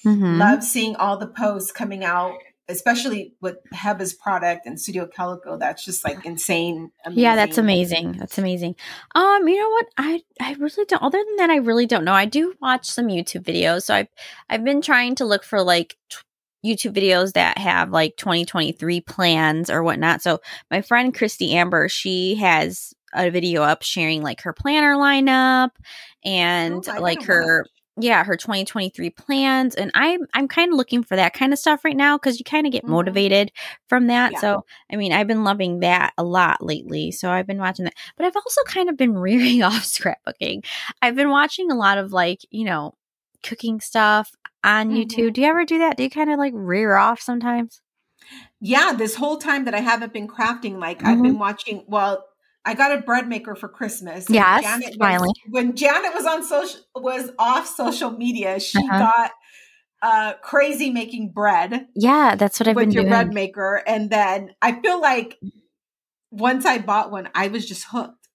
Mm-hmm. 0.07 0.39
Love 0.39 0.65
seeing 0.65 0.97
all 0.97 1.19
the 1.19 1.27
posts 1.27 1.73
coming 1.73 2.05
out, 2.05 2.39
especially 2.67 3.35
with 3.43 3.59
Heba's 3.75 4.15
product 4.15 4.65
and 4.65 4.81
Studio 4.81 5.07
Calico. 5.07 5.59
That's 5.59 5.85
just 5.85 6.07
like 6.07 6.25
insane. 6.25 6.91
Amazing. 7.05 7.23
Yeah, 7.23 7.37
that's 7.37 7.59
amazing. 7.59 8.13
That's 8.13 8.39
amazing. 8.39 8.77
Um, 9.15 9.47
you 9.47 9.59
know 9.61 9.69
what? 9.69 9.87
I 9.99 10.23
I 10.41 10.55
really 10.55 10.87
don't. 10.87 11.03
Other 11.03 11.23
than 11.23 11.37
that, 11.37 11.51
I 11.51 11.57
really 11.57 11.85
don't 11.85 12.05
know. 12.05 12.15
I 12.15 12.25
do 12.25 12.55
watch 12.63 12.87
some 12.87 13.09
YouTube 13.09 13.45
videos, 13.45 13.83
so 13.83 13.95
I've 13.95 14.09
I've 14.49 14.65
been 14.65 14.81
trying 14.81 15.17
to 15.17 15.27
look 15.27 15.45
for 15.45 15.63
like. 15.63 15.97
T- 16.09 16.17
YouTube 16.65 16.95
videos 16.95 17.35
that 17.35 17.59
have 17.59 17.91
like 17.91 18.17
2023 18.17 19.03
plans 19.03 19.69
or 19.69 19.83
whatnot. 19.83 20.23
So 20.23 20.41
my 20.71 20.81
friend 20.81 21.15
Christy 21.15 21.53
Amber, 21.53 21.91
she 21.91 22.37
has 22.37 22.94
a 23.15 23.31
video 23.31 23.63
up 23.63 23.83
sharing 23.83 24.23
like 24.23 24.43
her 24.43 24.53
planner 24.53 24.97
lineup 24.97 25.71
and 26.25 26.87
oh, 26.89 27.01
like 27.01 27.23
her 27.23 27.65
yeah 28.01 28.25
her 28.25 28.37
2023 28.37 29.11
plans 29.11 29.75
and 29.75 29.91
i'm 29.95 30.21
i'm 30.35 30.49
kind 30.49 30.73
of 30.73 30.77
looking 30.77 31.03
for 31.03 31.17
that 31.17 31.33
kind 31.33 31.53
of 31.53 31.59
stuff 31.59 31.85
right 31.85 31.97
now 31.97 32.17
because 32.17 32.39
you 32.39 32.45
kind 32.45 32.67
of 32.67 32.73
get 32.73 32.83
mm-hmm. 32.83 32.93
motivated 32.93 33.53
from 33.89 34.09
that 34.09 34.33
yeah. 34.33 34.39
so 34.41 34.65
i 34.93 34.97
mean 34.97 35.13
i've 35.13 35.29
been 35.29 35.45
loving 35.45 35.81
that 35.81 36.13
a 36.19 36.25
lot 36.25 36.63
lately 36.65 37.11
so 37.13 37.31
i've 37.31 37.47
been 37.47 37.59
watching 37.59 37.85
that 37.85 37.95
but 38.17 38.27
i've 38.27 38.37
also 38.37 38.61
kind 38.67 38.89
of 38.89 38.97
been 38.97 39.17
rearing 39.19 39.63
off 39.63 39.83
scrapbooking 39.85 40.65
i've 41.03 41.15
been 41.15 41.31
watching 41.31 41.71
a 41.71 41.77
lot 41.77 41.99
of 41.99 42.13
like 42.13 42.41
you 42.51 42.65
know 42.65 42.95
cooking 43.43 43.81
stuff 43.81 44.33
on 44.65 44.89
mm-hmm. 44.89 44.97
youtube 44.97 45.33
do 45.33 45.43
you 45.43 45.47
ever 45.47 45.65
do 45.65 45.79
that 45.79 45.97
do 45.97 46.03
you 46.03 46.11
kind 46.11 46.31
of 46.31 46.39
like 46.39 46.53
rear 46.57 46.97
off 46.97 47.21
sometimes 47.21 47.81
yeah 48.61 48.93
this 48.97 49.15
whole 49.15 49.37
time 49.37 49.67
that 49.67 49.75
i 49.75 49.81
haven't 49.81 50.13
been 50.13 50.27
crafting 50.27 50.79
like 50.79 50.99
mm-hmm. 50.99 51.09
i've 51.09 51.23
been 51.23 51.39
watching 51.39 51.85
well 51.87 52.25
I 52.65 52.75
got 52.75 52.97
a 52.97 53.03
bread 53.03 53.29
maker 53.29 53.55
for 53.55 53.69
Christmas. 53.69 54.27
Yes, 54.29 54.63
Janet 54.63 54.97
finally. 54.99 55.29
Was, 55.29 55.37
when 55.51 55.77
Janet 55.77 56.15
was 56.15 56.25
on 56.25 56.43
social 56.43 56.81
was 56.95 57.31
off 57.39 57.67
social 57.67 58.11
media, 58.11 58.59
she 58.59 58.79
uh-huh. 58.79 58.99
got 58.99 59.31
uh, 60.03 60.33
crazy 60.43 60.91
making 60.91 61.33
bread. 61.33 61.89
Yeah, 61.95 62.35
that's 62.37 62.59
what 62.59 62.69
I've 62.69 62.77
with 62.77 62.87
been 62.87 62.93
your 62.93 63.03
doing. 63.03 63.13
bread 63.13 63.35
maker, 63.35 63.83
and 63.87 64.11
then 64.11 64.51
I 64.63 64.81
feel 64.81 65.01
like 65.01 65.39
once 66.31 66.65
I 66.65 66.79
bought 66.79 67.11
one, 67.11 67.29
I 67.35 67.49
was 67.49 67.67
just 67.67 67.85
hooked. 67.89 68.29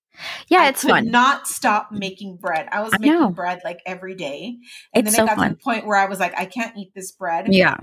Yeah, 0.47 0.67
it's 0.69 0.81
could 0.81 0.89
fun. 0.89 1.11
Not 1.11 1.47
stop 1.47 1.91
making 1.91 2.37
bread. 2.37 2.67
I 2.71 2.81
was 2.81 2.93
I 2.93 2.97
making 2.97 3.19
know. 3.19 3.29
bread 3.29 3.61
like 3.63 3.79
every 3.85 4.15
day, 4.15 4.57
and 4.93 5.07
it's 5.07 5.15
then 5.15 5.25
it 5.25 5.29
got 5.29 5.37
fun. 5.37 5.49
to 5.49 5.55
the 5.55 5.61
point 5.61 5.87
where 5.87 5.97
I 5.97 6.05
was 6.05 6.19
like, 6.19 6.37
I 6.37 6.45
can't 6.45 6.77
eat 6.77 6.91
this 6.93 7.11
bread. 7.11 7.47
Yeah. 7.53 7.77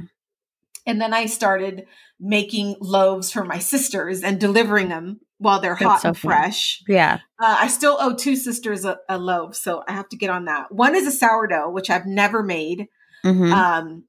And 0.87 1.00
then 1.00 1.12
I 1.12 1.26
started 1.26 1.87
making 2.20 2.76
loaves 2.80 3.32
for 3.32 3.44
my 3.44 3.59
sisters 3.59 4.22
and 4.22 4.38
delivering 4.38 4.88
them 4.88 5.20
while 5.38 5.61
they're 5.61 5.77
That's 5.79 5.85
hot 5.85 6.03
so 6.03 6.09
and 6.09 6.18
fun. 6.18 6.31
fresh. 6.31 6.83
Yeah. 6.88 7.18
Uh, 7.38 7.57
I 7.61 7.68
still 7.68 7.96
owe 8.01 8.14
two 8.14 8.37
sisters 8.37 8.85
a, 8.85 8.99
a, 9.09 9.18
loaf, 9.18 9.55
so 9.55 9.85
I 9.87 9.92
have 9.92 10.09
to 10.11 10.16
get 10.16 10.31
on 10.31 10.46
that. 10.46 10.72
One 10.72 10.94
is 10.94 11.07
a 11.07 11.12
sourdough, 11.12 11.70
which 11.70 11.90
I've 11.90 12.07
never 12.07 12.42
made. 12.42 12.88
Mm-hmm. 13.25 13.53
Um, 13.53 14.05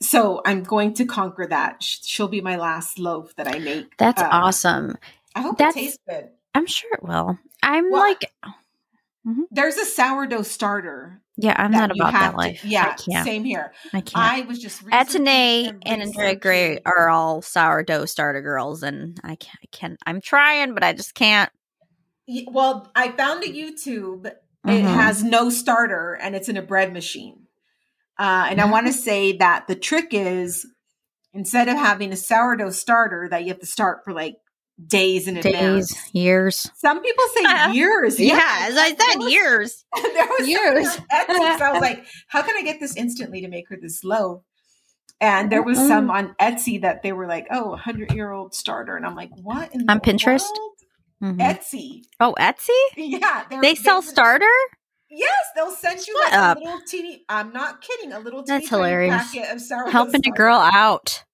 so 0.00 0.40
I'm 0.46 0.62
going 0.62 0.94
to 0.94 1.04
conquer 1.04 1.46
that. 1.46 1.82
She'll 1.82 2.28
be 2.28 2.40
my 2.40 2.56
last 2.56 2.98
loaf 2.98 3.34
that 3.36 3.48
I 3.48 3.58
make. 3.58 3.96
That's 3.96 4.22
uh, 4.22 4.28
awesome. 4.30 4.96
I 5.34 5.42
hope 5.42 5.58
That's, 5.58 5.76
it 5.76 5.80
tastes 5.80 5.98
good. 6.08 6.28
I'm 6.54 6.66
sure 6.66 6.90
it 6.94 7.02
will. 7.02 7.38
I'm 7.62 7.90
well, 7.90 8.00
like, 8.00 8.32
mm-hmm. 9.26 9.42
there's 9.50 9.76
a 9.76 9.84
sourdough 9.84 10.42
starter 10.42 11.20
yeah, 11.40 11.54
I'm 11.56 11.70
not 11.70 11.90
about 11.90 12.12
that 12.12 12.36
life. 12.36 12.62
To, 12.62 12.68
yeah, 12.68 12.96
same 13.24 13.44
here. 13.44 13.72
I 13.92 14.00
can't. 14.00 14.16
I 14.16 14.40
was 14.42 14.58
just 14.58 14.82
Etienne 14.92 15.80
and 15.86 16.02
Andrea 16.02 16.36
Gray 16.36 16.80
are 16.84 17.08
all 17.08 17.42
sourdough 17.42 18.04
starter 18.06 18.42
girls, 18.42 18.82
and 18.82 19.18
I 19.24 19.36
can't. 19.36 19.58
I 19.62 19.66
can't. 19.72 19.98
I'm 20.06 20.20
trying, 20.20 20.74
but 20.74 20.82
I 20.82 20.92
just 20.92 21.14
can't. 21.14 21.50
Well, 22.46 22.90
I 22.94 23.10
found 23.12 23.42
a 23.44 23.48
YouTube. 23.48 24.22
Mm-hmm. 24.66 24.70
It 24.70 24.82
has 24.82 25.24
no 25.24 25.50
starter, 25.50 26.18
and 26.20 26.34
it's 26.34 26.48
in 26.48 26.56
a 26.56 26.62
bread 26.62 26.92
machine. 26.92 27.46
Uh, 28.18 28.48
and 28.50 28.60
I 28.60 28.70
want 28.70 28.86
to 28.86 28.92
say 28.92 29.36
that 29.38 29.66
the 29.66 29.74
trick 29.74 30.08
is 30.10 30.66
instead 31.32 31.68
of 31.68 31.76
having 31.76 32.12
a 32.12 32.16
sourdough 32.16 32.70
starter 32.70 33.28
that 33.30 33.42
you 33.42 33.48
have 33.48 33.60
to 33.60 33.66
start 33.66 34.00
for 34.04 34.12
like 34.12 34.34
days 34.86 35.28
in 35.28 35.34
days, 35.34 35.46
advance. 35.46 36.14
years. 36.14 36.70
Some 36.76 37.02
people 37.02 37.24
say 37.34 37.72
years. 37.72 38.18
yeah, 38.18 38.58
as 38.62 38.76
I 38.76 38.88
said, 38.88 39.18
was, 39.18 39.32
years. 39.32 39.84
there 40.02 40.28
was 40.38 40.48
years. 40.48 40.86
Etsy, 41.12 41.58
so 41.58 41.64
I 41.64 41.72
was 41.72 41.80
like, 41.80 42.04
how 42.28 42.42
can 42.42 42.56
I 42.56 42.62
get 42.62 42.80
this 42.80 42.96
instantly 42.96 43.40
to 43.42 43.48
make 43.48 43.68
her 43.68 43.78
this 43.80 44.04
loaf? 44.04 44.42
And 45.20 45.52
there 45.52 45.62
was 45.62 45.78
mm-hmm. 45.78 45.88
some 45.88 46.10
on 46.10 46.34
Etsy 46.40 46.80
that 46.80 47.02
they 47.02 47.12
were 47.12 47.26
like, 47.26 47.46
oh, 47.50 47.70
100 47.70 48.12
year 48.12 48.30
old 48.32 48.54
starter. 48.54 48.96
And 48.96 49.04
I'm 49.04 49.14
like, 49.14 49.30
what? 49.34 49.70
on 49.88 50.00
Pinterest? 50.00 50.48
Mm-hmm. 51.22 51.40
Etsy. 51.40 52.04
Oh, 52.18 52.34
Etsy? 52.40 52.70
Yeah. 52.96 53.44
They 53.60 53.74
sell 53.74 54.00
starter? 54.00 54.46
Yes, 55.10 55.46
they'll 55.54 55.72
send 55.72 56.06
you 56.06 56.18
like 56.24 56.32
up. 56.32 56.56
a 56.56 56.60
little 56.60 56.80
teeny. 56.86 57.24
I'm 57.28 57.52
not 57.52 57.82
kidding. 57.82 58.12
A 58.12 58.20
little 58.20 58.44
teeny 58.44 58.60
That's 58.60 58.70
hilarious. 58.70 59.32
packet 59.32 59.50
of 59.50 59.60
sour. 59.60 59.90
Helping 59.90 60.22
starter. 60.22 60.34
a 60.34 60.36
girl 60.36 60.56
out. 60.56 61.24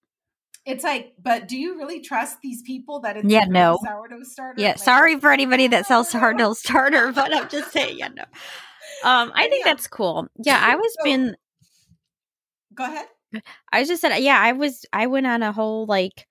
It's 0.66 0.82
like, 0.82 1.14
but 1.22 1.46
do 1.46 1.56
you 1.56 1.76
really 1.78 2.00
trust 2.00 2.38
these 2.42 2.60
people 2.62 3.00
that 3.00 3.16
it's 3.16 3.28
yeah, 3.28 3.44
no 3.44 3.78
sourdough 3.84 4.24
starter? 4.24 4.60
Yeah, 4.60 4.68
like, 4.70 4.78
sorry 4.78 5.20
for 5.20 5.30
anybody 5.32 5.68
that 5.68 5.86
sells 5.86 6.10
sourdough 6.10 6.54
starter, 6.54 7.12
but 7.12 7.34
I'm 7.34 7.48
just 7.48 7.70
saying, 7.72 7.98
yeah, 7.98 8.08
no. 8.08 8.24
Um, 9.04 9.30
I 9.34 9.48
think 9.48 9.64
Yeah. 9.64 9.72
that's 9.72 9.86
cool. 9.86 10.26
Yeah, 10.42 10.58
I 10.60 10.74
was 10.74 10.94
So- 10.98 11.04
been 11.04 11.36
Go 12.74 12.84
ahead. 12.84 13.06
I 13.72 13.84
just 13.84 14.00
said, 14.02 14.16
yeah, 14.18 14.38
I 14.40 14.52
was, 14.52 14.84
I 14.92 15.06
went 15.06 15.26
on 15.26 15.42
a 15.42 15.52
whole 15.52 15.86
like 15.86 16.26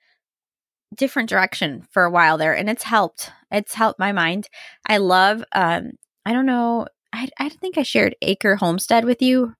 different 0.95 1.29
direction 1.29 1.85
for 1.91 2.03
a 2.03 2.11
while 2.11 2.37
there, 2.37 2.53
and 2.55 2.69
it's 2.69 2.83
helped. 2.83 3.31
It's 3.51 3.73
helped 3.73 3.99
my 3.99 4.11
mind. 4.11 4.47
I 4.87 4.97
love, 4.97 5.43
um, 5.53 5.91
I 6.25 6.33
don't 6.33 6.45
know, 6.45 6.87
I, 7.13 7.29
I 7.39 7.49
think 7.49 7.77
I 7.77 7.83
shared 7.83 8.15
Acre 8.21 8.57
Homestead 8.57 9.05
with 9.05 9.21
you. 9.21 9.53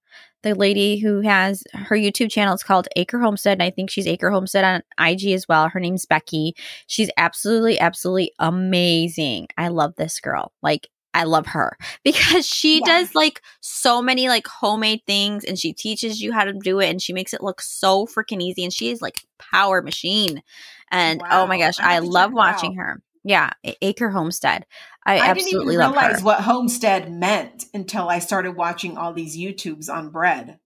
The 0.45 0.53
lady 0.55 0.97
who 0.99 1.21
has 1.21 1.63
her 1.73 1.95
YouTube 1.97 2.31
channel 2.31 2.53
is 2.53 2.63
called 2.63 2.87
Acre 2.95 3.19
Homestead, 3.19 3.53
and 3.53 3.63
I 3.63 3.71
think 3.71 3.89
she's 3.89 4.07
Acre 4.07 4.29
Homestead 4.29 4.63
on 4.63 4.83
IG 5.05 5.31
as 5.33 5.47
well. 5.47 5.67
Her 5.69 5.79
name's 5.79 6.05
Becky. 6.05 6.55
She's 6.87 7.09
absolutely, 7.17 7.79
absolutely 7.79 8.31
amazing. 8.39 9.47
I 9.57 9.69
love 9.69 9.95
this 9.95 10.19
girl. 10.19 10.51
Like, 10.61 10.87
I 11.15 11.23
love 11.23 11.47
her 11.47 11.77
because 12.03 12.45
she 12.45 12.77
Yeah. 12.79 12.85
does 12.85 13.15
like 13.15 13.41
so 13.61 14.01
many 14.01 14.27
like 14.27 14.47
homemade 14.47 15.01
things 15.07 15.43
and 15.45 15.57
she 15.57 15.73
teaches 15.73 16.21
you 16.21 16.31
how 16.31 16.43
to 16.43 16.53
do 16.53 16.79
it 16.79 16.89
and 16.89 17.01
she 17.01 17.13
makes 17.13 17.33
it 17.33 17.41
look 17.41 17.61
so 17.61 18.05
freaking 18.05 18.41
easy 18.41 18.63
and 18.63 18.73
she 18.73 18.89
is 18.91 19.01
like 19.01 19.25
power 19.39 19.81
machine. 19.81 20.43
And 20.91 21.23
oh 21.31 21.47
my 21.47 21.57
gosh, 21.57 21.79
I 21.79 21.95
I 21.95 21.99
love 21.99 22.33
watching 22.33 22.71
out. 22.77 22.83
her. 22.83 23.01
Yeah, 23.23 23.49
Acre 23.81 24.09
Homestead. 24.09 24.67
I, 25.05 25.19
I 25.19 25.33
didn't 25.33 25.47
even 25.49 25.61
absolutely 25.61 25.77
realize 25.77 26.23
what 26.23 26.41
homestead 26.41 27.11
meant 27.11 27.65
until 27.73 28.09
I 28.09 28.19
started 28.19 28.55
watching 28.55 28.97
all 28.97 29.13
these 29.13 29.37
YouTubes 29.37 29.89
on 29.89 30.09
bread. 30.09 30.59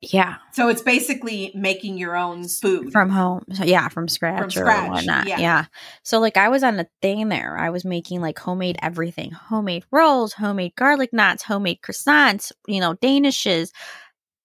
yeah, 0.00 0.36
So 0.52 0.68
it's 0.68 0.82
basically 0.82 1.52
making 1.54 1.96
your 1.98 2.16
own 2.16 2.46
food. 2.48 2.92
from 2.92 3.10
home. 3.10 3.44
So, 3.52 3.64
yeah, 3.64 3.88
from 3.88 4.08
scratch, 4.08 4.54
scratch, 4.54 4.88
or 4.88 4.92
whatnot. 4.92 5.26
yeah. 5.28 5.38
Yeah. 5.38 5.64
So 6.02 6.18
like 6.20 6.36
I 6.36 6.48
was 6.48 6.62
on 6.62 6.78
a 6.80 6.86
thing 7.02 7.28
there. 7.28 7.56
I 7.58 7.70
was 7.70 7.84
making 7.84 8.20
like 8.20 8.38
homemade 8.38 8.78
everything: 8.82 9.30
homemade 9.32 9.84
rolls, 9.92 10.32
homemade 10.34 10.74
garlic 10.76 11.12
knots, 11.12 11.42
homemade 11.44 11.78
croissants. 11.82 12.52
You 12.66 12.80
know, 12.80 12.94
danishes. 12.94 13.70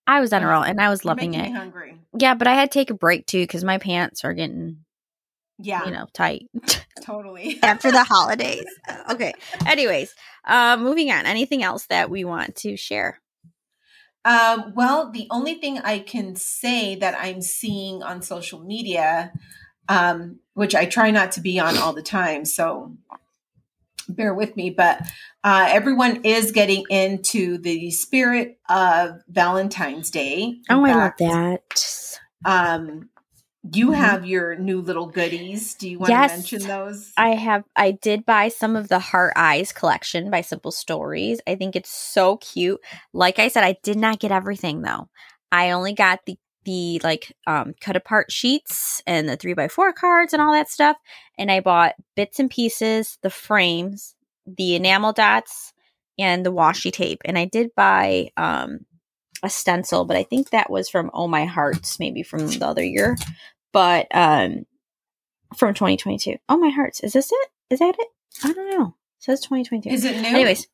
I 0.06 0.20
was 0.22 0.34
on 0.34 0.44
a 0.44 0.48
roll 0.48 0.64
and 0.64 0.82
I 0.82 0.90
was 0.90 1.04
You're 1.04 1.12
loving 1.12 1.34
it. 1.34 1.52
hungry. 1.54 1.98
Yeah, 2.18 2.34
but 2.36 2.48
I 2.48 2.54
had 2.56 2.72
to 2.72 2.80
take 2.80 2.90
a 2.90 2.94
break 2.96 3.26
too 3.26 3.42
because 3.44 3.64
my 3.64 3.78
pants 3.78 4.24
are 4.26 4.34
getting 4.34 4.84
Yeah, 5.60 5.86
you 5.86 5.92
know 5.92 6.08
tight 6.14 6.50
totally. 7.02 7.60
after 7.64 7.92
the 7.92 8.04
holidays. 8.04 8.66
Okay. 9.12 9.34
Anyways, 9.66 10.14
uh, 10.46 10.78
moving 10.80 11.12
on. 11.12 11.26
Anything 11.26 11.64
else 11.64 11.86
that 11.88 12.10
we 12.10 12.24
want 12.24 12.56
to 12.58 12.76
share? 12.78 13.20
Um, 14.26 14.74
well, 14.76 15.12
the 15.12 15.28
only 15.30 15.56
thing 15.56 15.80
I 15.80 16.00
can 16.00 16.36
say 16.36 16.96
that 16.96 17.18
I'm 17.20 17.42
seeing 17.42 18.02
on 18.04 18.22
social 18.22 18.60
media, 18.60 19.34
um, 19.90 20.40
which 20.54 20.76
I 20.76 20.86
try 20.86 21.12
not 21.12 21.34
to 21.34 21.42
be 21.42 21.60
on 21.60 21.78
all 21.78 21.94
the 21.94 22.02
time, 22.02 22.46
so 22.46 22.96
bear 24.08 24.34
with 24.34 24.56
me, 24.56 24.70
but 24.70 25.02
uh, 25.44 25.68
everyone 25.70 26.24
is 26.24 26.52
getting 26.52 26.86
into 26.90 27.58
the 27.58 27.92
spirit 27.92 28.60
of 28.70 29.22
Valentine's 29.28 30.10
Day. 30.10 30.58
Oh, 30.70 30.86
I 30.86 30.94
love 30.94 31.14
that. 31.20 32.10
Um, 32.46 33.10
you 33.72 33.90
Mhm. 33.90 33.96
have 33.96 34.26
your 34.26 34.56
new 34.56 34.82
little 34.82 35.08
goodies. 35.08 35.76
Do 35.76 35.90
you 35.90 36.00
want 36.00 36.10
Yes. 36.10 36.32
to 36.32 36.38
mention 36.38 36.68
those? 36.68 37.12
I 37.16 37.30
have 37.36 37.64
I 37.76 37.92
did 37.92 38.26
buy 38.26 38.48
some 38.50 38.76
of 38.76 38.88
the 38.88 39.00
Heart 39.00 39.34
Eyes 39.36 39.72
collection 39.72 40.32
by 40.32 40.42
Simple 40.42 40.72
Stories. 40.72 41.40
I 41.48 41.56
think 41.56 41.76
it's 41.76 41.92
so 41.92 42.38
cute. 42.38 42.82
Like 43.14 43.40
I 43.40 43.48
said, 43.50 43.64
I 43.64 43.78
did 43.84 43.98
not 43.98 44.20
get 44.20 44.32
everything 44.32 44.82
though. 44.82 45.10
I 45.52 45.72
only 45.72 45.94
got 45.94 46.26
the 46.26 46.38
the 46.66 47.00
like 47.04 47.36
um 47.46 47.74
cut 47.82 47.96
apart 47.96 48.32
sheets 48.32 49.02
and 49.06 49.28
the 49.30 49.36
three 49.36 49.54
by 49.54 49.68
four 49.68 49.94
cards 49.94 50.34
and 50.34 50.42
all 50.42 50.54
that 50.54 50.70
stuff. 50.70 50.98
And 51.38 51.52
I 51.52 51.60
bought 51.60 51.96
bits 52.16 52.40
and 52.40 52.50
pieces, 52.50 53.18
the 53.22 53.30
frames, 53.30 54.16
the 54.48 54.76
enamel 54.76 55.14
dots, 55.14 55.74
and 56.18 56.46
the 56.46 56.52
washi 56.54 56.92
tape. 56.92 57.22
And 57.26 57.38
I 57.38 57.46
did 57.46 57.70
buy 57.76 58.30
um 58.38 58.86
a 59.44 59.50
stencil, 59.50 60.06
but 60.06 60.18
I 60.18 60.24
think 60.24 60.50
that 60.50 60.70
was 60.72 60.90
from 60.90 61.12
Oh 61.14 61.28
My 61.28 61.46
Hearts, 61.46 62.00
maybe 62.00 62.24
from 62.24 62.48
the 62.48 62.66
other 62.66 62.84
year. 62.84 63.16
But 63.72 64.08
um 64.12 64.66
from 65.58 65.74
2022. 65.74 66.38
Oh 66.50 66.58
my 66.58 66.70
hearts. 66.70 67.02
Is 67.02 67.14
this 67.14 67.32
it? 67.32 67.50
Is 67.70 67.80
that 67.80 67.96
it? 67.98 68.08
I 68.44 68.54
don't 68.54 68.70
know. 68.72 68.96
It 69.20 69.24
says 69.24 69.42
2022. 69.42 69.90
Is 69.90 70.06
it 70.06 70.20
new? 70.22 70.28
Anyways, 70.28 70.68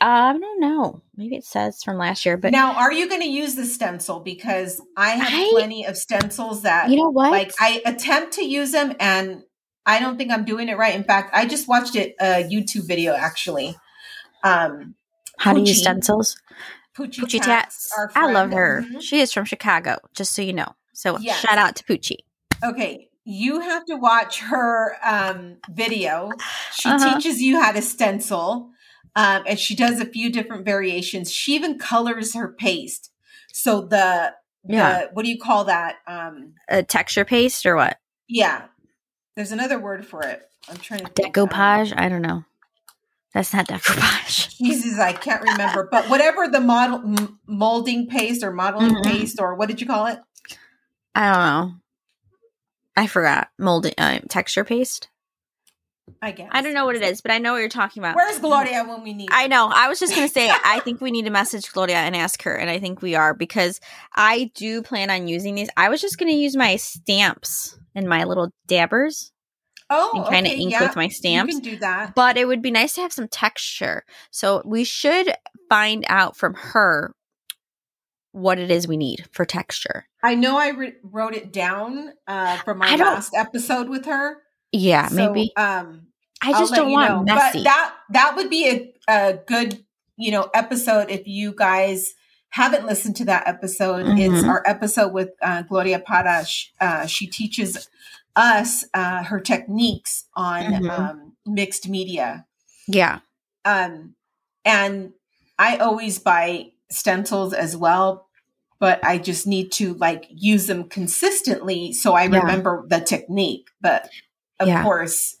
I 0.00 0.32
don't 0.32 0.60
know. 0.60 1.02
Maybe 1.16 1.36
it 1.36 1.44
says 1.44 1.82
from 1.82 1.96
last 1.96 2.26
year, 2.26 2.36
but 2.36 2.52
now, 2.52 2.74
are 2.74 2.92
you 2.92 3.08
going 3.08 3.22
to 3.22 3.28
use 3.28 3.54
the 3.54 3.64
stencil? 3.64 4.20
Because 4.20 4.80
I 4.96 5.10
have 5.10 5.32
I- 5.32 5.50
plenty 5.52 5.86
of 5.86 5.96
stencils 5.96 6.62
that 6.62 6.90
you 6.90 6.96
know 6.96 7.10
what? 7.10 7.30
like 7.30 7.52
I 7.60 7.82
attempt 7.86 8.34
to 8.34 8.44
use 8.44 8.72
them 8.72 8.94
and 9.00 9.42
I 9.86 10.00
don't 10.00 10.18
think 10.18 10.30
I'm 10.30 10.44
doing 10.44 10.68
it 10.68 10.76
right. 10.76 10.94
In 10.94 11.04
fact, 11.04 11.30
I 11.34 11.46
just 11.46 11.68
watched 11.68 11.96
it 11.96 12.14
a 12.20 12.44
YouTube 12.44 12.86
video 12.86 13.14
actually. 13.14 13.76
Um 14.44 14.94
How 15.38 15.52
to 15.54 15.60
use 15.60 15.80
stencils. 15.80 16.36
Poochie, 16.98 17.20
Poochie 17.20 17.40
Tats, 17.42 17.90
Tats. 17.94 18.12
I 18.16 18.30
love 18.32 18.50
her. 18.50 18.82
Mhm. 18.86 19.00
She 19.02 19.20
is 19.20 19.32
from 19.32 19.44
Chicago, 19.44 19.98
just 20.14 20.34
so 20.34 20.42
you 20.42 20.52
know. 20.52 20.74
So 20.94 21.18
Yes. 21.18 21.38
shout 21.40 21.58
out 21.58 21.76
to 21.76 21.84
Poochie. 21.84 22.24
Okay, 22.64 23.08
you 23.24 23.60
have 23.60 23.84
to 23.86 23.94
watch 23.96 24.40
her 24.40 24.96
um 25.04 25.58
video. 25.70 26.30
She 26.74 26.88
Uh-huh. 26.88 27.14
teaches 27.14 27.40
you 27.40 27.60
how 27.62 27.72
to 27.72 27.82
stencil. 27.82 28.70
Um, 29.16 29.42
and 29.46 29.58
she 29.58 29.74
does 29.74 30.00
a 30.00 30.06
few 30.06 30.30
different 30.30 30.64
variations. 30.64 31.32
She 31.32 31.54
even 31.54 31.78
colors 31.78 32.34
her 32.34 32.48
paste. 32.52 33.10
So 33.52 33.82
the 33.82 34.34
Yeah. 34.68 34.98
the 35.02 35.10
what 35.12 35.24
do 35.24 35.30
you 35.30 35.38
call 35.38 35.64
that? 35.64 35.96
Um 36.06 36.54
A 36.68 36.82
texture 36.82 37.24
paste 37.24 37.64
or 37.64 37.76
what? 37.76 37.98
yeah. 38.28 38.64
There's 39.36 39.52
another 39.52 39.78
word 39.78 40.04
for 40.04 40.22
it. 40.24 40.42
I'm 40.68 40.76
trying 40.78 41.04
to 41.06 41.12
think. 41.12 41.34
Decoupage? 41.34 41.94
I 41.96 42.08
don't 42.08 42.22
know. 42.22 42.44
That's 43.34 43.52
not 43.52 43.68
decoupage. 43.68 44.56
Jesus, 44.58 44.98
I 44.98 45.12
can't 45.12 45.42
remember. 45.42 45.88
But 45.90 46.08
whatever 46.08 46.48
the 46.48 46.60
model 46.60 46.96
m- 47.18 47.38
molding 47.46 48.08
paste 48.08 48.42
or 48.42 48.52
modeling 48.52 48.94
Mhm. 48.94 49.04
paste 49.04 49.40
or 49.40 49.54
what 49.54 49.68
did 49.68 49.80
you 49.80 49.86
call 49.86 50.06
it? 50.06 50.18
I 51.14 51.32
don't 51.32 51.44
know. 51.70 51.74
I 52.96 53.06
forgot. 53.06 53.48
Molding 53.58 53.94
uh, 53.98 54.20
texture 54.28 54.64
paste. 54.64 55.08
I 56.20 56.32
guess. 56.32 56.48
I 56.50 56.62
don't 56.62 56.74
know 56.74 56.84
what 56.84 56.96
it 56.96 57.02
is, 57.02 57.20
but 57.20 57.30
I 57.30 57.38
know 57.38 57.52
what 57.52 57.58
you're 57.58 57.68
talking 57.68 58.02
about. 58.02 58.16
Where's 58.16 58.40
Gloria 58.40 58.82
when 58.82 59.04
we 59.04 59.12
need? 59.14 59.28
I 59.30 59.46
know. 59.46 59.70
I 59.72 59.88
was 59.88 60.00
just 60.00 60.14
gonna 60.14 60.26
say 60.28 60.50
I 60.64 60.80
think 60.80 61.00
we 61.00 61.12
need 61.12 61.26
to 61.26 61.30
message 61.30 61.70
Gloria 61.70 61.98
and 61.98 62.16
ask 62.16 62.42
her, 62.42 62.54
and 62.56 62.68
I 62.68 62.80
think 62.80 63.02
we 63.02 63.14
are 63.14 63.34
because 63.34 63.80
I 64.16 64.50
do 64.54 64.82
plan 64.82 65.10
on 65.10 65.28
using 65.28 65.54
these. 65.54 65.68
I 65.76 65.90
was 65.90 66.00
just 66.00 66.18
gonna 66.18 66.32
use 66.32 66.56
my 66.56 66.74
stamps 66.76 67.78
and 67.94 68.08
my 68.08 68.24
little 68.24 68.50
dabbers 68.66 69.30
Oh, 69.90 70.12
and 70.16 70.24
kind 70.26 70.46
of 70.46 70.52
okay, 70.52 70.60
ink 70.62 70.72
yeah. 70.72 70.82
with 70.82 70.96
my 70.96 71.08
stamps. 71.08 71.54
You 71.54 71.60
can 71.60 71.70
do 71.72 71.78
that. 71.78 72.14
But 72.14 72.36
it 72.36 72.46
would 72.46 72.60
be 72.62 72.70
nice 72.70 72.94
to 72.94 73.00
have 73.00 73.12
some 73.12 73.28
texture. 73.28 74.04
So 74.30 74.62
we 74.64 74.84
should 74.84 75.32
find 75.68 76.04
out 76.08 76.36
from 76.36 76.54
her 76.54 77.14
what 78.32 78.58
it 78.58 78.70
is 78.70 78.86
we 78.86 78.96
need 78.96 79.26
for 79.32 79.44
texture. 79.44 80.06
I 80.22 80.34
know 80.34 80.58
I 80.58 80.68
re- 80.70 80.94
wrote 81.02 81.34
it 81.34 81.52
down 81.52 82.12
uh, 82.26 82.58
from 82.58 82.82
our 82.82 82.96
last 82.96 83.34
episode 83.34 83.88
with 83.88 84.04
her. 84.06 84.38
Yeah, 84.72 85.08
So, 85.08 85.14
maybe. 85.32 85.52
Um, 85.56 86.08
I 86.42 86.52
just 86.52 86.74
don't 86.74 86.92
want 86.92 87.26
know. 87.26 87.34
messy. 87.34 87.58
But 87.60 87.64
that 87.64 87.94
that 88.10 88.36
would 88.36 88.50
be 88.50 88.68
a, 88.68 88.94
a 89.08 89.38
good 89.46 89.84
you 90.16 90.30
know 90.30 90.50
episode 90.54 91.10
if 91.10 91.26
you 91.26 91.52
guys 91.52 92.14
haven't 92.50 92.86
listened 92.86 93.16
to 93.16 93.24
that 93.26 93.48
episode. 93.48 94.06
It's 94.18 94.42
Mhm. 94.44 94.48
our 94.48 94.62
episode 94.66 95.12
with 95.12 95.30
uh, 95.42 95.62
Gloria 95.62 95.98
Parash. 96.00 96.66
Uh, 96.80 97.06
she 97.06 97.26
teaches 97.26 97.88
us 98.38 98.84
uh, 98.94 99.24
her 99.24 99.40
techniques 99.40 100.24
on 100.34 100.64
Mhm. 100.64 100.98
um, 100.98 101.36
mixed 101.44 101.88
media. 101.88 102.46
yeah. 102.86 103.18
Um, 103.64 104.14
and 104.64 105.12
I 105.58 105.76
always 105.78 106.18
buy 106.20 106.72
stencils 106.90 107.52
as 107.52 107.76
well, 107.76 108.28
but 108.78 109.04
I 109.04 109.18
just 109.18 109.46
need 109.46 109.72
to 109.72 109.94
like 109.94 110.26
use 110.30 110.66
them 110.68 110.88
consistently 110.88 111.92
so 111.92 112.14
I 112.14 112.24
Yeah. 112.24 112.38
remember 112.38 112.84
the 112.88 113.00
technique. 113.00 113.68
But 113.80 114.08
of 114.60 114.68
Yeah. 114.68 114.82
course, 114.82 115.36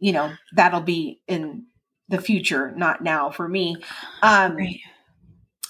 you 0.00 0.12
know, 0.12 0.32
that'll 0.56 0.80
be 0.80 1.20
in 1.28 1.66
the 2.08 2.20
future, 2.20 2.72
not 2.72 3.02
now 3.02 3.30
for 3.30 3.46
me. 3.48 3.76
Um, 4.22 4.56
Right. 4.56 4.80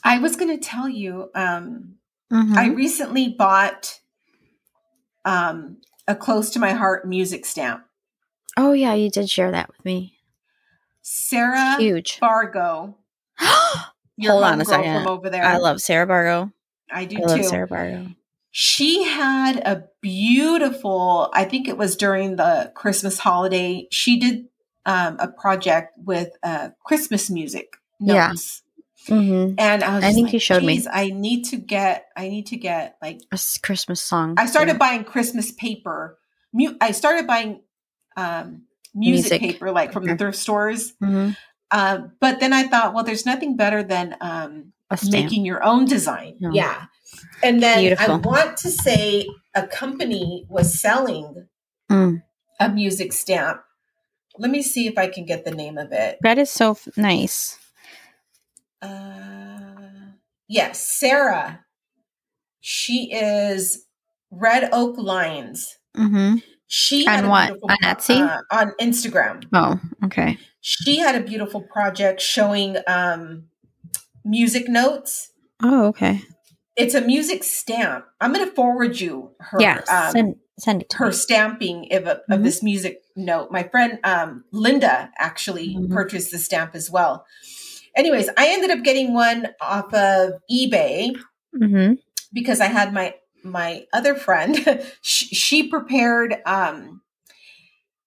I 0.04 0.18
was 0.18 0.36
going 0.36 0.56
to 0.58 0.64
tell 0.64 0.88
you, 0.88 1.30
um, 1.34 1.96
Mhm. 2.32 2.56
I 2.56 2.66
recently 2.68 3.28
bought 3.28 3.98
um, 5.24 5.76
a 6.08 6.14
close 6.14 6.50
to 6.50 6.58
my 6.58 6.72
heart 6.72 7.06
music 7.06 7.46
stamp. 7.46 7.84
oh 8.56 8.72
yeah, 8.72 8.94
you 8.94 9.10
did 9.10 9.30
share 9.30 9.50
that 9.50 9.68
with 9.68 9.84
me. 9.84 10.18
Sarah 11.02 11.76
Huge. 11.78 12.20
Bargo. 12.20 12.96
Hold 13.38 14.44
on 14.44 14.60
a 14.60 14.64
second. 14.64 15.06
Over 15.06 15.30
there. 15.30 15.44
I 15.44 15.58
love 15.58 15.80
Sarah 15.80 16.06
Bargo. 16.06 16.52
I 16.90 17.04
do 17.04 17.18
I 17.18 17.26
love 17.26 17.38
too. 17.38 17.44
Sarah 17.44 17.66
Bargo. 17.66 18.06
She 18.50 19.02
had 19.04 19.56
a 19.64 19.84
beautiful, 20.02 21.30
I 21.32 21.44
think 21.44 21.68
it 21.68 21.78
was 21.78 21.96
during 21.96 22.36
the 22.36 22.70
Christmas 22.74 23.18
holiday. 23.18 23.88
She 23.90 24.18
did 24.20 24.46
um, 24.84 25.16
a 25.18 25.28
project 25.28 25.94
with 25.96 26.30
uh, 26.42 26.70
Christmas 26.84 27.30
music 27.30 27.78
notes. 27.98 28.62
Mm-hmm. 29.08 29.54
And 29.58 29.82
I 29.84 29.94
was 29.96 30.04
I 30.04 30.08
just 30.08 30.14
think 30.14 30.26
like, 30.28 30.32
you 30.34 30.38
showed 30.38 30.62
me. 30.62 30.84
I 30.90 31.10
need 31.10 31.44
to 31.46 31.56
get 31.56 32.06
I 32.16 32.28
need 32.28 32.46
to 32.48 32.56
get 32.56 32.96
like 33.02 33.20
a 33.32 33.38
Christmas 33.62 34.00
song. 34.02 34.34
I 34.38 34.46
started 34.46 34.72
too. 34.74 34.78
buying 34.78 35.04
Christmas 35.04 35.50
paper. 35.52 36.18
Mu- 36.52 36.76
I 36.80 36.92
started 36.92 37.26
buying 37.26 37.60
um, 38.16 38.62
music, 38.94 39.32
Music. 39.40 39.40
paper 39.40 39.70
like 39.72 39.92
from 39.92 40.04
the 40.04 40.16
thrift 40.16 40.38
stores. 40.38 40.92
Mhm. 41.02 41.36
Um, 41.70 42.12
but 42.20 42.38
then 42.40 42.52
I 42.52 42.64
thought, 42.68 42.92
well, 42.92 43.02
there's 43.04 43.24
nothing 43.24 43.56
better 43.56 43.82
than 43.82 44.14
um, 44.20 44.72
making 45.10 45.46
your 45.46 45.64
own 45.64 45.86
design. 45.86 46.36
No. 46.38 46.50
Yeah. 46.52 46.84
And 47.42 47.62
then 47.62 47.96
I 47.98 48.14
want 48.16 48.58
to 48.58 48.70
say 48.70 49.26
a 49.54 49.66
company 49.66 50.44
was 50.48 50.78
selling 50.78 51.46
Mm. 51.90 52.22
a 52.60 52.68
music 52.70 53.12
stamp. 53.12 53.62
Let 54.38 54.50
me 54.50 54.62
see 54.62 54.86
if 54.86 54.96
I 54.96 55.08
can 55.08 55.26
get 55.26 55.44
the 55.44 55.50
name 55.50 55.76
of 55.76 55.92
it. 55.92 56.18
That 56.22 56.38
is 56.38 56.48
so 56.50 56.70
f- 56.72 56.88
nice. 56.96 57.58
Uh, 58.82 60.12
yes, 60.48 60.86
Sarah. 60.86 61.60
She 62.60 63.12
is 63.12 63.86
Red 64.30 64.68
Oak 64.72 64.96
Lines. 64.98 65.76
Mm-hmm. 65.96 66.36
She 66.66 67.06
On 67.06 67.28
what? 67.28 67.50
On 67.62 67.76
Etsy? 67.84 68.18
uh, 68.20 68.40
on 68.50 68.72
Instagram. 68.80 69.44
Oh, 69.52 69.78
okay. 70.04 70.38
She 70.60 70.98
had 70.98 71.14
a 71.14 71.20
beautiful 71.20 71.60
project 71.60 72.20
showing 72.20 72.76
um, 72.86 73.44
music 74.24 74.68
notes. 74.68 75.32
Oh, 75.62 75.86
okay. 75.88 76.22
It's 76.76 76.94
a 76.94 77.02
music 77.02 77.44
stamp. 77.44 78.06
I'm 78.20 78.32
going 78.32 78.48
to 78.48 78.54
forward 78.54 78.98
you 78.98 79.32
her 79.40 79.58
yeah. 79.60 79.82
um, 79.92 80.12
send 80.12 80.36
send 80.58 80.82
it 80.82 80.90
to 80.90 80.96
her 80.98 81.06
me. 81.08 81.12
stamping 81.12 81.88
of, 81.92 82.06
of 82.06 82.20
Mhm. 82.30 82.42
this 82.44 82.62
music 82.62 83.02
note. 83.16 83.50
My 83.50 83.64
friend 83.64 83.98
um, 84.04 84.44
Linda 84.52 85.10
actually 85.18 85.74
Mhm. 85.76 85.90
purchased 85.90 86.30
the 86.30 86.38
stamp 86.38 86.74
as 86.74 86.90
well. 86.90 87.26
Anyways, 87.96 88.28
I 88.36 88.48
ended 88.48 88.70
up 88.70 88.82
getting 88.84 89.12
one 89.14 89.48
off 89.60 89.92
of 89.94 90.32
eBay 90.50 91.14
Mm-hmm. 91.54 91.94
because 92.32 92.60
I 92.60 92.66
had 92.66 92.94
my 92.94 93.14
my 93.44 93.84
other 93.92 94.14
friend. 94.14 94.56
she, 95.02 95.26
she 95.34 95.68
prepared. 95.68 96.36
Um, 96.46 97.02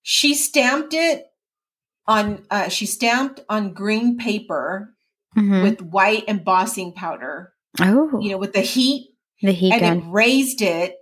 she 0.01 0.33
stamped 0.33 0.93
it 0.93 1.25
on. 2.07 2.43
Uh, 2.49 2.69
she 2.69 2.86
stamped 2.86 3.41
on 3.49 3.73
green 3.73 4.17
paper 4.17 4.91
Mm-hmm. 5.38 5.63
with 5.63 5.81
white 5.81 6.23
embossing 6.29 6.93
powder. 6.93 7.51
oh, 7.81 8.19
You 8.21 8.31
know, 8.31 8.38
with 8.38 8.53
the 8.53 8.61
heat 8.61 9.09
the 9.41 9.51
heat 9.51 9.73
and 9.73 9.81
gun. 9.81 9.97
it 9.97 10.03
raised 10.09 10.61
it 10.61 10.95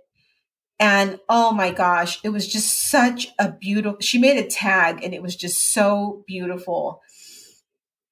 and 0.80 1.20
oh 1.28 1.52
my 1.52 1.70
gosh 1.70 2.18
it 2.24 2.30
was 2.30 2.48
just 2.52 2.90
such 2.90 3.28
a 3.38 3.52
beautiful 3.52 3.96
she 4.00 4.18
made 4.18 4.36
a 4.36 4.46
tag 4.48 5.04
and 5.04 5.14
it 5.14 5.22
was 5.22 5.36
just 5.36 5.72
so 5.72 6.24
beautiful 6.26 7.00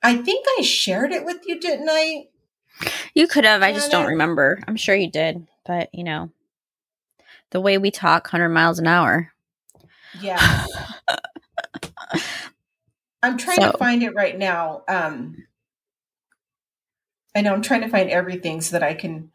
i 0.03 0.17
think 0.17 0.45
i 0.59 0.63
shared 0.63 1.13
it 1.13 1.25
with 1.25 1.39
you 1.47 1.59
didn't 1.61 1.89
i 1.91 2.25
You 3.15 3.29
could 3.29 3.45
have. 3.45 3.63
I 3.63 3.73
just 3.73 3.91
don't 3.91 4.07
remember. 4.09 4.61
I'm 4.67 4.77
sure 4.77 4.95
you 4.95 5.11
did, 5.11 5.47
but 5.67 5.91
you 5.95 6.05
know, 6.05 6.31
the 7.51 7.61
way 7.61 7.77
we 7.79 7.91
talk, 7.91 8.29
hundred 8.29 8.49
miles 8.49 8.79
an 8.79 8.87
hour. 8.87 9.33
yeah 10.21 10.65
i'm 13.23 13.37
trying 13.37 13.61
So- 13.61 13.73
to 13.73 13.79
find 13.79 14.03
it 14.03 14.15
right 14.15 14.37
now 14.37 14.83
um 14.89 15.37
i 17.37 17.41
know 17.41 17.53
i'm 17.53 17.63
trying 17.63 17.83
to 17.83 17.89
find 17.89 18.11
everything 18.11 18.61
so 18.61 18.73
that 18.79 18.83
i 18.83 18.95
can 18.95 19.31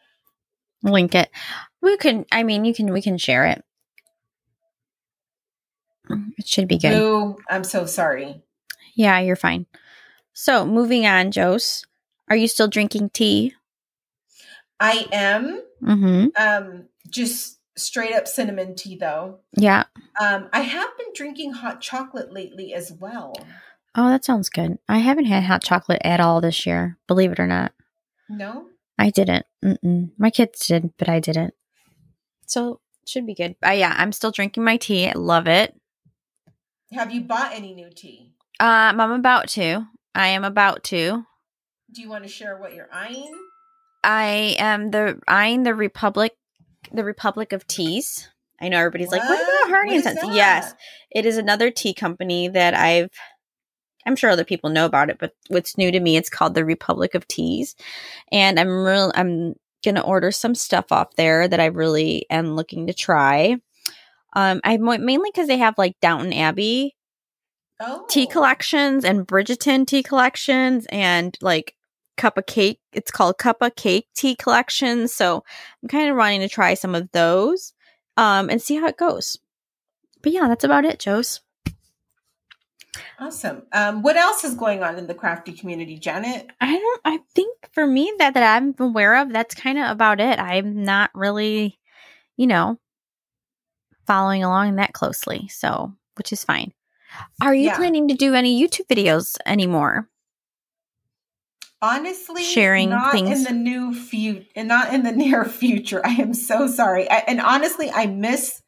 Link 0.84 1.16
it. 1.16 1.30
We 1.82 1.98
can. 1.98 2.24
I 2.32 2.44
mean, 2.44 2.64
you 2.64 2.72
can. 2.72 2.94
We 2.94 3.02
can 3.02 3.18
share 3.18 3.48
it. 3.48 3.64
It 6.38 6.48
should 6.48 6.68
be 6.68 6.78
good. 6.78 7.36
I'm 7.50 7.64
so 7.64 7.88
sorry 7.88 8.44
Yeah, 8.94 9.20
you're 9.20 9.36
fine. 9.36 9.66
So, 10.40 10.68
moving 10.68 11.08
on, 11.08 11.32
Jose. 11.34 11.84
Are 12.30 12.36
you 12.36 12.48
still 12.48 12.68
drinking 12.68 13.10
tea? 13.10 13.56
i 14.80 15.08
am 15.12 15.64
Mm-hmm. 15.82 16.28
um 16.40 16.86
just 17.10 17.58
straight 17.76 18.14
up 18.14 18.28
cinnamon 18.28 18.76
tea 18.76 18.96
though 18.96 19.40
Yeah. 19.56 19.86
um 20.22 20.50
i 20.54 20.60
have 20.62 20.90
been 21.00 21.08
drinking 21.16 21.54
hot 21.54 21.82
chocolate 21.82 22.32
lately 22.32 22.74
as 22.76 22.92
well 22.92 23.34
Oh, 23.96 24.10
that 24.10 24.24
sounds 24.24 24.50
good. 24.50 24.78
I 24.88 25.00
haven't 25.00 25.26
had 25.26 25.44
hot 25.46 25.64
chocolate 25.64 26.02
at 26.06 26.20
all 26.20 26.40
this 26.40 26.68
year, 26.68 27.00
believe 27.08 27.32
it 27.32 27.40
or 27.40 27.48
not. 27.48 27.72
no 28.30 28.68
I 29.00 29.10
didn't. 29.10 29.48
Mm-mm. 29.66 30.12
My 30.20 30.30
kids 30.30 30.68
did, 30.68 30.92
but 31.00 31.10
I 31.10 31.20
didn't. 31.20 31.56
So, 32.46 32.80
should 33.08 33.26
be 33.26 33.34
good. 33.34 33.56
Uh, 33.66 33.72
yeah, 33.72 33.96
I'm 33.98 34.12
still 34.12 34.30
drinking 34.30 34.64
my 34.64 34.78
tea. 34.78 35.08
I 35.10 35.14
love 35.14 35.48
it. 35.48 35.74
Have 36.92 37.12
you 37.12 37.22
bought 37.22 37.54
any 37.54 37.74
new 37.74 37.90
tea? 37.90 38.34
Um, 38.60 39.00
I'm 39.02 39.12
about 39.12 39.48
to. 39.58 39.88
I 40.18 40.30
am 40.30 40.44
about 40.44 40.84
to. 40.86 41.24
Do 41.94 42.02
you 42.02 42.10
want 42.10 42.24
to 42.24 42.30
share 42.30 42.58
what 42.58 42.74
you're 42.74 42.90
eyeing? 42.92 43.38
I 44.04 44.56
am 44.58 44.90
the 44.90 45.20
eyeing 45.28 45.62
the 45.62 45.76
Republic, 45.76 46.34
the 46.92 47.04
Republic 47.04 47.54
of 47.54 47.68
Teas. 47.68 48.28
I 48.60 48.70
know 48.70 48.80
everybody's 48.80 49.12
like, 49.12 49.22
"What 49.22 49.40
about 49.40 49.70
Harney 49.70 49.96
and 49.96 50.04
What 50.04 50.16
is 50.16 50.20
Sons?" 50.20 50.30
that? 50.30 50.36
Yes, 50.36 50.74
it 51.12 51.28
is 51.28 51.38
another 51.38 51.70
tea 51.70 51.94
company 51.94 52.48
that 52.48 52.74
I've. 52.74 53.12
I'm 54.08 54.16
sure 54.16 54.32
other 54.32 54.44
people 54.44 54.72
know 54.72 54.86
about 54.86 55.12
it, 55.12 55.18
but 55.20 55.34
what's 55.50 55.78
new 55.78 55.92
to 55.92 56.00
me, 56.00 56.18
it's 56.18 56.30
called 56.30 56.56
the 56.56 56.66
Republic 56.66 57.14
of 57.14 57.28
Teas, 57.28 57.76
and 58.32 58.60
I'm 58.60 58.70
real. 58.70 59.12
I'm 59.14 59.54
gonna 59.86 60.02
order 60.02 60.32
some 60.32 60.56
stuff 60.56 60.92
off 60.92 61.16
there 61.16 61.48
that 61.48 61.60
I 61.60 61.68
really 61.68 62.26
am 62.32 62.56
looking 62.56 62.88
to 62.88 62.94
try. 62.94 63.58
Um, 64.34 64.62
I 64.64 64.78
mainly 64.78 65.30
because 65.32 65.48
they 65.48 65.58
have 65.58 65.78
like 65.78 65.96
Downton 66.02 66.34
Abbey 66.34 66.97
Oh, 67.80 68.06
tea 68.10 68.26
collections 68.26 69.06
and 69.06 69.28
Bridgerton 69.28 69.86
tea 69.86 70.04
collections 70.04 70.88
and 70.90 71.38
like 71.42 71.76
cup 72.18 72.38
of 72.38 72.46
cake. 72.48 72.80
It's 72.92 73.12
called 73.12 73.38
cup 73.38 73.62
of 73.62 73.76
cake 73.76 74.08
tea 74.16 74.36
collections. 74.36 75.14
So 75.14 75.44
I'm 75.82 75.90
kind 75.90 76.10
of 76.10 76.18
wanting 76.18 76.42
to 76.42 76.50
try 76.50 76.74
some 76.74 76.96
of 76.96 77.12
those 77.12 77.74
um, 78.18 78.50
and 78.50 78.62
see 78.62 78.76
how 78.76 78.88
it 78.88 78.98
goes. 78.98 79.38
But 80.22 80.32
yeah, 80.32 80.48
that's 80.48 80.64
about 80.64 80.86
it, 80.86 81.00
Joe's. 81.00 81.42
Awesome. 83.20 83.64
Um, 83.72 84.02
what 84.02 84.16
else 84.16 84.44
is 84.44 84.56
going 84.56 84.84
on 84.84 84.98
in 84.98 85.08
the 85.08 85.14
crafty 85.14 85.54
community, 85.54 85.98
Janet? 85.98 86.50
I 86.60 86.78
don't. 86.78 87.02
I 87.06 87.20
think 87.36 87.56
for 87.72 87.86
me 87.86 88.12
that 88.18 88.34
that 88.34 88.56
I'm 88.56 88.74
aware 88.80 89.22
of, 89.22 89.32
that's 89.32 89.56
kind 89.56 89.78
of 89.78 89.92
about 89.92 90.20
it. 90.20 90.40
I'm 90.40 90.84
not 90.84 91.12
really, 91.14 91.80
you 92.38 92.48
know, 92.48 92.80
following 94.08 94.44
along 94.44 94.76
that 94.76 94.94
closely. 94.94 95.48
So, 95.50 95.94
which 96.16 96.34
is 96.34 96.44
fine. 96.44 96.74
Are 97.42 97.54
you 97.54 97.66
Yeah. 97.68 97.76
planning 97.78 98.08
to 98.08 98.14
do 98.16 98.34
any 98.34 98.62
YouTube 98.62 98.88
videos 98.88 99.38
anymore? 99.46 100.10
Honestly, 101.82 102.42
Sharing 102.44 102.90
not 102.90 103.12
things. 103.12 103.30
in 103.38 103.44
the 103.44 103.52
new 103.52 103.94
future, 103.94 104.48
and 104.56 104.68
not 104.68 104.94
in 104.94 105.04
the 105.04 105.12
near 105.24 105.46
future. 105.46 106.02
I 106.06 106.14
am 106.16 106.34
so 106.34 106.68
sorry. 106.68 107.10
I, 107.10 107.18
and 107.28 107.40
honestly, 107.40 107.92
I 107.92 108.08
miss, 108.08 108.62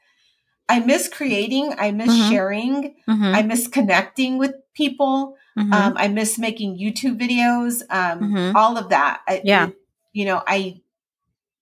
I 0.67 0.79
miss 0.79 1.09
creating. 1.09 1.73
I 1.79 1.89
miss 1.91 2.09
Mhm. 2.11 2.29
sharing. 2.29 2.95
Mm-hmm. 3.07 3.23
I 3.35 3.41
miss 3.41 3.67
connecting 3.67 4.37
with 4.37 4.53
people. 4.75 5.35
Mhm. 5.57 5.73
Um, 5.73 5.93
I 5.97 6.07
miss 6.07 6.37
making 6.37 6.77
YouTube 6.77 7.19
videos. 7.19 7.81
Um, 7.89 8.19
Mhm. 8.31 8.55
all 8.55 8.77
of 8.77 8.89
that. 8.89 9.21
I, 9.27 9.41
Yeah. 9.43 9.67
it- 9.69 9.75
you 10.13 10.25
know, 10.25 10.43
I 10.47 10.81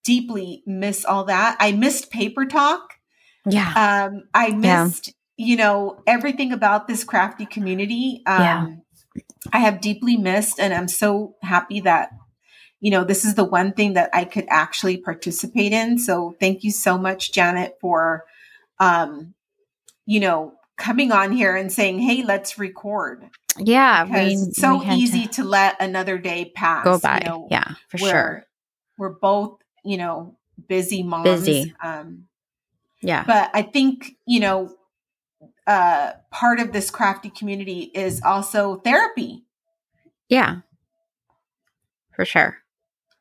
deeply 0.04 0.64
miss 0.66 1.06
all 1.06 1.24
that. 1.26 1.56
I 1.62 1.72
missed 1.72 2.12
paper 2.12 2.46
talk. 2.46 2.94
yeah. 3.50 4.06
um 4.10 4.24
i 4.34 4.50
missed 4.50 5.14
you 5.38 5.56
know 5.56 6.02
everything 6.08 6.52
about 6.52 6.88
this 6.88 7.04
crafty 7.04 7.46
community 7.46 8.24
um 8.26 8.84
Yeah. 9.16 9.24
i 9.54 9.60
have 9.60 9.80
deeply 9.80 10.18
missed 10.18 10.60
and 10.60 10.74
i'm 10.74 10.88
so 10.88 11.36
happy 11.42 11.80
that 11.82 12.10
you 12.80 12.92
know 12.92 13.04
this 13.04 13.24
is 13.24 13.36
the 13.36 13.44
one 13.44 13.72
thing 13.72 13.94
that 13.94 14.10
i 14.14 14.26
could 14.26 14.46
actually 14.50 14.98
participate 14.98 15.72
in 15.72 15.98
so 15.98 16.36
thank 16.40 16.64
you 16.64 16.72
so 16.72 16.98
much 16.98 17.32
janet 17.32 17.78
for 17.80 18.26
um 18.80 19.34
you 20.06 20.20
know 20.20 20.54
coming 20.78 21.12
on 21.12 21.32
here 21.32 21.56
and 21.56 21.72
saying 21.72 22.00
hey 22.00 22.24
let's 22.24 22.58
record 22.58 23.30
Yeah, 23.58 24.06
because 24.06 24.42
we, 24.42 24.48
it's 24.48 24.62
so 24.62 24.84
easy 24.84 25.26
to 25.28 25.34
to, 25.42 25.44
let 25.44 25.82
another 25.82 26.18
day 26.18 26.52
pass 26.56 26.84
go 26.84 27.00
by. 27.00 27.20
you 27.24 27.30
know, 27.30 27.48
yeah, 27.50 27.74
for 27.90 27.98
where 27.98 28.12
sure. 28.12 28.44
we're 28.98 29.10
both 29.20 29.60
you 29.84 29.98
know 29.98 30.36
busy 30.68 31.04
moms 31.04 31.42
Busy. 31.42 31.74
um 31.84 32.26
Yeah, 33.02 33.24
but 33.26 33.50
i 33.54 33.62
think 33.64 34.16
you 34.26 34.40
know 34.40 34.77
uh 35.68 36.14
part 36.32 36.60
of 36.60 36.72
this 36.72 36.90
crafty 36.90 37.30
community 37.30 37.92
is 37.94 38.22
also 38.24 38.78
therapy 38.78 39.44
yeah, 40.30 40.58
for 42.16 42.26
sure. 42.26 42.58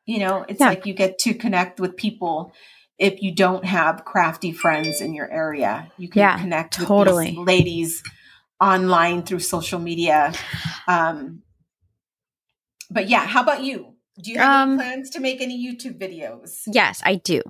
you 0.05 0.19
know 0.19 0.45
it's 0.49 0.59
Yeah. 0.59 0.69
like 0.69 0.85
you 0.85 0.93
get 0.93 1.19
to 1.19 1.33
connect 1.33 1.79
with 1.79 1.95
people 1.97 2.53
if 2.97 3.21
you 3.21 3.31
don't 3.35 3.65
have 3.65 4.03
crafty 4.05 4.51
friends 4.51 5.01
in 5.01 5.13
your 5.13 5.29
area 5.31 5.91
you 5.97 6.09
can 6.09 6.19
Yeah, 6.21 6.37
connect 6.39 6.79
with 6.79 6.87
totally. 6.87 7.29
these 7.31 7.37
ladies 7.37 8.03
online 8.59 9.23
through 9.23 9.39
social 9.41 9.79
media 9.79 10.33
um 10.87 11.43
but 12.89 13.07
yeah 13.09 13.25
how 13.27 13.41
about 13.43 13.61
you 13.63 13.93
do 14.21 14.31
you 14.31 14.39
have 14.39 14.49
Um, 14.49 14.69
any 14.71 14.77
plans 14.77 15.09
to 15.11 15.19
make 15.19 15.41
any 15.41 15.57
youtube 15.65 15.99
videos 15.99 16.63
Yes, 16.67 17.01
I 17.05 17.15
do. 17.15 17.41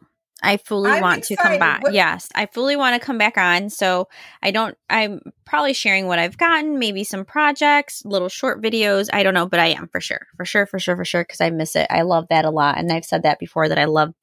I 0.44 0.58
fully 0.58 0.92
I'm 0.92 1.02
want 1.02 1.24
to 1.26 1.36
come 1.36 1.58
back. 1.58 1.82
What- 1.84 1.94
Yes, 1.94 2.30
I 2.36 2.46
fully 2.46 2.76
want 2.76 3.00
to 3.00 3.06
come 3.06 3.18
back 3.18 3.38
on. 3.38 3.70
So 3.70 4.08
I 4.44 4.52
don't, 4.52 4.78
I'm 4.90 5.20
probably 5.46 5.74
sharing 5.74 6.06
what 6.08 6.20
I've 6.20 6.38
gotten, 6.38 6.78
maybe 6.78 7.04
some 7.04 7.26
projects, 7.26 8.04
little 8.06 8.30
short 8.30 8.62
videos. 8.62 9.10
I 9.12 9.24
don't 9.24 9.34
know, 9.34 9.48
but 9.48 9.60
I 9.60 9.68
am 9.68 9.88
for 9.88 10.00
sure, 10.00 10.28
for 10.36 10.46
sure, 10.46 10.66
for 10.68 10.78
sure, 10.80 10.96
for 10.96 11.06
sure, 11.06 11.24
because 11.24 11.42
I 11.42 11.50
miss 11.50 11.76
it. 11.76 11.88
I 11.90 12.04
love 12.04 12.28
that 12.30 12.46
a 12.46 12.52
lot. 12.52 12.78
And 12.78 12.92
I've 12.92 13.06
said 13.06 13.24
that 13.24 13.40
before 13.40 13.68
that 13.68 13.80
I 13.80 13.86
love 13.86 14.14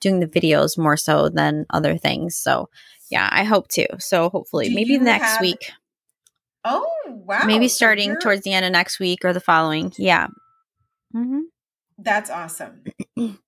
doing 0.00 0.20
the 0.20 0.26
videos 0.26 0.76
more 0.76 0.96
so 0.98 1.28
than 1.30 1.64
other 1.70 1.96
things. 1.96 2.36
So 2.36 2.68
yeah, 3.10 3.28
I 3.32 3.44
hope 3.44 3.68
to. 3.68 3.86
So 4.00 4.28
hopefully, 4.28 4.68
Do 4.68 4.74
maybe 4.74 4.98
next 4.98 5.24
have- 5.32 5.40
week, 5.40 5.70
Oh 6.64 6.86
wow! 7.06 7.44
maybe 7.46 7.68
starting 7.68 8.08
you're- 8.10 8.20
towards 8.20 8.42
the 8.42 8.52
end 8.52 8.64
of 8.66 8.72
next 8.72 8.98
week 9.00 9.24
or 9.24 9.32
the 9.32 9.40
following. 9.40 9.92
Yeah. 9.98 10.26
hmm 11.12 11.40
That's 11.98 12.28
awesome. 12.30 12.82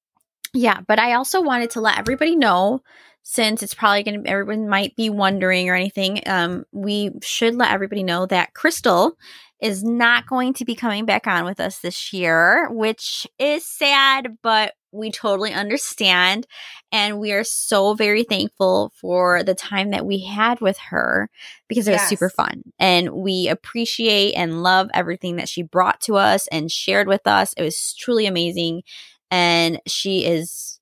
Yeah, 0.57 0.81
but 0.87 0.99
I 0.99 1.13
also 1.13 1.43
wanted 1.43 1.71
to 1.73 1.83
let 1.83 1.99
everybody 1.99 2.35
know 2.35 2.81
since 3.23 3.63
it's 3.63 3.75
probably 3.75 4.03
going 4.05 4.25
to 4.25 4.31
everyone 4.31 4.69
might 4.69 4.97
be 4.97 5.11
wondering 5.11 5.69
or 5.69 5.75
anything. 5.75 6.23
Um, 6.27 6.65
we 6.73 7.11
should 7.23 7.55
let 7.55 7.73
everybody 7.73 8.03
know 8.03 8.25
that 8.25 8.55
Crystal 8.55 9.19
is 9.61 9.85
not 9.85 10.27
going 10.27 10.55
to 10.55 10.65
be 10.65 10.75
coming 10.75 11.05
back 11.05 11.27
on 11.27 11.45
with 11.45 11.61
us 11.61 11.81
this 11.81 12.11
year, 12.13 12.69
which 12.71 13.27
is 13.39 13.67
sad, 13.67 14.39
but 14.43 14.73
we 14.93 15.11
totally 15.11 15.53
understand. 15.53 16.47
And 16.91 17.19
we 17.19 17.33
are 17.33 17.45
so 17.45 17.93
very 17.93 18.25
thankful 18.25 18.93
for 18.99 19.43
the 19.43 19.55
time 19.55 19.91
that 19.91 20.07
we 20.07 20.25
had 20.25 20.61
with 20.63 20.79
her 20.79 21.29
because 21.69 21.87
it 21.87 21.93
was 21.93 22.03
super 22.03 22.31
fun. 22.31 22.63
And 22.79 23.11
we 23.11 23.49
appreciate 23.49 24.35
and 24.35 24.63
love 24.63 24.89
everything 24.95 25.37
that 25.37 25.51
she 25.51 25.63
brought 25.63 26.01
to 26.03 26.15
us 26.17 26.47
and 26.49 26.71
shared 26.71 27.09
with 27.09 27.27
us. 27.27 27.53
It 27.59 27.63
was 27.63 27.95
truly 27.95 28.25
amazing 28.25 28.83
and 29.31 29.81
she 29.87 30.25
is 30.25 30.81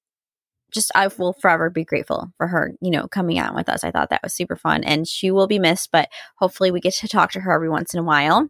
just 0.73 0.91
I 0.95 1.07
will 1.07 1.33
forever 1.35 1.71
be 1.71 1.85
grateful 1.85 2.33
for 2.37 2.49
her, 2.49 2.73
you 2.81 2.91
know, 2.91 3.07
coming 3.07 3.39
on 3.39 3.55
with 3.55 3.69
us. 3.69 3.85
I 3.85 3.91
thought 3.93 4.11
that 4.11 4.23
was 4.25 4.35
super 4.35 4.57
fun 4.57 4.83
and 4.83 5.07
she 5.07 5.31
will 5.31 5.47
be 5.47 5.59
missed, 5.61 5.91
but 5.93 6.09
hopefully 6.39 6.71
we 6.73 6.81
get 6.81 6.95
to 6.95 7.09
talk 7.09 7.31
to 7.33 7.41
her 7.41 7.53
every 7.53 7.69
once 7.69 7.95
in 7.95 8.01
a 8.01 8.05
while. 8.05 8.49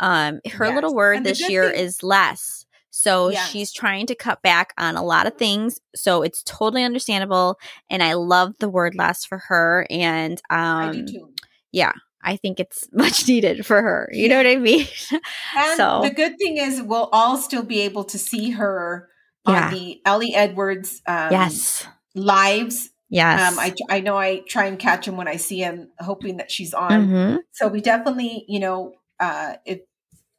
Um 0.00 0.40
her 0.52 0.66
Yes. 0.66 0.74
little 0.74 0.94
word 0.94 1.18
And 1.18 1.26
this 1.26 1.48
year 1.48 1.70
thing- 1.70 1.80
is 1.84 2.02
less. 2.02 2.66
So 2.90 3.30
Yes. 3.30 3.48
she's 3.48 3.72
trying 3.72 4.06
to 4.06 4.14
cut 4.16 4.42
back 4.42 4.74
on 4.76 4.96
a 4.96 5.04
lot 5.04 5.26
of 5.26 5.34
things. 5.36 5.80
So 5.94 6.22
it's 6.22 6.42
totally 6.42 6.82
understandable 6.82 7.58
and 7.88 8.02
I 8.02 8.14
love 8.14 8.54
the 8.58 8.68
word 8.68 8.94
less 8.96 9.24
for 9.24 9.38
her 9.48 9.86
and 9.88 10.40
um 10.50 10.88
I 10.88 10.92
do 10.92 11.04
too. 11.06 11.28
yeah, 11.70 11.92
I 12.24 12.36
think 12.36 12.58
it's 12.58 12.88
much 12.92 13.28
needed 13.28 13.64
for 13.64 13.80
her. 13.80 14.08
You 14.12 14.28
know 14.28 14.36
what 14.36 14.46
I 14.48 14.56
mean? 14.56 14.86
And 15.56 15.76
so- 15.76 16.00
the 16.02 16.10
good 16.10 16.38
thing 16.38 16.56
is, 16.56 16.82
we'll 16.82 17.08
all 17.12 17.36
still 17.36 17.62
be 17.62 17.80
able 17.82 18.02
to 18.04 18.18
see 18.18 18.50
her 18.50 19.08
Yeah. 19.46 19.66
on 19.68 19.74
the 19.74 20.00
Ali 20.06 20.34
Edwards 20.34 21.02
um, 21.06 21.30
yes. 21.32 21.86
lives. 22.14 22.90
Yes. 23.10 23.52
Um, 23.52 23.58
I 23.58 23.74
I 23.90 24.00
know 24.00 24.16
I 24.16 24.40
try 24.48 24.66
and 24.66 24.78
catch 24.78 25.06
him 25.06 25.16
when 25.16 25.28
I 25.28 25.36
see 25.36 25.58
him, 25.58 25.88
hoping 25.98 26.38
that 26.38 26.50
she's 26.50 26.72
on. 26.72 27.08
Mhm. 27.08 27.38
So 27.52 27.68
we 27.68 27.80
definitely, 27.80 28.44
you 28.48 28.60
know, 28.60 28.94
uh, 29.20 29.54
if 29.66 29.80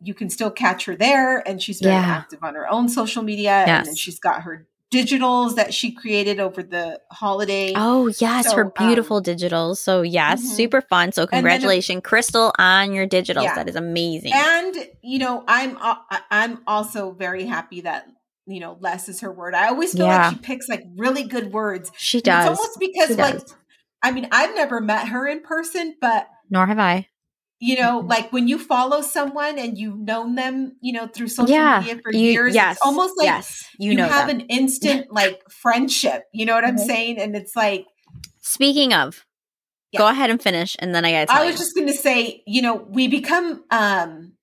you 0.01 0.13
can 0.13 0.29
still 0.29 0.49
catch 0.51 0.85
her 0.85 0.95
there, 0.95 1.47
and 1.47 1.61
she's 1.61 1.79
very 1.79 1.93
Yeah. 1.95 2.01
active 2.01 2.39
on 2.43 2.55
her 2.55 2.67
own 2.69 2.89
social 2.89 3.23
media, 3.23 3.51
and 3.51 3.85
then 3.85 3.95
she's 3.95 4.19
got 4.19 4.41
her 4.43 4.67
digitals 4.91 5.55
that 5.55 5.73
she 5.73 5.91
created 5.91 6.39
over 6.39 6.61
the 6.61 6.99
holiday. 7.11 7.73
Oh 7.75 8.07
yes, 8.19 8.49
So, 8.49 8.55
her 8.57 8.65
beautiful 8.65 9.17
um, 9.17 9.23
digitals. 9.23 9.77
So 9.77 10.01
yes, 10.01 10.41
Mhm. 10.41 10.55
super 10.55 10.81
fun. 10.81 11.11
So 11.11 11.23
if- 11.23 11.29
congratulations, 11.29 12.01
Crystal, 12.03 12.53
on 12.59 12.93
your 12.93 13.07
digitals. 13.07 13.43
Yeah. 13.43 13.55
That 13.55 13.69
is 13.69 13.75
amazing. 13.75 14.33
And 14.33 14.75
you 15.01 15.19
know, 15.19 15.43
I'm 15.47 15.77
uh, 15.77 15.95
I'm 16.31 16.61
also 16.67 17.11
very 17.11 17.45
happy 17.45 17.81
that 17.81 18.07
you 18.45 18.59
know 18.59 18.77
less 18.81 19.07
is 19.09 19.21
her 19.21 19.31
word. 19.31 19.53
I 19.55 19.67
always 19.67 19.93
feel 19.93 20.05
Yeah. 20.07 20.17
like 20.29 20.29
she 20.33 20.39
picks 20.41 20.67
like 20.69 20.83
really 20.97 21.23
good 21.23 21.51
words. 21.53 21.91
she 21.97 22.17
And 22.19 22.25
does. 22.25 22.49
It's 22.49 22.59
almost 22.59 22.79
because 22.79 23.07
She 23.09 23.15
like 23.15 23.39
does. 23.39 23.55
I 24.01 24.11
mean 24.11 24.27
I've 24.31 24.53
never 24.55 24.81
met 24.81 25.07
her 25.09 25.27
in 25.27 25.41
person, 25.41 25.95
but 26.01 26.27
Nor 26.49 26.67
have 26.67 26.79
I. 26.79 27.07
you 27.59 27.77
know, 27.77 28.01
Mhm. 28.03 28.09
like 28.09 28.33
when 28.33 28.47
you 28.49 28.59
follow 28.59 29.01
someone 29.01 29.57
and 29.57 29.77
you've 29.77 29.97
known 29.99 30.35
them, 30.35 30.75
you 30.81 30.91
know, 30.91 31.07
through 31.07 31.29
social 31.29 31.47
Yeah, 31.55 31.79
media 31.79 31.99
for 32.03 32.11
You, 32.11 32.19
years, 32.31 32.53
yes, 32.55 32.75
it's 32.77 32.85
almost 32.85 33.17
like 33.17 33.25
yes, 33.27 33.63
you, 33.79 33.91
you, 33.91 33.97
know 33.97 34.09
have 34.09 34.27
them. 34.27 34.41
an 34.41 34.45
instant 34.47 35.07
like 35.11 35.41
friendship. 35.49 36.23
You 36.33 36.45
know 36.45 36.53
what 36.55 36.65
I'm 36.65 36.75
Mhm. 36.75 36.85
saying? 36.85 37.19
And 37.19 37.35
it's 37.37 37.55
like 37.55 37.85
Speaking 38.41 38.93
of, 38.93 39.25
Yeah. 39.93 39.99
go 39.99 40.07
ahead 40.07 40.29
and 40.29 40.41
finish, 40.41 40.75
and 40.79 40.93
then 40.93 41.05
I 41.05 41.23
tell 41.25 41.37
I 41.37 41.43
you. 41.43 41.51
was 41.51 41.57
just 41.57 41.73
going 41.75 41.87
to 41.87 41.93
say, 41.93 42.43
you 42.45 42.61
know, 42.61 42.75
we 42.75 43.07
become 43.07 43.63
um 43.71 44.33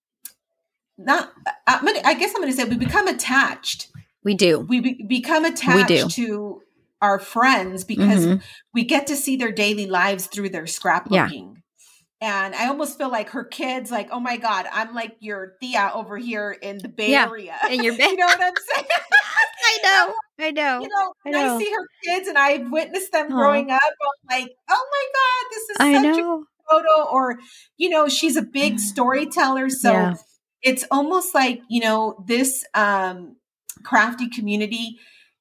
not. 0.97 1.33
I'm 1.67 1.85
gonna, 1.85 2.01
I 2.05 2.15
guess 2.15 2.31
I'm 2.35 2.41
going 2.41 2.51
to 2.53 2.57
say 2.57 2.65
we 2.65 2.77
become 2.77 3.07
attached. 3.09 3.90
We 4.25 4.35
do. 4.35 4.61
We 4.61 4.81
be, 4.81 5.03
become 5.03 5.45
attached 5.45 5.89
do. 5.89 6.09
to 6.09 6.63
our 7.03 7.19
friends 7.19 7.85
because 7.85 8.27
Mhm. 8.27 8.43
we 8.75 8.85
get 8.85 9.07
to 9.07 9.17
see 9.17 9.37
their 9.37 9.53
daily 9.53 9.87
lives 9.87 10.27
through 10.27 10.51
their 10.51 10.65
scrapbooking. 10.65 11.55
And 12.23 12.55
I 12.55 12.67
almost 12.69 12.99
feel 12.99 13.09
like 13.11 13.31
her 13.31 13.45
kids, 13.45 13.91
like, 13.91 14.11
oh 14.13 14.21
my 14.21 14.37
God, 14.37 14.67
I'm 14.71 14.95
like 14.95 15.17
your 15.21 15.55
Thea 15.59 15.91
over 15.95 16.19
here 16.19 16.51
in 16.53 16.77
the 16.77 16.89
Bay 16.89 17.13
Yeah, 17.13 17.27
Area. 17.27 17.57
And 17.63 17.83
you're. 17.83 17.95
you 17.99 18.17
know 18.17 18.27
what 18.27 18.43
I'm 18.43 18.53
saying? 18.75 18.87
I 19.65 19.79
know. 19.83 20.15
I 20.39 20.51
know. 20.51 20.81
you 20.83 20.89
know, 20.89 21.13
I 21.25 21.31
when 21.31 21.35
I, 21.51 21.59
see 21.59 21.71
her 21.73 21.87
kids 22.05 22.29
and 22.29 22.37
I've 22.37 22.71
witnessed 22.71 23.13
them 23.13 23.33
Aw. 23.33 23.35
growing 23.37 23.71
up, 23.71 23.81
I'm 23.83 24.39
like, 24.39 24.51
oh 24.69 24.89
my 24.93 25.07
God, 25.15 25.51
this 25.51 25.63
is 25.71 25.77
I 25.81 26.13
such 26.13 26.19
a 26.23 26.41
photo. 26.71 27.11
Or, 27.11 27.39
you 27.79 27.89
know, 27.89 28.09
she's 28.09 28.37
a 28.37 28.43
big 28.43 28.79
storyteller. 28.81 29.71
So 29.71 29.93
Yeah. 29.93 30.15
it's 30.61 30.85
almost 30.91 31.35
like, 31.35 31.63
you 31.71 31.81
know, 31.81 32.23
this 32.27 32.65
um, 32.75 33.37
crafty 33.83 34.29
community, 34.29 34.99